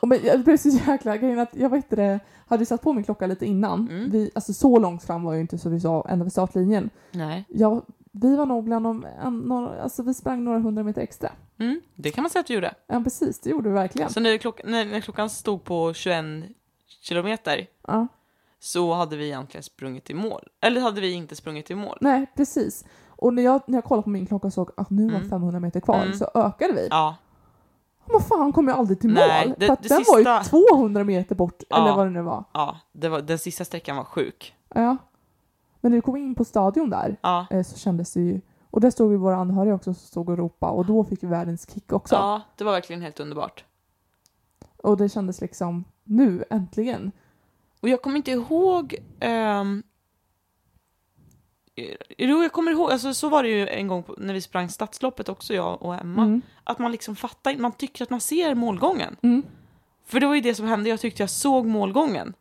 Och 0.00 0.08
men 0.08 0.18
jag 0.24 0.44
blev 0.44 0.56
så 0.56 0.68
jäkla 0.68 1.16
grejen 1.16 1.38
att 1.38 1.54
jag 1.56 1.70
vet 1.70 1.90
det, 1.90 2.20
hade 2.46 2.66
satt 2.66 2.82
på 2.82 2.92
min 2.92 3.04
klocka 3.04 3.26
lite 3.26 3.46
innan. 3.46 3.88
Mm. 3.90 4.10
Vi, 4.10 4.30
alltså 4.34 4.52
så 4.52 4.78
långt 4.78 5.02
fram 5.04 5.22
var 5.22 5.34
ju 5.34 5.40
inte 5.40 5.58
så 5.58 5.68
vi 5.68 5.80
sa 5.80 6.06
ända 6.08 6.24
vid 6.24 6.32
startlinjen. 6.32 6.90
nej. 7.10 7.44
Jag, 7.48 7.82
vi 8.12 8.36
var 8.36 8.46
nog 8.46 8.64
bland 8.64 8.84
de, 8.84 9.06
några, 9.44 9.82
alltså 9.82 10.02
vi 10.02 10.14
sprang 10.14 10.44
några 10.44 10.58
hundra 10.58 10.82
meter 10.82 11.00
extra. 11.02 11.32
Mm, 11.60 11.80
det 11.94 12.10
kan 12.10 12.22
man 12.22 12.30
säga 12.30 12.40
att 12.40 12.46
du 12.46 12.54
gjorde. 12.54 12.74
Ja 12.86 13.00
precis, 13.04 13.40
det 13.40 13.50
gjorde 13.50 13.68
vi 13.68 13.74
verkligen. 13.74 14.10
Så 14.10 14.20
när, 14.20 14.36
klock, 14.38 14.60
när, 14.64 14.84
när 14.84 15.00
klockan 15.00 15.30
stod 15.30 15.64
på 15.64 15.92
21 15.94 16.24
kilometer 17.00 17.66
Ja. 17.86 18.06
så 18.60 18.92
hade 18.94 19.16
vi 19.16 19.26
egentligen 19.26 19.62
sprungit 19.62 20.10
i 20.10 20.14
mål. 20.14 20.48
Eller 20.60 20.80
hade 20.80 21.00
vi 21.00 21.12
inte 21.12 21.36
sprungit 21.36 21.70
i 21.70 21.74
mål? 21.74 21.98
Nej, 22.00 22.26
precis. 22.36 22.84
Och 23.08 23.34
när 23.34 23.42
jag, 23.42 23.60
när 23.66 23.76
jag 23.78 23.84
kollade 23.84 24.02
på 24.04 24.10
min 24.10 24.26
klocka 24.26 24.46
och 24.46 24.52
såg 24.52 24.70
att 24.76 24.90
nu 24.90 25.04
var 25.08 25.16
Mm. 25.16 25.30
500 25.30 25.60
meter 25.60 25.80
kvar 25.80 26.02
Mm. 26.02 26.14
så 26.18 26.30
ökade 26.34 26.72
vi. 26.72 26.88
Ja, 26.90 27.16
Vad 28.12 28.26
fan 28.26 28.52
kom 28.52 28.68
jag 28.68 28.78
aldrig 28.78 29.00
till 29.00 29.12
Nej, 29.12 29.46
mål? 29.48 29.54
det- 29.58 29.66
för 29.66 29.72
att 29.72 29.82
den 29.82 30.04
var 30.08 30.18
ju 30.18 30.24
sista- 30.24 30.44
200 30.44 31.04
meter 31.04 31.34
bort, 31.34 31.62
Ja. 31.68 31.76
eller 31.76 31.96
vad 31.96 32.06
det 32.06 32.10
nu 32.10 32.22
var. 32.22 32.44
ja 32.52 32.76
det 32.92 33.08
var, 33.08 33.20
den 33.22 33.38
sista 33.38 33.64
sträckan 33.64 33.96
var 33.96 34.04
sjuk. 34.04 34.54
Ja. 34.74 34.96
Men 35.80 35.90
när 35.92 35.96
vi 35.98 36.02
kom 36.02 36.16
in 36.16 36.34
på 36.34 36.44
stadion 36.44 36.90
där 36.90 37.16
Ja, 37.22 37.46
eh, 37.50 37.62
så 37.62 37.78
kändes 37.78 38.12
det 38.12 38.20
ju... 38.20 38.40
Och 38.70 38.80
där 38.80 38.90
stod 38.90 39.12
ju 39.12 39.16
våra 39.18 39.36
anhöriga 39.36 39.74
också 39.74 39.94
som 39.94 40.06
stod 40.06 40.28
och 40.28 40.38
ropade 40.38 40.72
och 40.72 40.86
då 40.86 41.04
fick 41.04 41.22
vi 41.22 41.26
världens 41.26 41.70
kick 41.70 41.92
också. 41.92 42.14
ja, 42.14 42.40
det 42.56 42.64
var 42.64 42.72
verkligen 42.72 43.02
helt 43.02 43.20
underbart. 43.20 43.64
Och 44.76 44.96
det 44.96 45.08
kändes 45.08 45.40
liksom, 45.40 45.84
nu 46.04 46.44
äntligen. 46.50 47.12
Och 47.82 47.88
jag 47.88 48.02
kommer 48.02 48.16
inte 48.16 48.30
ihåg... 48.30 48.94
ehm, 49.20 49.82
Jo, 52.18 52.42
jag 52.42 52.52
kommer 52.52 52.70
ihåg, 52.72 52.92
alltså, 52.92 53.14
så 53.14 53.28
var 53.28 53.42
det 53.42 53.48
ju 53.48 53.68
en 53.68 53.88
gång 53.88 54.04
när 54.18 54.34
vi 54.34 54.40
sprang 54.40 54.68
stadsloppet 54.68 55.28
också, 55.28 55.54
jag 55.54 55.82
och 55.82 55.94
Emma. 55.94 56.22
Mm. 56.22 56.42
Att 56.64 56.78
man 56.78 56.92
liksom 56.92 57.16
fattar, 57.16 57.56
man 57.56 57.72
tycker 57.72 58.02
att 58.02 58.10
man 58.10 58.20
ser 58.20 58.54
målgången. 58.54 59.16
Mm. 59.22 59.42
För 60.06 60.20
det 60.20 60.26
var 60.26 60.34
ju 60.34 60.40
det 60.40 60.54
som 60.54 60.66
hände, 60.66 60.90
jag 60.90 61.00
tyckte 61.00 61.22
jag 61.22 61.30
såg 61.30 61.66
målgången. 61.66 62.34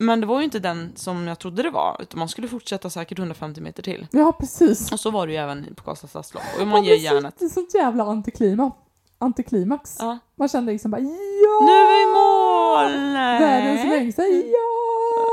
Men 0.00 0.20
det 0.20 0.26
var 0.26 0.38
ju 0.38 0.44
inte 0.44 0.58
den 0.58 0.92
som 0.94 1.26
jag 1.26 1.38
trodde 1.38 1.62
det 1.62 1.70
var, 1.70 1.96
utan 2.02 2.18
man 2.18 2.28
skulle 2.28 2.48
fortsätta 2.48 2.90
säkert 2.90 3.18
150 3.18 3.60
meter 3.60 3.82
till. 3.82 4.06
Ja, 4.10 4.32
precis. 4.40 4.92
Och 4.92 5.00
så 5.00 5.10
var 5.10 5.26
det 5.26 5.32
ju 5.32 5.38
även 5.38 5.74
på 5.74 5.82
Karlstads 5.84 6.10
stadslopp. 6.10 6.42
Och 6.56 6.60
Ja, 6.62 6.64
man 6.66 6.84
ger 6.84 6.90
precis. 6.92 7.04
järnet. 7.12 7.34
Det 7.38 7.44
är 7.44 7.48
sånt 7.48 7.74
jävla 7.74 8.04
antiklimax. 8.04 8.76
antiklimax. 9.18 9.96
Ja. 9.98 10.18
Man 10.36 10.48
kände 10.48 10.72
liksom 10.72 10.90
bara 10.90 11.00
ja! 11.00 11.60
Nu 11.66 11.72
är 11.72 11.88
vi 11.88 12.02
i 12.02 12.06
mål! 12.14 13.12
Världens 13.40 13.90
längsta 13.90 14.22
ja! 14.22 14.87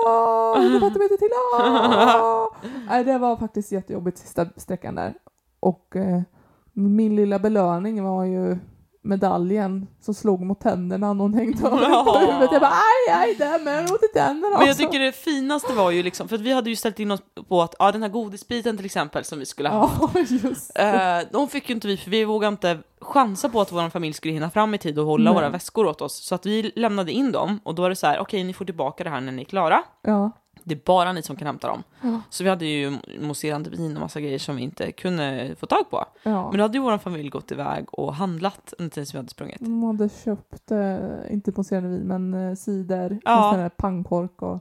150 0.05 0.99
meter 0.99 1.17
till 1.17 1.29
ja! 1.31 2.55
Nej, 2.87 3.03
det 3.03 3.17
var 3.17 3.37
faktiskt 3.37 3.71
jättejobbigt 3.71 4.17
sista 4.17 4.45
sträckan 4.55 4.95
där. 4.95 5.13
Och 5.59 5.95
eh, 5.95 6.21
min 6.73 7.15
lilla 7.15 7.39
belöning 7.39 8.03
var 8.03 8.23
ju 8.23 8.57
medaljen 9.05 9.87
som 10.01 10.13
slog 10.13 10.41
mot 10.41 10.59
tänderna 10.59 11.13
när 11.13 11.21
hon 11.23 11.33
hängde 11.33 11.67
över 11.67 11.81
Ja. 11.81 12.03
på 12.03 12.19
huvudet. 12.19 12.49
Jag 12.51 12.61
bara 12.61 12.71
aj, 12.71 13.13
aj, 13.13 13.35
dämmer 13.35 13.81
mot 13.81 14.03
i 14.03 14.07
tänderna 14.13 14.57
Men 14.57 14.67
jag 14.67 14.77
tycker 14.77 14.99
det 14.99 15.11
finaste 15.11 15.73
var 15.73 15.91
ju 15.91 16.03
liksom, 16.03 16.27
för 16.27 16.35
att 16.35 16.41
vi 16.41 16.51
hade 16.51 16.69
ju 16.69 16.75
ställt 16.75 16.99
in 16.99 17.11
oss 17.11 17.19
på 17.49 17.61
att, 17.61 17.75
ja 17.79 17.91
den 17.91 18.01
här 18.01 18.09
godisbiten 18.09 18.77
till 18.77 18.85
exempel 18.85 19.23
som 19.23 19.39
vi 19.39 19.45
skulle 19.45 19.69
ha. 19.69 19.91
Ja, 20.13 20.19
just 20.29 20.73
det. 20.75 21.21
Eh, 21.21 21.31
de 21.31 21.47
fick 21.47 21.69
ju 21.69 21.75
inte 21.75 21.87
vi, 21.87 21.97
för 21.97 22.11
vi 22.11 22.23
vågade 22.25 22.51
inte 22.51 22.77
chansa 23.01 23.49
på 23.49 23.61
att 23.61 23.71
vår 23.71 23.89
familj 23.89 24.13
skulle 24.13 24.33
hinna 24.33 24.49
fram 24.49 24.73
i 24.73 24.77
tid 24.77 24.99
och 24.99 25.05
hålla 25.05 25.23
Nej. 25.31 25.33
våra 25.33 25.49
väskor 25.49 25.85
åt 25.85 26.01
oss. 26.01 26.25
Så 26.25 26.35
att 26.35 26.45
vi 26.45 26.71
lämnade 26.75 27.11
in 27.11 27.31
dem 27.31 27.59
och 27.63 27.75
då 27.75 27.81
var 27.81 27.89
det 27.89 27.95
så 27.95 28.07
här, 28.07 28.19
okej 28.19 28.43
ni 28.43 28.53
får 28.53 28.65
tillbaka 28.65 29.03
det 29.03 29.09
här 29.09 29.21
när 29.21 29.31
ni 29.31 29.41
är 29.41 29.45
klara. 29.45 29.83
Ja. 30.01 30.31
Det 30.67 30.75
är 30.75 30.79
bara 30.85 31.13
ni 31.13 31.21
som 31.21 31.35
kan 31.35 31.47
hämta 31.47 31.67
dem. 31.67 31.83
Ja. 32.01 32.21
Så 32.29 32.43
vi 32.43 32.49
hade 32.49 32.65
ju 32.65 32.97
mousserande 33.21 33.69
vin 33.69 33.95
och 33.95 34.01
massa 34.01 34.21
grejer 34.21 34.39
som 34.39 34.55
vi 34.55 34.61
inte 34.61 34.91
kunde 34.91 35.55
få 35.59 35.65
tag 35.65 35.89
på. 35.89 36.05
ja. 36.23 36.49
Men 36.49 36.57
då 36.57 36.63
hade 36.63 36.77
ju 36.77 36.83
vår 36.83 36.97
familj 36.97 37.29
gått 37.29 37.51
iväg 37.51 37.85
och 37.91 38.13
handlat 38.15 38.73
under 38.79 38.89
tiden 38.93 39.05
som 39.05 39.17
vi 39.17 39.19
hade 39.19 39.29
sprungit. 39.29 39.57
De 39.59 39.83
hade 39.83 40.09
köpt, 40.09 40.71
eh, 40.71 41.33
inte 41.33 41.51
mousserande 41.55 41.89
vin, 41.89 42.01
men 42.07 42.33
eh, 42.49 42.55
cider, 42.55 43.19
Ja. 43.25 43.51
sån 43.77 44.05
och... 44.39 44.59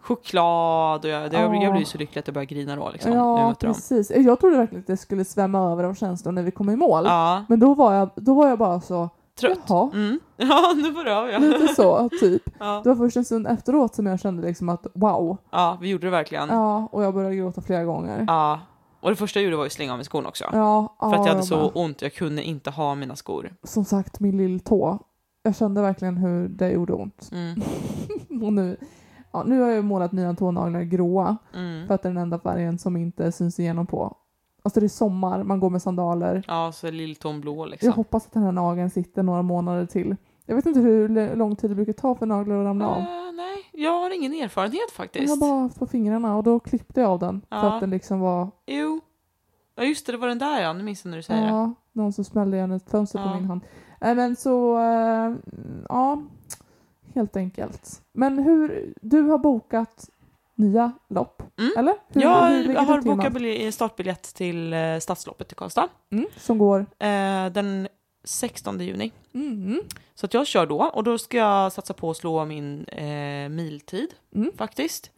Choklad 0.00 1.04
och 1.04 1.10
jag, 1.10 1.30
det, 1.30 1.36
Ja. 1.36 1.54
jag 1.62 1.72
blev 1.72 1.84
så 1.84 1.98
lycklig 1.98 2.20
att 2.20 2.26
jag 2.26 2.34
började 2.34 2.54
grina 2.54 2.76
då 2.76 2.90
liksom. 2.90 3.12
ja, 3.12 3.54
dem. 3.60 3.74
precis. 3.74 4.10
Jag 4.16 4.40
trodde 4.40 4.56
verkligen 4.56 4.80
att 4.80 4.86
det 4.86 4.96
skulle 4.96 5.24
svämma 5.24 5.58
över 5.72 5.84
av 5.84 5.94
känslor 5.94 6.32
när 6.32 6.42
vi 6.42 6.50
kom 6.50 6.70
i 6.70 6.76
mål. 6.76 7.04
Ja, 7.06 7.44
Men 7.48 7.60
då 7.60 7.74
var, 7.74 7.94
jag, 7.94 8.10
då 8.16 8.34
var 8.34 8.48
jag 8.48 8.58
bara 8.58 8.80
så, 8.80 9.08
trött. 9.40 9.58
jaha, 9.68 9.90
Mm. 9.92 10.20
Ja, 10.36 10.72
nu 10.76 10.90
var 10.90 11.04
det 11.04 11.16
av 11.18 11.28
ja. 11.28 11.38
lite 11.38 11.68
så, 11.74 12.08
typ. 12.20 12.42
ja. 12.58 12.80
Det 12.84 12.88
var 12.88 12.96
först 12.96 13.16
en 13.16 13.24
stund 13.24 13.46
efteråt 13.46 13.94
som 13.94 14.06
jag 14.06 14.20
kände 14.20 14.46
liksom 14.46 14.68
att 14.68 14.86
wow. 14.94 15.36
Ja, 15.50 15.78
vi 15.80 15.88
gjorde 15.88 16.06
det 16.06 16.10
verkligen. 16.10 16.48
Ja. 16.48 16.88
Och 16.92 17.04
jag 17.04 17.14
började 17.14 17.36
gråta 17.36 17.60
flera 17.60 17.84
gånger. 17.84 18.24
Ja, 18.28 18.60
Och 19.00 19.10
det 19.10 19.16
första 19.16 19.38
jag 19.40 19.44
gjorde 19.44 19.56
var 19.56 19.64
ju 19.64 19.70
slänga 19.70 19.92
av 19.92 19.98
mig 19.98 20.04
skorna 20.04 20.28
också. 20.28 20.44
ja, 20.52 20.96
För 21.00 21.06
att 21.14 21.26
jag 21.26 21.32
hade 21.34 21.42
så 21.42 21.56
bara- 21.56 21.84
ont, 21.84 22.02
jag 22.02 22.14
kunde 22.14 22.42
inte 22.42 22.70
ha 22.70 22.94
mina 22.94 23.16
skor. 23.16 23.52
Som 23.62 23.84
sagt, 23.84 24.20
min 24.20 24.36
lilltå. 24.36 24.98
Jag 25.42 25.56
kände 25.56 25.82
verkligen 25.82 26.16
hur 26.16 26.48
det 26.48 26.70
gjorde 26.70 26.92
ont. 26.92 27.30
Mm. 27.32 27.62
Och 28.44 28.52
nu, 28.52 28.76
ja, 29.32 29.42
nu 29.46 29.60
har 29.60 29.70
jag 29.70 29.84
målat 29.84 30.12
mina 30.12 30.34
tånaglar 30.34 30.82
gråa. 30.82 31.36
Mm. 31.54 31.86
För 31.86 31.94
att 31.94 32.02
det 32.02 32.08
är 32.08 32.12
den 32.12 32.22
enda 32.22 32.38
färgen 32.38 32.78
som 32.78 32.96
inte 32.96 33.32
syns 33.32 33.60
igenom 33.60 33.86
på. 33.86 34.16
Alltså 34.66 34.80
det 34.80 34.86
är 34.86 34.88
sommar, 34.88 35.42
man 35.42 35.60
går 35.60 35.70
med 35.70 35.82
sandaler. 35.82 36.44
Ja, 36.48 36.72
så 36.72 36.90
lilltån 36.90 37.40
blå 37.40 37.64
liksom. 37.66 37.86
Jag 37.86 37.92
hoppas 37.94 38.26
att 38.26 38.32
den 38.32 38.42
här 38.42 38.52
nageln 38.52 38.90
sitter 38.90 39.22
några 39.22 39.42
månader 39.42 39.86
till. 39.86 40.16
Jag 40.46 40.56
vet 40.56 40.66
inte 40.66 40.80
hur 40.80 41.36
lång 41.36 41.56
tid 41.56 41.70
det 41.70 41.74
brukar 41.74 41.92
ta 41.92 42.14
för 42.14 42.26
naglar 42.26 42.56
att 42.60 42.64
ramla 42.66 42.88
av. 42.88 42.98
Eh, 42.98 43.04
nej, 43.34 43.56
jag 43.72 44.00
har 44.00 44.14
ingen 44.16 44.32
erfarenhet 44.32 44.80
Jag 44.88 44.92
faktiskt. 44.96 45.30
har 45.30 45.36
bara 45.36 45.60
haft 45.60 45.78
på 45.78 45.86
fingrarna 45.86 46.36
och 46.36 46.42
då 46.42 46.60
klippte 46.60 47.00
jag 47.00 47.10
av 47.10 47.18
den. 47.18 47.40
För 47.48 47.56
Ja. 47.56 47.74
att 47.74 47.80
den 47.80 47.90
liksom 47.90 48.20
var, 48.20 48.50
Jo. 48.66 49.00
Ja, 49.76 49.82
just 49.84 50.06
det, 50.06 50.12
det 50.12 50.18
var 50.18 50.28
den 50.28 50.38
där 50.38 50.62
ja. 50.62 50.72
Nu 50.72 50.82
minns 50.84 51.04
jag 51.04 51.10
när 51.10 51.16
du 51.16 51.22
säger 51.22 51.42
det. 51.42 51.48
ja, 51.48 51.74
någon 51.92 52.12
som 52.12 52.24
smällde 52.24 52.56
igen 52.56 52.72
ett 52.72 52.90
fönster 52.90 53.18
Ja. 53.18 53.28
på 53.28 53.34
min 53.34 53.44
hand. 53.44 53.60
Nej 54.00 54.14
men 54.14 54.36
så, 54.36 54.78
eh, 54.78 55.34
ja, 55.88 56.22
helt 57.14 57.36
enkelt. 57.36 58.02
Men 58.12 58.38
hur, 58.38 58.92
du 59.02 59.22
har 59.22 59.38
bokat 59.38 60.08
nya 60.54 60.92
lopp, 61.08 61.42
Mm. 61.58 61.72
eller? 61.78 61.94
Hur, 62.08 62.22
Jag 62.22 62.46
hur 62.46 62.62
ligger 62.62 62.80
har 62.80 63.00
bokat 63.00 63.74
startbiljett 63.74 64.22
till 64.34 64.72
eh, 64.72 64.98
Stadsloppet 64.98 65.52
i 65.52 65.54
Karlstad. 65.54 65.88
Mm, 66.12 66.26
som 66.36 66.58
går, 66.58 66.80
Eh, 66.98 67.46
den 67.46 67.88
16 68.24 68.80
juni. 68.80 69.12
mm, 69.34 69.80
Så 70.14 70.26
att 70.26 70.34
jag 70.34 70.46
kör 70.46 70.66
då 70.66 70.78
och 70.78 71.04
då 71.04 71.18
ska 71.18 71.36
jag 71.36 71.72
satsa 71.72 71.94
på 71.94 72.10
att 72.10 72.16
slå 72.16 72.44
min 72.44 72.84
eh, 72.84 73.48
miltid 73.48 74.14
mm, 74.34 74.52
faktiskt. 74.56 75.10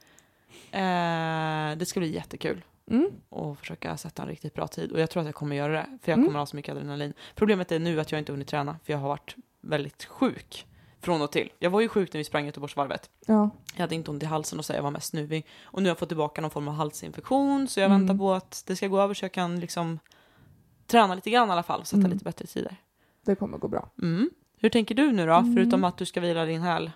Eh, 0.72 1.77
det 1.79 1.87
ska 1.87 2.01
bli 2.01 2.14
jättekul 2.14 2.64
mm, 2.90 3.11
att 3.31 3.59
försöka 3.59 3.96
sätta 3.96 4.22
en 4.22 4.29
riktigt 4.29 4.55
bra 4.55 4.66
tid 4.66 4.92
och 4.92 5.01
jag 5.01 5.11
tror 5.11 5.20
att 5.20 5.27
jag 5.27 5.35
kommer 5.35 5.57
göra 5.57 5.72
det 5.72 5.87
för 6.03 6.12
jag 6.12 6.18
Mm. 6.18 6.27
kommer 6.29 6.38
ha 6.38 6.46
så 6.46 6.57
mycket 6.57 6.72
adrenalin. 6.77 7.12
Problemet 7.35 7.72
är 7.72 7.79
nu 7.79 8.01
att 8.01 8.12
jag 8.12 8.18
inte 8.18 8.33
hunnit 8.33 8.49
träna 8.49 8.77
för 8.85 8.92
jag 8.92 8.99
har 9.01 9.09
varit 9.09 9.35
väldigt 9.61 10.05
sjuk 10.05 10.66
från 11.06 11.22
och 11.22 11.32
till. 11.32 11.52
Jag 11.58 11.70
var 11.70 11.80
ju 11.80 11.88
sjuk 11.88 12.12
när 12.12 12.18
vi 12.18 12.24
sprang 12.24 12.46
Göteborgsvarvet. 12.46 13.10
ja, 13.26 13.50
Jag 13.74 13.80
hade 13.80 13.94
inte 13.94 14.10
ont 14.10 14.22
i 14.22 14.26
halsen 14.26 14.58
och 14.58 14.64
så 14.64 14.72
jag 14.72 14.82
var 14.82 14.90
mest 14.90 15.06
snuvig. 15.10 15.46
Och 15.64 15.82
nu 15.82 15.88
har 15.88 15.90
jag 15.90 15.98
fått 15.98 16.08
tillbaka 16.08 16.40
någon 16.40 16.50
form 16.50 16.68
av 16.68 16.74
halsinfektion 16.74 17.68
så 17.68 17.80
jag 17.80 17.86
Mm. 17.86 18.00
väntar 18.00 18.14
på 18.18 18.32
att 18.32 18.62
det 18.66 18.76
ska 18.76 18.86
gå 18.88 19.00
över 19.00 19.14
så 19.14 19.24
jag 19.24 19.32
kan 19.32 19.60
liksom 19.60 19.98
träna 20.86 21.14
lite 21.14 21.30
grann 21.30 21.48
i 21.48 21.52
alla 21.52 21.62
fall 21.62 21.80
och 21.80 21.86
sätta 21.86 21.98
Mm. 22.00 22.10
lite 22.12 22.24
bättre 22.24 22.46
tider. 22.46 22.76
det 23.26 23.34
kommer 23.34 23.58
gå 23.58 23.68
bra. 23.68 23.88
Mm. 24.02 24.30
Hur 24.58 24.68
tänker 24.68 24.94
du 24.94 25.12
nu 25.12 25.26
då, 25.26 25.32
Mm. 25.32 25.54
förutom 25.54 25.84
att 25.84 25.96
du 25.98 26.06
ska 26.06 26.20
vila 26.20 26.44
din 26.44 26.62
häl? 26.62 26.90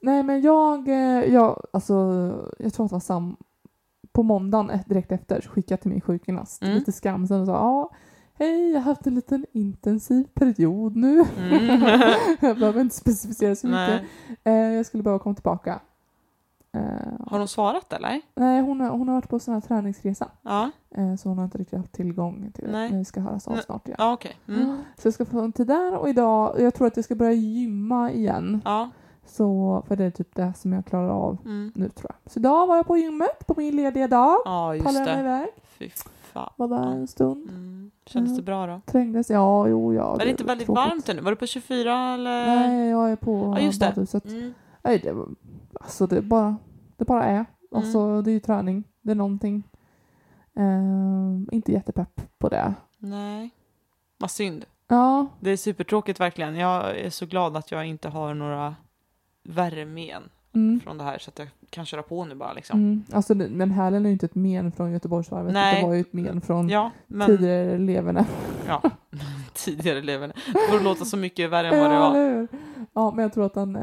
Nej 0.00 0.22
men 0.22 0.40
jag, 0.42 0.88
eh, 0.88 1.24
jag, 1.34 1.66
alltså, 1.72 1.94
jag 2.58 2.72
tror 2.74 2.84
att 2.86 2.90
det 2.90 2.94
var 2.94 3.00
sam 3.00 3.36
på 4.12 4.22
måndagen 4.22 4.70
eh, 4.70 4.80
direkt 4.86 5.12
efter 5.12 5.40
så 5.40 5.48
skickade 5.50 5.72
jag 5.72 5.80
till 5.80 5.90
min 5.90 6.00
sjukgymnast 6.00 6.62
Mm. 6.62 6.74
lite 6.74 6.92
skamsen 6.92 7.40
och 7.40 7.46
sa 7.46 7.52
ja, 7.52 7.90
hej 8.38 8.70
jag 8.72 8.80
har 8.80 8.84
haft 8.84 9.06
en 9.06 9.14
liten 9.14 9.46
intensiv 9.52 10.24
period 10.34 10.96
nu. 10.96 11.24
Mm. 11.38 11.82
jag 12.40 12.58
behöver 12.58 12.80
inte 12.80 12.94
specificera 12.96 13.54
så 13.56 13.66
mycket. 13.66 14.02
Eh, 14.44 14.52
jag 14.54 14.86
skulle 14.86 15.02
behöva 15.02 15.18
komma 15.22 15.34
tillbaka. 15.34 15.80
Eh, 16.72 16.80
Har 17.26 17.38
de 17.38 17.48
svarat 17.48 17.92
eller? 17.92 18.20
nej, 18.34 18.60
hon 18.62 18.80
har, 18.80 18.88
hon 18.90 19.08
har 19.08 19.14
varit 19.14 19.28
på 19.28 19.38
sån 19.38 19.54
här 19.54 19.60
träningsresa 19.60 20.28
Ja, 20.42 20.70
eh, 20.96 21.14
så 21.16 21.28
hon 21.28 21.38
har 21.38 21.44
inte 21.44 21.58
riktigt 21.58 21.78
haft 21.78 21.92
tillgång 21.92 22.50
till 22.54 22.64
det. 22.64 22.72
Nej. 22.72 22.90
Men 22.90 22.98
vi 22.98 23.04
ska 23.04 23.20
höras 23.20 23.48
av 23.48 23.56
snart 23.56 23.86
igen. 23.88 23.96
ja 23.98 24.12
okej. 24.12 24.36
Mm. 24.48 24.78
Så 24.98 25.06
jag 25.06 25.14
ska 25.14 25.24
få 25.24 25.40
en 25.40 25.52
tid 25.52 25.66
där 25.66 25.94
och 25.96 26.08
idag, 26.08 26.60
jag 26.60 26.74
tror 26.74 26.86
att 26.86 26.96
jag 26.96 27.04
ska 27.04 27.14
börja 27.14 27.32
gymma 27.32 28.10
igen. 28.12 28.60
Ja. 28.64 28.90
Så, 29.26 29.82
för 29.88 29.96
det 29.96 30.04
är 30.04 30.10
typ 30.10 30.34
det 30.34 30.52
som 30.56 30.72
jag 30.72 30.86
klarar 30.86 31.08
av 31.08 31.38
Mm. 31.44 31.72
nu 31.74 31.88
tror 31.88 32.10
jag. 32.22 32.32
Så 32.32 32.38
idag 32.38 32.66
var 32.66 32.76
jag 32.76 32.86
på 32.86 32.96
gymmet 32.96 33.46
på 33.46 33.54
min 33.56 33.76
lediga 33.76 34.08
dag. 34.08 34.38
Ja, 34.44 34.74
just 34.74 34.86
Pallade 34.86 35.04
mig 35.04 35.14
det. 35.14 35.20
iväg. 35.20 35.48
Fy 35.78 35.90
fan. 36.34 36.52
Var 36.56 36.68
där 36.68 36.82
en 36.92 37.06
stund. 37.06 37.48
Mm. 37.50 37.90
Kändes 38.06 38.30
Ja. 38.32 38.36
det 38.36 38.42
bra 38.42 38.66
då? 38.66 38.80
Trängdes. 38.86 39.30
Ja, 39.30 39.68
jo, 39.68 39.94
ja. 39.94 40.10
Var 40.10 40.18
det 40.18 40.30
inte 40.30 40.44
väldigt 40.44 40.66
tråkigt. 40.66 40.84
varmt 40.90 41.06
nu? 41.06 41.20
Var 41.20 41.30
det 41.30 41.36
på 41.36 41.46
24 41.46 42.14
eller? 42.14 42.46
Nej, 42.46 42.88
jag 42.90 43.10
är 43.12 43.16
på 43.16 43.54
Ja, 43.56 43.60
just 43.60 43.80
det. 43.80 43.86
badhuset. 43.86 44.24
Mm. 44.24 44.54
Nej, 44.82 44.98
det, 44.98 45.14
alltså 45.80 46.06
det 46.06 46.22
bara, 46.22 46.56
det 46.96 47.04
bara 47.04 47.24
är. 47.24 47.44
Alltså 47.70 48.22
det 48.22 48.30
är 48.30 48.32
ju 48.32 48.40
träning. 48.40 48.84
Det 49.02 49.10
är 49.10 49.14
någonting. 49.16 49.62
Ehm, 50.56 51.48
inte 51.52 51.72
jättepepp 51.72 52.20
på 52.38 52.48
det. 52.48 52.74
Nej. 52.98 53.50
Vad 54.18 54.30
synd. 54.30 54.64
Ja, 54.88 55.26
Det 55.40 55.50
är 55.50 55.56
supertråkigt 55.56 56.20
verkligen. 56.20 56.56
Jag 56.56 56.98
är 56.98 57.10
så 57.10 57.26
glad 57.26 57.56
att 57.56 57.70
jag 57.70 57.86
inte 57.86 58.08
har 58.08 58.34
några 58.34 58.74
värre 59.42 59.84
men 59.84 60.22
mm, 60.54 60.80
från 60.80 60.98
det 60.98 61.04
här 61.04 61.18
så 61.18 61.30
att 61.30 61.38
jag 61.38 61.48
kan 61.70 61.86
köra 61.86 62.02
på 62.02 62.24
nu 62.24 62.34
bara 62.34 62.52
liksom. 62.52 62.78
mm. 62.78 63.04
Alltså, 63.12 63.34
men 63.34 63.70
hälen 63.70 64.04
är 64.06 64.08
ju 64.08 64.12
inte 64.12 64.26
ett 64.26 64.34
men 64.34 64.72
från 64.72 64.92
Göteborgsvarvet. 64.92 65.52
Nej. 65.52 65.80
Det 65.80 65.86
var 65.86 65.94
ju 65.94 66.00
ett 66.00 66.12
men 66.12 66.40
från 66.40 66.68
Ja, 66.68 66.90
men 67.06 67.26
tidigare 67.26 67.72
eleverna. 67.72 68.26
ja, 68.68 68.82
tidigare 69.54 70.02
leven. 70.02 70.32
Det 70.52 70.58
får 70.70 70.84
låta 70.84 71.04
så 71.04 71.16
mycket 71.16 71.50
värre 71.50 71.68
än 71.68 71.80
vad 71.80 71.90
det 71.90 71.98
var. 71.98 72.48
Ja, 72.92 73.12
men 73.14 73.22
jag 73.22 73.32
tror 73.32 73.46
att 73.46 73.54
han, 73.56 73.74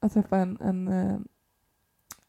jag 0.00 0.12
träffade 0.12 0.42
en, 0.42 0.58
en, 0.60 0.88
eh, 0.88 1.16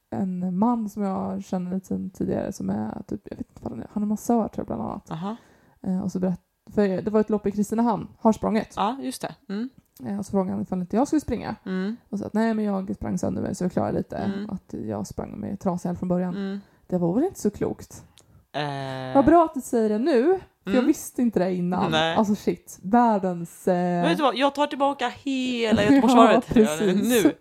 en 0.10 0.58
man 0.58 0.90
som 0.90 1.04
jag 1.04 1.44
känner 1.44 1.74
lite 1.74 1.88
sedan 1.88 2.10
tidigare 2.10 2.54
som 2.54 2.70
är 2.70 3.02
typ, 3.08 3.22
jag 3.24 3.38
vet 3.38 3.50
inte 3.50 3.62
vad 3.64 3.72
han 3.72 3.82
är, 3.82 3.88
han 3.94 4.04
är 4.04 4.08
massör 4.08 4.48
tror 4.48 4.52
jag 4.56 4.66
bland 4.66 4.82
annat. 4.82 5.12
Aha. 5.12 5.36
Eh, 5.82 6.00
och 6.04 6.12
så 6.12 6.20
berätt, 6.20 6.42
för 6.70 7.02
det 7.02 7.12
var 7.12 7.20
ett 7.20 7.30
lopp 7.30 7.46
i 7.48 7.52
Kristinehamn, 7.52 8.08
Harsprånget. 8.20 8.74
Ja, 8.76 8.98
just 9.02 9.22
det. 9.22 9.36
Mm. 9.50 9.70
Eh, 10.04 10.20
och 10.20 10.26
så 10.26 10.32
frågade 10.32 10.52
han 10.52 10.62
ifall 10.62 10.80
inte 10.82 10.96
jag 10.96 11.08
skulle 11.08 11.22
springa. 11.22 11.56
Mm. 11.66 11.96
Och 12.10 12.20
sa 12.20 12.26
att 12.26 12.34
nej 12.34 12.54
men 12.54 12.66
jag 12.66 12.96
sprang 12.96 13.18
sönder 13.18 13.42
mig 13.42 13.56
så 13.56 13.64
jag 13.64 13.72
klarade 13.72 13.98
lite. 13.98 14.18
Mm. 14.18 14.50
Att 14.50 14.74
jag 14.88 15.08
sprang 15.08 15.40
med 15.40 15.60
trasig 15.60 15.90
häl 15.90 15.98
från 15.98 16.10
början. 16.10 16.36
Mm. 16.36 16.60
Det 16.88 16.98
var 16.98 17.14
väl 17.14 17.24
inte 17.24 17.40
så 17.40 17.50
klokt. 17.52 18.04
Eh, 18.52 19.16
Vad 19.16 19.26
bra 19.26 19.46
att 19.46 19.54
du 19.54 19.62
säger 19.62 19.90
det 19.90 19.98
nu. 20.00 20.40
För 20.64 20.72
jag 20.72 20.78
Mm. 20.78 20.88
visste 20.88 21.22
inte 21.22 21.40
det 21.40 21.54
innan. 21.56 21.92
Nej. 21.92 22.16
Alltså 22.16 22.36
shit, 22.36 22.80
världens... 22.84 23.68
Eh... 23.68 24.04
Vet 24.08 24.18
du 24.18 24.24
vad, 24.24 24.36
jag 24.38 24.56
tar 24.56 24.68
tillbaka 24.68 25.10
hela 25.24 25.84
Göteborgsvarvet. 25.84 26.44
Ja, 26.48 26.54
precis. 26.54 27.24
nu. 27.24 27.32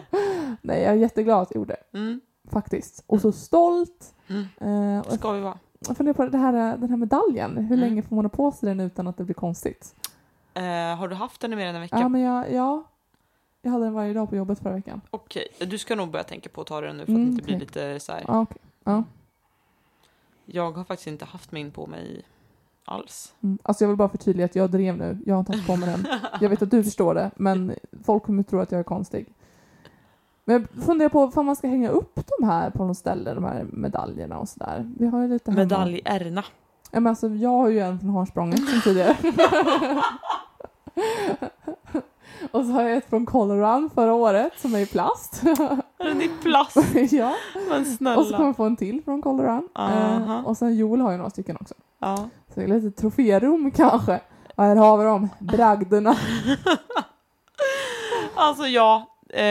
Nej, 0.62 0.82
jag 0.82 0.92
är 0.92 0.96
jätteglad 0.96 1.42
att 1.42 1.48
jag 1.50 1.60
gjorde 1.60 1.76
det. 1.92 1.98
Mm. 1.98 2.20
Faktiskt. 2.50 3.04
Och 3.06 3.20
så 3.20 3.32
stolt. 3.32 4.14
Mm. 4.28 4.96
Eh, 4.96 5.02
Ska 5.02 5.32
vi 5.32 5.40
vara. 5.40 5.58
jag 5.88 5.96
funderar 5.96 6.14
på 6.14 6.26
det 6.26 6.38
här, 6.38 6.76
den 6.76 6.90
här 6.90 6.96
medaljen. 6.96 7.56
Hur 7.56 7.64
Mm. 7.76 7.80
länge 7.80 8.02
får 8.02 8.16
man 8.16 8.24
ha 8.24 8.30
på 8.30 8.52
sig 8.52 8.68
den 8.68 8.80
utan 8.80 9.08
att 9.08 9.16
det 9.16 9.24
blir 9.24 9.34
konstigt? 9.34 9.94
Eh, 10.58 10.96
har 10.96 11.08
du 11.08 11.14
haft 11.14 11.40
den 11.40 11.52
i 11.52 11.56
mer 11.56 11.66
än 11.66 11.74
en 11.74 11.80
vecka? 11.80 11.98
Ja, 11.98 12.08
men 12.08 12.20
jag, 12.20 12.52
ja, 12.52 12.84
jag 13.62 13.70
hade 13.70 13.84
den 13.84 13.94
varje 13.94 14.12
dag 14.12 14.30
på 14.30 14.36
jobbet 14.36 14.58
förra 14.58 14.72
veckan. 14.74 15.00
Okej, 15.10 15.46
du 15.60 15.78
ska 15.78 15.94
nog 15.94 16.10
börja 16.10 16.24
tänka 16.24 16.48
på 16.48 16.60
att 16.60 16.66
ta 16.66 16.80
den 16.80 16.96
nu 16.96 17.04
för 17.06 17.12
Mm, 17.12 17.22
att 17.22 17.26
det 17.28 17.32
inte 17.32 17.44
blir 17.44 17.56
okej. 17.56 17.66
lite 17.66 18.00
så 18.00 18.12
här. 18.12 18.24
Ja, 18.26 18.40
okej. 18.40 18.62
ja. 18.84 19.04
Jag 20.44 20.72
har 20.76 20.84
faktiskt 20.84 21.06
inte 21.06 21.24
haft 21.24 21.52
min 21.52 21.70
på 21.70 21.86
mig 21.86 22.22
alls. 22.84 23.34
Mm. 23.40 23.58
Alltså 23.62 23.84
jag 23.84 23.88
vill 23.88 23.96
bara 23.96 24.08
förtydliga 24.08 24.44
att 24.44 24.56
jag 24.56 24.70
drev 24.70 24.96
nu. 24.96 25.18
Jag 25.26 25.34
har 25.34 25.40
inte 25.40 25.52
haft 25.52 25.66
på 25.66 25.76
mig 25.76 25.88
den. 25.88 26.06
Jag 26.40 26.48
vet 26.48 26.62
att 26.62 26.70
du 26.70 26.84
förstår 26.84 27.14
det, 27.14 27.30
men 27.36 27.74
folk 28.04 28.22
kommer 28.22 28.42
tro 28.42 28.60
att 28.60 28.72
jag 28.72 28.78
är 28.78 28.82
konstig. 28.84 29.26
Men 30.44 30.56
jag 30.74 30.84
funderar 30.84 31.08
på 31.08 31.30
om 31.34 31.46
man 31.46 31.56
ska 31.56 31.68
hänga 31.68 31.88
upp 31.88 32.20
de 32.38 32.46
här 32.46 32.70
på 32.70 32.84
något 32.84 32.96
ställe, 32.96 33.34
de 33.34 33.44
här 33.44 33.66
medaljerna 33.72 34.38
och 34.38 34.48
sådär. 34.48 34.92
Vi 34.98 35.06
har 35.06 35.22
ju 35.22 35.28
lite 35.28 35.50
hemma. 35.50 35.60
Medaljärna. 35.62 36.44
Ja, 36.90 37.00
men 37.00 37.06
alltså, 37.06 37.28
jag 37.28 37.50
har 37.50 37.68
ju 37.68 37.78
en 37.80 38.00
från 38.00 38.10
Harsprånget 38.10 38.68
sen 38.70 38.80
tidigare. 38.80 39.16
och 42.50 42.64
så 42.64 42.72
har 42.72 42.82
jag 42.82 42.96
ett 42.96 43.08
från 43.08 43.26
Colorado 43.26 43.90
förra 43.94 44.14
året 44.14 44.52
som 44.56 44.74
är 44.74 44.78
i 44.78 44.86
plast. 44.86 45.42
Den 45.98 46.22
är 46.22 46.42
plast, 46.42 46.76
ja. 47.12 47.34
men 47.68 47.80
Och 47.80 47.86
så 47.86 47.96
snälla. 47.96 48.36
kommer 48.36 48.46
jag 48.46 48.56
få 48.56 48.64
en 48.64 48.76
till 48.76 49.02
från 49.04 49.22
Colorado. 49.22 49.68
Aha. 49.74 50.38
Eh, 50.38 50.46
och 50.46 50.56
sen 50.56 50.76
Joel 50.76 51.00
har 51.00 51.10
ju 51.10 51.16
några 51.16 51.30
stycken 51.30 51.56
också. 51.60 51.74
Ja. 51.98 52.16
Så 52.54 52.60
det 52.60 52.62
är 52.62 52.68
lite 52.68 53.00
troférum 53.00 53.70
kanske. 53.70 54.20
Och 54.56 54.64
här 54.64 54.76
har 54.76 54.98
vi 54.98 55.04
dem, 55.04 55.28
bragderna. 55.38 56.16
Alltså 58.34 58.66
ja, 58.66 59.06
eh, 59.28 59.44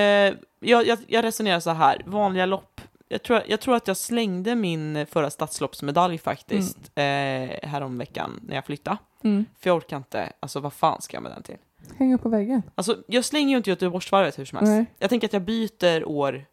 jag, 0.59 0.87
jag, 0.87 0.97
jag 1.07 1.23
resonerar 1.23 1.59
så 1.59 1.69
här, 1.69 2.01
vanliga 2.05 2.45
lopp. 2.45 2.81
Jag 3.07 3.23
tror, 3.23 3.41
jag 3.47 3.59
tror 3.59 3.75
att 3.75 3.87
jag 3.87 3.97
slängde 3.97 4.55
min 4.55 5.05
förra 5.05 5.29
stadsloppsmedalj 5.29 6.17
faktiskt 6.17 6.77
eh, 6.95 7.03
häromveckan 7.69 8.39
när 8.47 8.55
jag 8.55 8.65
flyttade. 8.65 8.97
Mm. 9.23 9.45
För 9.59 9.69
jag 9.69 9.77
orkar 9.77 9.97
inte, 9.97 10.33
alltså 10.39 10.59
vad 10.59 10.73
fan 10.73 11.01
ska 11.01 11.15
jag 11.17 11.23
med 11.23 11.31
den 11.31 11.43
till? 11.43 11.57
Häng 11.97 12.13
upp 12.13 12.21
på 12.21 12.29
väggen. 12.29 12.61
Alltså 12.75 12.97
jag 13.07 13.25
slänger 13.25 13.49
ju 13.49 13.57
inte 13.57 13.69
Göteborgsvarvet 13.69 14.39
hur 14.39 14.45
som 14.45 14.57
helst. 14.57 14.69
Nej. 14.71 14.85
Jag 14.99 15.09
tänker 15.09 15.27
att 15.27 15.33
jag 15.33 15.41
byter 15.41 16.05
år 16.07 16.45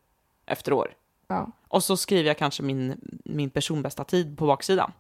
efter 0.47 0.73
år. 0.73 0.95
Ja. 1.29 1.51
Och 1.69 1.85
så 1.85 1.97
skriver 1.97 2.27
jag 2.31 2.39
kanske 2.39 2.63
min, 2.63 3.01
min 3.25 3.51
personbästa 3.51 4.05
tid 4.05 4.39
på 4.39 4.47
baksidan. 4.47 4.93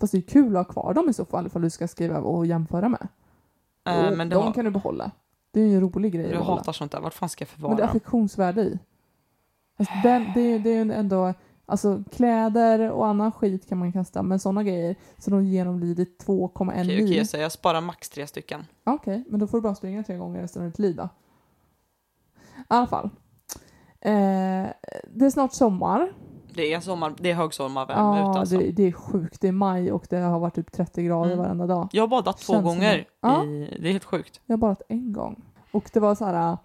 Fast 0.00 0.12
det 0.12 0.18
är 0.18 0.22
kul 0.22 0.56
att 0.56 0.66
ha 0.66 0.72
kvar 0.72 0.94
dem 0.94 1.08
i 1.08 1.12
så 1.12 1.24
fall 1.24 1.46
ifall 1.46 1.62
du 1.62 1.70
ska 1.70 1.88
skriva 1.88 2.18
och 2.18 2.46
jämföra 2.46 2.88
med. 2.88 3.08
Eh, 3.86 4.06
Och 4.10 4.16
men 4.16 4.28
de 4.28 4.34
har, 4.44 4.52
kan 4.52 4.64
du 4.64 4.70
behålla. 4.70 5.10
Det 5.50 5.60
är 5.60 5.66
ju 5.66 5.74
en 5.74 5.80
rolig 5.80 6.12
grej 6.12 6.30
jag 6.30 6.40
hatar 6.40 6.72
sånt 6.72 6.92
där, 6.92 7.00
vart 7.00 7.14
fan 7.14 7.28
ska 7.28 7.42
jag 7.42 7.48
förvara 7.48 7.70
Men 7.70 7.76
det 7.76 7.82
är 7.82 7.88
affektionsvärde 7.88 8.62
i. 8.62 8.78
Alltså 9.76 9.94
den, 10.02 10.26
det, 10.34 10.40
är- 10.40 10.58
det 10.58 10.70
är 10.70 10.84
ju 10.84 10.92
ändå, 10.92 11.34
alltså 11.72 12.02
kläder 12.12 12.90
och 12.90 13.06
annan 13.06 13.32
skit 13.32 13.68
kan 13.68 13.78
man 13.78 13.92
kasta, 13.92 14.22
men 14.22 14.38
sådana 14.38 14.62
grejer 14.62 14.96
som 15.18 15.32
de 15.32 15.44
genomlidit 15.46 16.24
2,1 16.26 16.68
Okej, 16.70 16.86
mil. 16.86 17.04
okej, 17.04 17.24
så 17.26 17.36
jag 17.36 17.52
sparar 17.52 17.80
max 17.80 18.10
tre 18.10 18.26
stycken. 18.26 18.64
Okej, 18.84 19.24
men 19.28 19.40
då 19.40 19.46
får 19.46 19.58
du 19.58 19.62
bara 19.62 19.74
springa 19.74 20.02
tre 20.02 20.16
gånger 20.16 20.40
resten 20.40 20.62
av 20.62 20.68
ditt 20.68 20.78
liv 20.78 20.96
då. 20.96 21.08
I 22.58 22.64
alla 22.68 22.86
fall. 22.86 23.10
Eh, 24.00 24.66
det 25.14 25.26
är 25.26 25.30
snart 25.30 25.52
sommar. 25.52 26.12
Det 26.54 26.72
är 26.74 26.80
sommar, 26.80 27.14
det 27.18 27.30
är 27.30 27.34
högsommarvärme 27.34 28.18
Ja, 28.18 28.30
ute 28.30 28.40
alltså. 28.40 28.56
det, 28.58 28.70
det 28.72 28.82
är 28.82 28.92
sjukt. 28.92 29.40
Det 29.40 29.48
är 29.48 29.52
maj 29.52 29.92
och 29.92 30.06
det 30.10 30.16
har 30.16 30.38
varit 30.38 30.54
typ 30.54 30.72
30 30.72 31.02
grader 31.02 31.32
Mm. 31.32 31.38
varenda 31.44 31.66
dag. 31.66 31.88
Jag 31.92 32.02
har 32.02 32.08
badat 32.08 32.38
två 32.38 32.52
Känns 32.52 32.64
gånger. 32.64 32.96
det. 32.96 33.04
Ja. 33.20 33.44
I, 33.44 33.78
det 33.82 33.88
är 33.88 33.92
helt 33.92 34.04
sjukt. 34.04 34.40
Jag 34.46 34.52
har 34.52 34.58
badat 34.58 34.82
en 34.88 35.12
gång. 35.12 35.42
Och 35.72 35.90
det 35.92 36.00
var 36.00 36.14
så 36.14 36.24
här... 36.24 36.56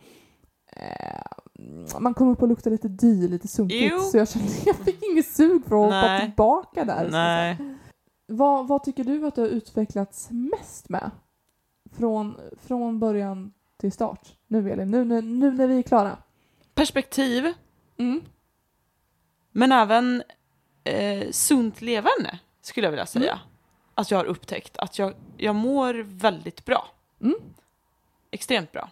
Eh, 0.73 1.21
man 1.99 2.13
kom 2.13 2.29
upp 2.29 2.41
och 2.41 2.47
luktade 2.47 2.73
lite 2.73 2.87
dy, 2.87 3.27
lite 3.27 3.47
sunkigt. 3.47 3.93
Jo. 3.93 3.99
Så 3.99 4.17
jag 4.17 4.29
kände 4.29 4.47
jag 4.65 4.75
fick 4.75 5.03
inget 5.11 5.27
sug 5.27 5.65
för 5.65 5.75
att 5.75 5.93
hoppa 5.93 6.19
tillbaka 6.25 6.85
där. 6.85 7.09
Nej. 7.11 7.57
Vad, 8.27 8.67
vad 8.67 8.83
tycker 8.83 9.03
du 9.03 9.27
att 9.27 9.35
du 9.35 9.41
har 9.41 9.47
utvecklats 9.47 10.27
mest 10.31 10.89
med? 10.89 11.11
Från, 11.97 12.37
från 12.61 12.99
början 12.99 13.53
till 13.77 13.91
start. 13.91 14.35
Nu 14.47 14.71
Elin, 14.71 14.91
nu, 14.91 15.05
nu, 15.05 15.21
nu 15.21 15.51
när 15.51 15.67
vi 15.67 15.77
är 15.77 15.83
klara. 15.83 16.17
Perspektiv, 16.73 17.53
Mm. 17.99 18.21
men 19.51 19.71
även 19.71 20.23
eh, 20.83 21.31
sunt 21.31 21.81
leverne, 21.81 22.39
skulle 22.61 22.87
jag 22.87 22.91
vilja 22.91 23.05
säga. 23.05 23.31
Mm. 23.31 23.45
Att 23.93 24.11
jag 24.11 24.17
har 24.17 24.25
upptäckt 24.25 24.77
att 24.77 24.99
jag, 24.99 25.13
jag 25.37 25.55
mår 25.55 25.93
väldigt 26.07 26.65
bra. 26.65 26.87
Mm. 27.21 27.35
Extremt 28.31 28.71
bra. 28.71 28.89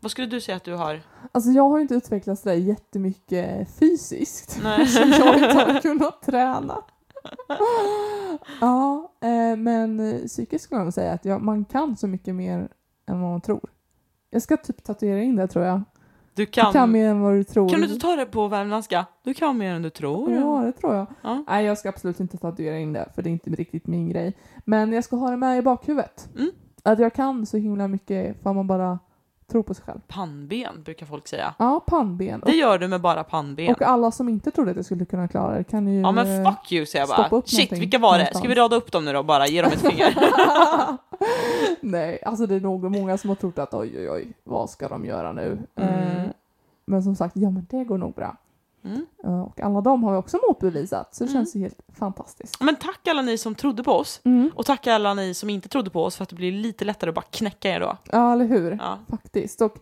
Vad 0.00 0.10
skulle 0.10 0.26
du 0.26 0.40
säga 0.40 0.56
att 0.56 0.64
du 0.64 0.74
har? 0.74 1.00
Alltså 1.32 1.50
jag 1.50 1.68
har 1.68 1.78
inte 1.78 1.94
utvecklats 1.94 2.42
sådär 2.42 2.56
jättemycket 2.56 3.70
fysiskt. 3.78 4.60
Nej. 4.62 4.86
Jag 4.96 5.06
inte 5.36 5.54
har 5.58 5.80
kunnat 5.80 6.22
träna. 6.22 6.76
Ja, 8.60 9.12
eh, 9.20 9.56
men 9.56 10.18
psykiskt 10.26 10.64
skulle 10.64 10.80
jag 10.80 10.94
säga 10.94 11.12
att 11.12 11.24
jag, 11.24 11.42
man 11.42 11.64
kan 11.64 11.96
så 11.96 12.06
mycket 12.06 12.34
mer 12.34 12.68
än 13.06 13.20
vad 13.20 13.30
man 13.30 13.40
tror. 13.40 13.70
Jag 14.30 14.42
ska 14.42 14.56
typ 14.56 14.84
tatuera 14.84 15.22
in 15.22 15.36
det 15.36 15.46
tror 15.46 15.64
jag. 15.64 15.82
Du 16.34 16.44
Du 16.44 16.46
kan... 16.46 16.72
kan 16.72 16.92
mer 16.92 17.08
än 17.08 17.20
vad 17.20 17.34
du 17.34 17.44
tror. 17.44 17.68
Kan 17.68 17.80
du 17.80 17.86
inte 17.86 18.00
ta 18.00 18.16
det 18.16 18.26
på 18.26 18.48
värmländska? 18.48 19.06
Du 19.24 19.34
kan 19.34 19.58
mer 19.58 19.74
än 19.74 19.82
du 19.82 19.90
tror. 19.90 20.32
Ja, 20.32 20.62
det 20.66 20.72
tror 20.72 20.94
jag. 20.94 21.06
Ja. 21.22 21.44
Nej, 21.48 21.64
jag 21.64 21.78
ska 21.78 21.88
absolut 21.88 22.20
inte 22.20 22.38
tatuera 22.38 22.78
in 22.78 22.92
det, 22.92 23.08
för 23.14 23.22
det 23.22 23.28
är 23.28 23.32
inte 23.32 23.50
riktigt 23.50 23.86
min 23.86 24.08
grej. 24.08 24.36
Men 24.64 24.92
jag 24.92 25.04
ska 25.04 25.16
ha 25.16 25.30
det 25.30 25.36
med 25.36 25.58
i 25.58 25.62
bakhuvudet. 25.62 26.28
Mm. 26.36 26.50
Att 26.82 26.98
jag 26.98 27.14
kan 27.14 27.46
så 27.46 27.56
himla 27.56 27.88
mycket 27.88 28.42
för 28.42 28.52
man 28.52 28.66
bara 28.66 28.98
tror 29.50 29.62
på 29.62 29.74
sig 29.74 29.84
själv. 29.84 30.00
Pannben, 30.08 30.82
brukar 30.82 31.06
folk 31.06 31.28
säga. 31.28 31.54
Ja, 31.58 31.80
pannben. 31.86 32.42
Det 32.46 32.52
gör 32.52 32.78
du 32.78 32.88
med 32.88 33.00
bara 33.00 33.24
pannben. 33.24 33.74
och 33.74 33.82
alla 33.82 34.10
som 34.10 34.28
inte 34.28 34.50
trodde 34.50 34.70
att 34.70 34.76
jag 34.76 34.84
skulle 34.84 35.04
kunna 35.04 35.28
klara 35.28 35.56
det 35.56 35.64
kan 35.64 35.88
ju... 35.88 36.00
Ja 36.00 36.12
men 36.12 36.44
fuck 36.44 36.72
you 36.72 36.86
säger 36.86 37.06
jag 37.06 37.16
bara. 37.30 37.38
upp 37.38 37.48
Shit, 37.48 37.72
vilka 37.72 37.98
var 37.98 38.12
det? 38.12 38.18
någonstans. 38.18 38.38
Ska 38.38 38.48
vi 38.48 38.54
rada 38.54 38.76
upp 38.76 38.92
dem 38.92 39.04
nu 39.04 39.12
då 39.12 39.22
bara? 39.22 39.46
Ge 39.46 39.62
dem 39.62 39.72
ett 39.72 39.80
finger. 39.80 40.18
Nej, 41.80 42.22
alltså 42.26 42.46
det 42.46 42.54
är 42.54 42.60
nog 42.60 42.90
många 42.90 43.18
som 43.18 43.30
har 43.30 43.34
trott 43.34 43.58
att 43.58 43.74
oj, 43.74 43.94
oj, 43.98 44.10
oj, 44.10 44.32
vad 44.44 44.70
ska 44.70 44.88
de 44.88 45.04
göra 45.04 45.32
nu? 45.32 45.58
Mm. 45.76 45.94
Eh, 45.94 46.30
men 46.84 47.02
som 47.02 47.16
sagt, 47.16 47.36
ja 47.36 47.50
men 47.50 47.66
det 47.70 47.84
går 47.84 47.98
nog 47.98 48.14
bra. 48.14 48.36
Mm. 48.84 49.06
Eh, 49.24 49.40
och 49.40 49.60
alla 49.60 49.80
de 49.80 50.04
har 50.04 50.12
vi 50.12 50.18
också 50.18 50.38
motbevisat, 50.48 51.14
så 51.14 51.24
det 51.24 51.30
Mm. 51.30 51.38
känns 51.40 51.56
ju 51.56 51.60
helt 51.60 51.78
fantastiskt. 51.98 52.60
Men 52.62 52.76
tack 52.76 53.08
alla 53.08 53.22
ni 53.22 53.38
som 53.38 53.54
trodde 53.54 53.82
på 53.82 53.92
oss. 53.92 54.20
Mm. 54.24 54.50
Och 54.54 54.66
tack 54.66 54.86
alla 54.86 55.14
ni 55.14 55.34
som 55.34 55.50
inte 55.50 55.68
trodde 55.68 55.90
på 55.90 56.04
oss 56.04 56.16
för 56.16 56.22
att 56.22 56.28
det 56.28 56.36
blir 56.36 56.52
lite 56.52 56.84
lättare 56.84 57.08
att 57.08 57.14
bara 57.14 57.24
knäcka 57.30 57.68
er 57.70 57.80
då. 57.80 57.96
Ja, 58.12 58.32
eller 58.32 58.44
hur? 58.44 58.78
Ja. 58.82 58.98
Faktiskt. 59.10 59.60
Och 59.60 59.74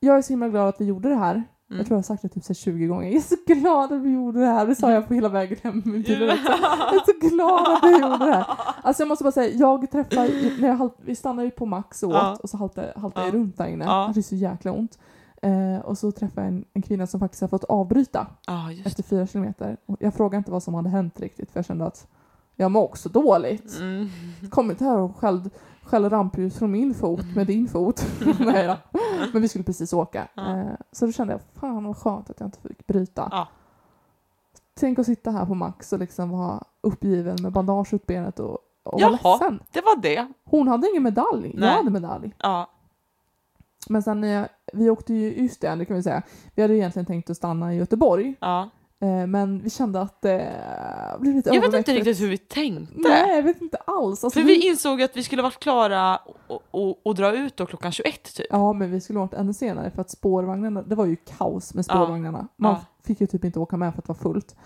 jag 0.00 0.16
är 0.18 0.22
så 0.22 0.32
himla 0.32 0.48
glad 0.48 0.68
att 0.68 0.80
vi 0.80 0.84
gjorde 0.84 1.08
det 1.08 1.14
här. 1.14 1.34
Mm. 1.34 1.78
Jag 1.78 1.86
tror 1.86 1.94
jag 1.94 1.98
har 1.98 2.02
sagt 2.02 2.22
det 2.22 2.28
typ 2.28 2.44
så 2.44 2.48
här 2.52 2.54
20 2.54 2.86
gånger. 2.86 3.06
Jag 3.08 3.16
är 3.16 3.20
så 3.20 3.36
glad 3.46 3.92
att 3.92 4.00
vi 4.02 4.10
gjorde 4.12 4.40
det 4.40 4.46
här. 4.46 4.66
Det 4.66 4.74
sa 4.74 4.90
jag 4.92 5.08
på 5.08 5.14
hela 5.14 5.28
vägen 5.28 5.58
hem 5.62 5.82
till 5.82 5.92
bilen 6.02 6.30
också. 6.30 6.52
Jag 6.52 6.94
är 6.94 7.20
så 7.20 7.28
glad 7.28 7.68
att 7.76 7.84
vi 7.84 7.90
gjorde 7.92 8.24
det 8.24 8.32
här. 8.32 8.44
Alltså 8.82 9.02
jag 9.02 9.08
måste 9.08 9.24
bara 9.24 9.32
säga, 9.32 9.54
jag 9.54 9.90
träffar, 9.90 10.60
när 10.60 10.68
jag 10.68 10.74
halt, 10.76 10.94
vi 11.04 11.16
stannade 11.16 11.44
ju 11.44 11.50
på 11.50 11.66
Max 11.66 12.02
och 12.02 12.08
åt 12.08 12.14
Ja. 12.14 12.36
och 12.42 12.50
så 12.50 12.56
haltade, 12.56 12.92
haltade 12.96 13.26
Ja. 13.26 13.32
jag 13.32 13.40
runt 13.40 13.56
där 13.58 13.66
inne. 13.66 13.84
Ja. 13.84 14.00
Jag 14.00 14.06
hade 14.06 14.22
så 14.22 14.34
jäkla 14.34 14.72
ont. 14.72 14.98
Eh, 15.46 15.80
och 15.80 15.98
så 15.98 16.12
träffade 16.12 16.46
jag 16.46 16.54
en, 16.54 16.64
en 16.72 16.82
kvinna 16.82 17.06
som 17.06 17.20
faktiskt 17.20 17.40
har 17.40 17.48
fått 17.48 17.64
avbryta 17.64 18.26
just 18.70 18.86
efter 18.86 19.02
fyra 19.02 19.26
kilometer. 19.26 19.76
Och 19.86 19.96
jag 20.00 20.14
frågade 20.14 20.36
inte 20.36 20.50
vad 20.50 20.62
som 20.62 20.74
hade 20.74 20.88
hänt 20.88 21.20
riktigt 21.20 21.50
för 21.50 21.58
jag 21.58 21.66
kände 21.66 21.86
att 21.86 22.06
jag 22.56 22.70
mår 22.70 22.82
också 22.82 23.08
dåligt. 23.08 23.78
mm. 23.80 24.08
Kommit 24.50 24.80
här 24.80 24.98
och 24.98 25.16
skälld 25.16 25.50
skäller 25.82 26.10
rampljus 26.10 26.58
från 26.58 26.70
min 26.70 26.94
fot 26.94 27.34
med 27.34 27.46
din 27.46 27.68
fot. 27.68 28.06
Nej 28.38 28.66
då. 28.66 28.98
Men 29.32 29.42
vi 29.42 29.48
skulle 29.48 29.64
precis 29.64 29.92
åka. 29.92 30.28
Ja. 30.34 30.56
Eh, 30.56 30.66
så 30.92 31.06
då 31.06 31.12
kände 31.12 31.32
jag, 31.32 31.40
fan 31.60 31.84
vad 31.84 31.96
skönt 31.96 32.30
att 32.30 32.40
jag 32.40 32.46
inte 32.46 32.60
fick 32.60 32.86
bryta. 32.86 33.28
Ja. 33.30 33.48
tänk 34.74 34.98
att 34.98 35.06
sitta 35.06 35.30
här 35.30 35.46
på 35.46 35.54
Max 35.54 35.92
och 35.92 35.98
liksom 35.98 36.30
vara 36.30 36.64
uppgiven 36.80 37.36
med 37.42 37.52
bandage 37.52 37.92
runt 37.92 38.06
benet 38.06 38.40
och, 38.40 38.58
och 38.82 39.00
vara 39.00 39.00
Jaha. 39.00 39.32
ledsen. 39.32 39.60
Det 39.72 39.80
var 39.80 40.02
det. 40.02 40.32
Hon 40.44 40.68
hade 40.68 40.90
ingen 40.90 41.02
medalj, 41.02 41.52
Nej. 41.54 41.68
jag 41.68 41.76
hade 41.76 41.90
medalj. 41.90 42.34
Ja. 42.38 42.70
Men 43.88 44.02
sen 44.02 44.20
när 44.20 44.28
jag, 44.28 44.48
vi 44.72 44.90
åkte 44.90 45.14
ju, 45.14 45.34
just 45.42 45.60
det, 45.60 45.74
det 45.74 45.84
kan 45.84 45.96
vi 45.96 46.02
säga, 46.02 46.22
vi 46.54 46.62
hade 46.62 46.74
egentligen 46.76 47.06
tänkt 47.06 47.30
att 47.30 47.36
stanna 47.36 47.74
i 47.74 47.76
Göteborg, 47.76 48.34
ja. 48.40 48.70
eh, 49.00 49.26
men 49.26 49.62
vi 49.62 49.70
kände 49.70 50.00
att 50.00 50.22
det 50.22 50.52
blev 51.20 51.34
lite 51.34 51.50
Jag 51.54 51.60
vet 51.60 51.74
inte 51.74 51.94
riktigt 51.94 52.20
hur 52.20 52.28
vi 52.28 52.38
tänkte. 52.38 52.94
Nej, 53.08 53.36
jag 53.36 53.42
vet 53.42 53.60
inte 53.62 53.76
alls. 53.76 54.24
Alltså, 54.24 54.40
För 54.40 54.46
vi 54.46 54.68
insåg 54.68 55.02
att 55.02 55.16
vi 55.16 55.22
skulle 55.22 55.42
varit 55.42 55.58
klara 55.60 56.16
och, 56.46 56.62
och, 56.70 57.06
och 57.06 57.14
dra 57.14 57.36
ut 57.36 57.56
då 57.56 57.66
klockan 57.66 57.92
21 57.92 58.34
typ. 58.34 58.46
Ja, 58.50 58.72
men 58.72 58.90
vi 58.90 59.00
skulle 59.00 59.18
varit 59.18 59.34
ännu 59.34 59.52
senare 59.54 59.90
för 59.90 60.00
att 60.00 60.10
spårvagnarna, 60.10 60.82
det 60.82 60.94
var 60.94 61.06
ju 61.06 61.16
kaos 61.16 61.74
med 61.74 61.84
spårvagnarna. 61.84 62.48
Man 62.56 62.72
Ja. 62.72 62.80
fick 63.04 63.20
ju 63.20 63.26
typ 63.26 63.44
inte 63.44 63.58
åka 63.58 63.76
med 63.76 63.92
för 63.94 63.98
att 63.98 64.04
det 64.06 64.12
var 64.12 64.32
fullt. 64.32 64.56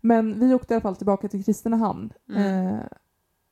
Men 0.00 0.40
vi 0.40 0.54
åkte 0.54 0.74
i 0.74 0.76
alla 0.76 0.82
fall 0.82 0.96
tillbaka 0.96 1.28
till 1.28 1.44
Kristinehamn. 1.44 2.12
Mm. 2.28 2.66
Eh, 2.68 2.80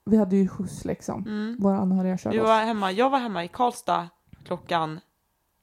vi 0.05 0.17
hade 0.17 0.37
ju 0.37 0.49
skjuts 0.49 0.85
liksom. 0.85 1.23
Mm. 1.27 1.57
Våra 1.61 1.79
anhöriga 1.79 2.13
Vi 2.13 2.19
körde 2.19 2.43
var 2.43 2.61
oss. 2.61 2.67
hemma, 2.67 2.93
jag 2.93 3.11
var 3.11 3.19
hemma 3.19 3.45
i 3.45 3.49
Karlstad 3.49 4.09
klockan 4.45 5.01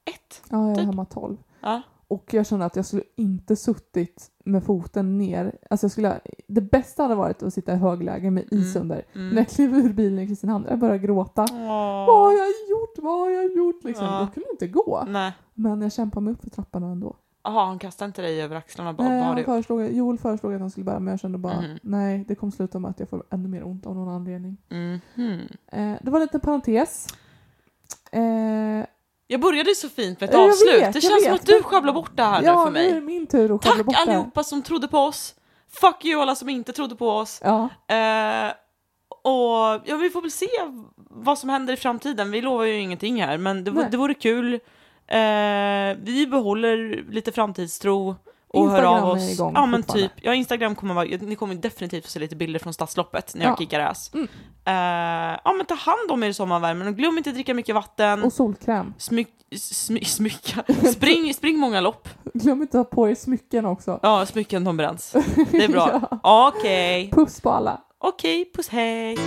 ett. 0.04 0.42
Ja, 0.50 0.58
jag 0.58 0.66
var 0.68 0.74
typ. 0.74 0.84
hemma 0.86 1.04
12. 1.04 1.36
Ja. 1.60 1.82
Och 2.08 2.34
jag 2.34 2.46
kände 2.46 2.64
att 2.64 2.76
jag 2.76 2.84
skulle 2.86 3.02
inte 3.16 3.56
suttit 3.56 4.30
med 4.44 4.64
foten 4.64 5.18
ner. 5.18 5.56
Alltså 5.70 5.84
jag 5.84 5.90
skulle, 5.90 6.20
det 6.46 6.60
bästa 6.60 7.02
hade 7.02 7.14
varit 7.14 7.42
att 7.42 7.54
sitta 7.54 7.72
i 7.72 7.76
högläge 7.76 8.30
med 8.30 8.44
is 8.50 8.76
Mm. 8.76 8.82
under. 8.82 9.04
När 9.12 9.22
Mm. 9.22 9.36
jag 9.36 9.48
klev 9.48 9.74
ur 9.74 9.92
bilen 9.92 10.18
i 10.18 10.26
Kristinehamn, 10.26 10.66
jag 10.70 10.78
började 10.78 10.98
gråta. 10.98 11.46
Vad 11.50 11.60
har 11.60 12.32
Åh. 12.32 12.34
jag 12.34 12.48
gjort? 12.70 12.98
Vad 12.98 13.18
har 13.20 13.30
jag 13.30 13.56
gjort? 13.56 13.84
Liksom. 13.84 14.06
Ja. 14.06 14.20
Jag 14.20 14.34
kunde 14.34 14.48
inte 14.50 14.66
gå. 14.66 15.04
Nej. 15.08 15.32
Men 15.54 15.82
jag 15.82 15.92
kämpade 15.92 16.24
mig 16.24 16.32
upp 16.34 16.42
för 16.42 16.50
trapporna 16.50 16.86
ändå. 16.86 17.16
Jaha, 17.46 17.66
han 17.66 17.78
kastade 17.78 18.06
inte 18.06 18.22
dig 18.22 18.42
över 18.42 18.56
axlarna 18.56 18.92
bara? 18.92 19.08
Nej, 19.08 19.22
han 19.22 19.44
föreslog, 19.44 19.92
Joel 19.92 20.18
föreslog 20.18 20.54
att 20.54 20.60
han 20.60 20.70
skulle 20.70 20.84
börja 20.84 20.98
men 21.00 21.10
jag 21.12 21.20
kände 21.20 21.38
bara 21.38 21.60
Mhm. 21.60 21.78
nej, 21.82 22.24
det 22.28 22.34
kommer 22.34 22.50
sluta 22.50 22.78
med 22.78 22.90
att 22.90 23.00
jag 23.00 23.08
får 23.08 23.22
ännu 23.30 23.48
mer 23.48 23.66
ont 23.66 23.86
av 23.86 23.94
någon 23.94 24.08
anledning. 24.08 24.56
Mhm. 24.68 25.40
Eh, 25.66 25.94
det 26.02 26.10
var 26.10 26.18
en 26.18 26.22
liten 26.22 26.40
parentes. 26.40 27.06
Eh, 28.12 28.86
Jag 29.26 29.40
började 29.40 29.74
så 29.74 29.88
fint 29.88 30.20
med 30.20 30.28
ett 30.30 30.34
Ja, 30.34 30.40
jag 30.42 30.50
avslut. 30.50 30.74
vet, 30.74 30.92
det 30.92 31.00
känns 31.00 31.22
som 31.24 31.32
vet. 31.32 31.40
att 31.40 31.46
du 31.46 31.62
sjabblar 31.62 31.92
bort 31.92 32.16
det 32.16 32.22
här 32.22 32.42
ja, 32.42 32.58
nu 32.58 32.64
för 32.66 32.70
nu 32.72 32.80
är 32.80 32.86
det 32.88 32.92
mig. 32.92 33.00
min 33.00 33.26
tur 33.26 33.54
att 33.54 33.62
Tack 33.62 33.84
bort 33.84 33.94
det. 33.94 34.00
allihopa 34.12 34.44
som 34.44 34.62
trodde 34.62 34.88
på 34.88 34.98
oss. 34.98 35.34
Fuck 35.80 36.04
you 36.04 36.22
alla 36.22 36.34
som 36.34 36.48
inte 36.48 36.72
trodde 36.72 36.96
på 36.96 37.10
oss. 37.10 37.40
Ja, 37.44 37.68
Eh, 37.88 38.52
och 39.24 39.82
ja, 39.84 39.96
vi 39.96 40.10
får 40.10 40.20
väl 40.22 40.30
se 40.30 40.46
vad 40.96 41.38
som 41.38 41.48
händer 41.48 41.74
i 41.74 41.76
framtiden. 41.76 42.30
Vi 42.30 42.40
lovar 42.40 42.64
ju 42.64 42.74
ingenting 42.80 43.22
här, 43.22 43.38
men 43.38 43.64
det, 43.64 43.70
Nej. 43.70 43.88
det 43.90 43.96
vore 43.96 44.14
kul. 44.14 44.54
Eh, 45.06 45.96
vi 46.02 46.26
behåller 46.30 47.04
lite 47.10 47.32
framtidstro 47.32 48.16
och 48.54 48.64
Instagram 48.64 48.92
hör 48.94 49.02
av 49.02 49.08
är 49.08 49.12
oss. 49.22 49.32
igång 49.32 49.52
ja, 49.54 49.66
men 49.66 49.82
typ. 49.82 50.12
Ja, 50.22 50.34
Instagram 50.34 50.74
kommer 50.74 50.94
vara, 50.94 51.04
ni 51.20 51.36
kommer 51.36 51.54
definitivt 51.54 52.04
få 52.04 52.10
se 52.10 52.18
lite 52.18 52.36
bilder 52.36 52.58
från 52.60 52.74
stadsloppet 52.74 53.34
när 53.34 53.44
jag 53.44 53.52
Ja. 53.52 53.56
kickar 53.56 53.80
ass. 53.80 54.10
Mm. 54.14 54.28
Eh, 54.66 55.38
ja, 55.44 55.52
men 55.52 55.66
ta 55.66 55.74
hand 55.74 56.10
om 56.10 56.22
er 56.22 56.28
i 56.28 56.34
sommarvärmen 56.34 56.88
och 56.88 56.96
glöm 56.96 57.18
inte 57.18 57.30
att 57.30 57.34
dricka 57.36 57.54
mycket 57.54 57.74
vatten. 57.74 58.22
och 58.22 58.32
solkräm. 58.32 58.94
Smyck, 58.98 59.28
smy, 59.56 60.04
smycka. 60.04 60.64
Spring, 60.92 61.34
spring 61.34 61.58
många 61.58 61.80
lopp. 61.80 62.08
Glöm 62.34 62.62
inte 62.62 62.80
att 62.80 62.86
ha 62.90 62.94
på 62.96 63.08
er 63.08 63.14
smycken 63.14 63.66
också. 63.66 63.98
Ja, 64.02 64.26
smycken 64.26 64.64
de 64.64 64.76
bränns. 64.76 65.12
Det 65.50 65.64
är 65.64 65.68
bra. 65.68 66.00
Ja. 66.22 66.52
Okej. 66.56 67.10
Puss 67.12 67.40
på 67.40 67.50
alla. 67.50 67.80
Okej, 67.98 68.50
puss 68.54 68.68
hej. 68.68 69.18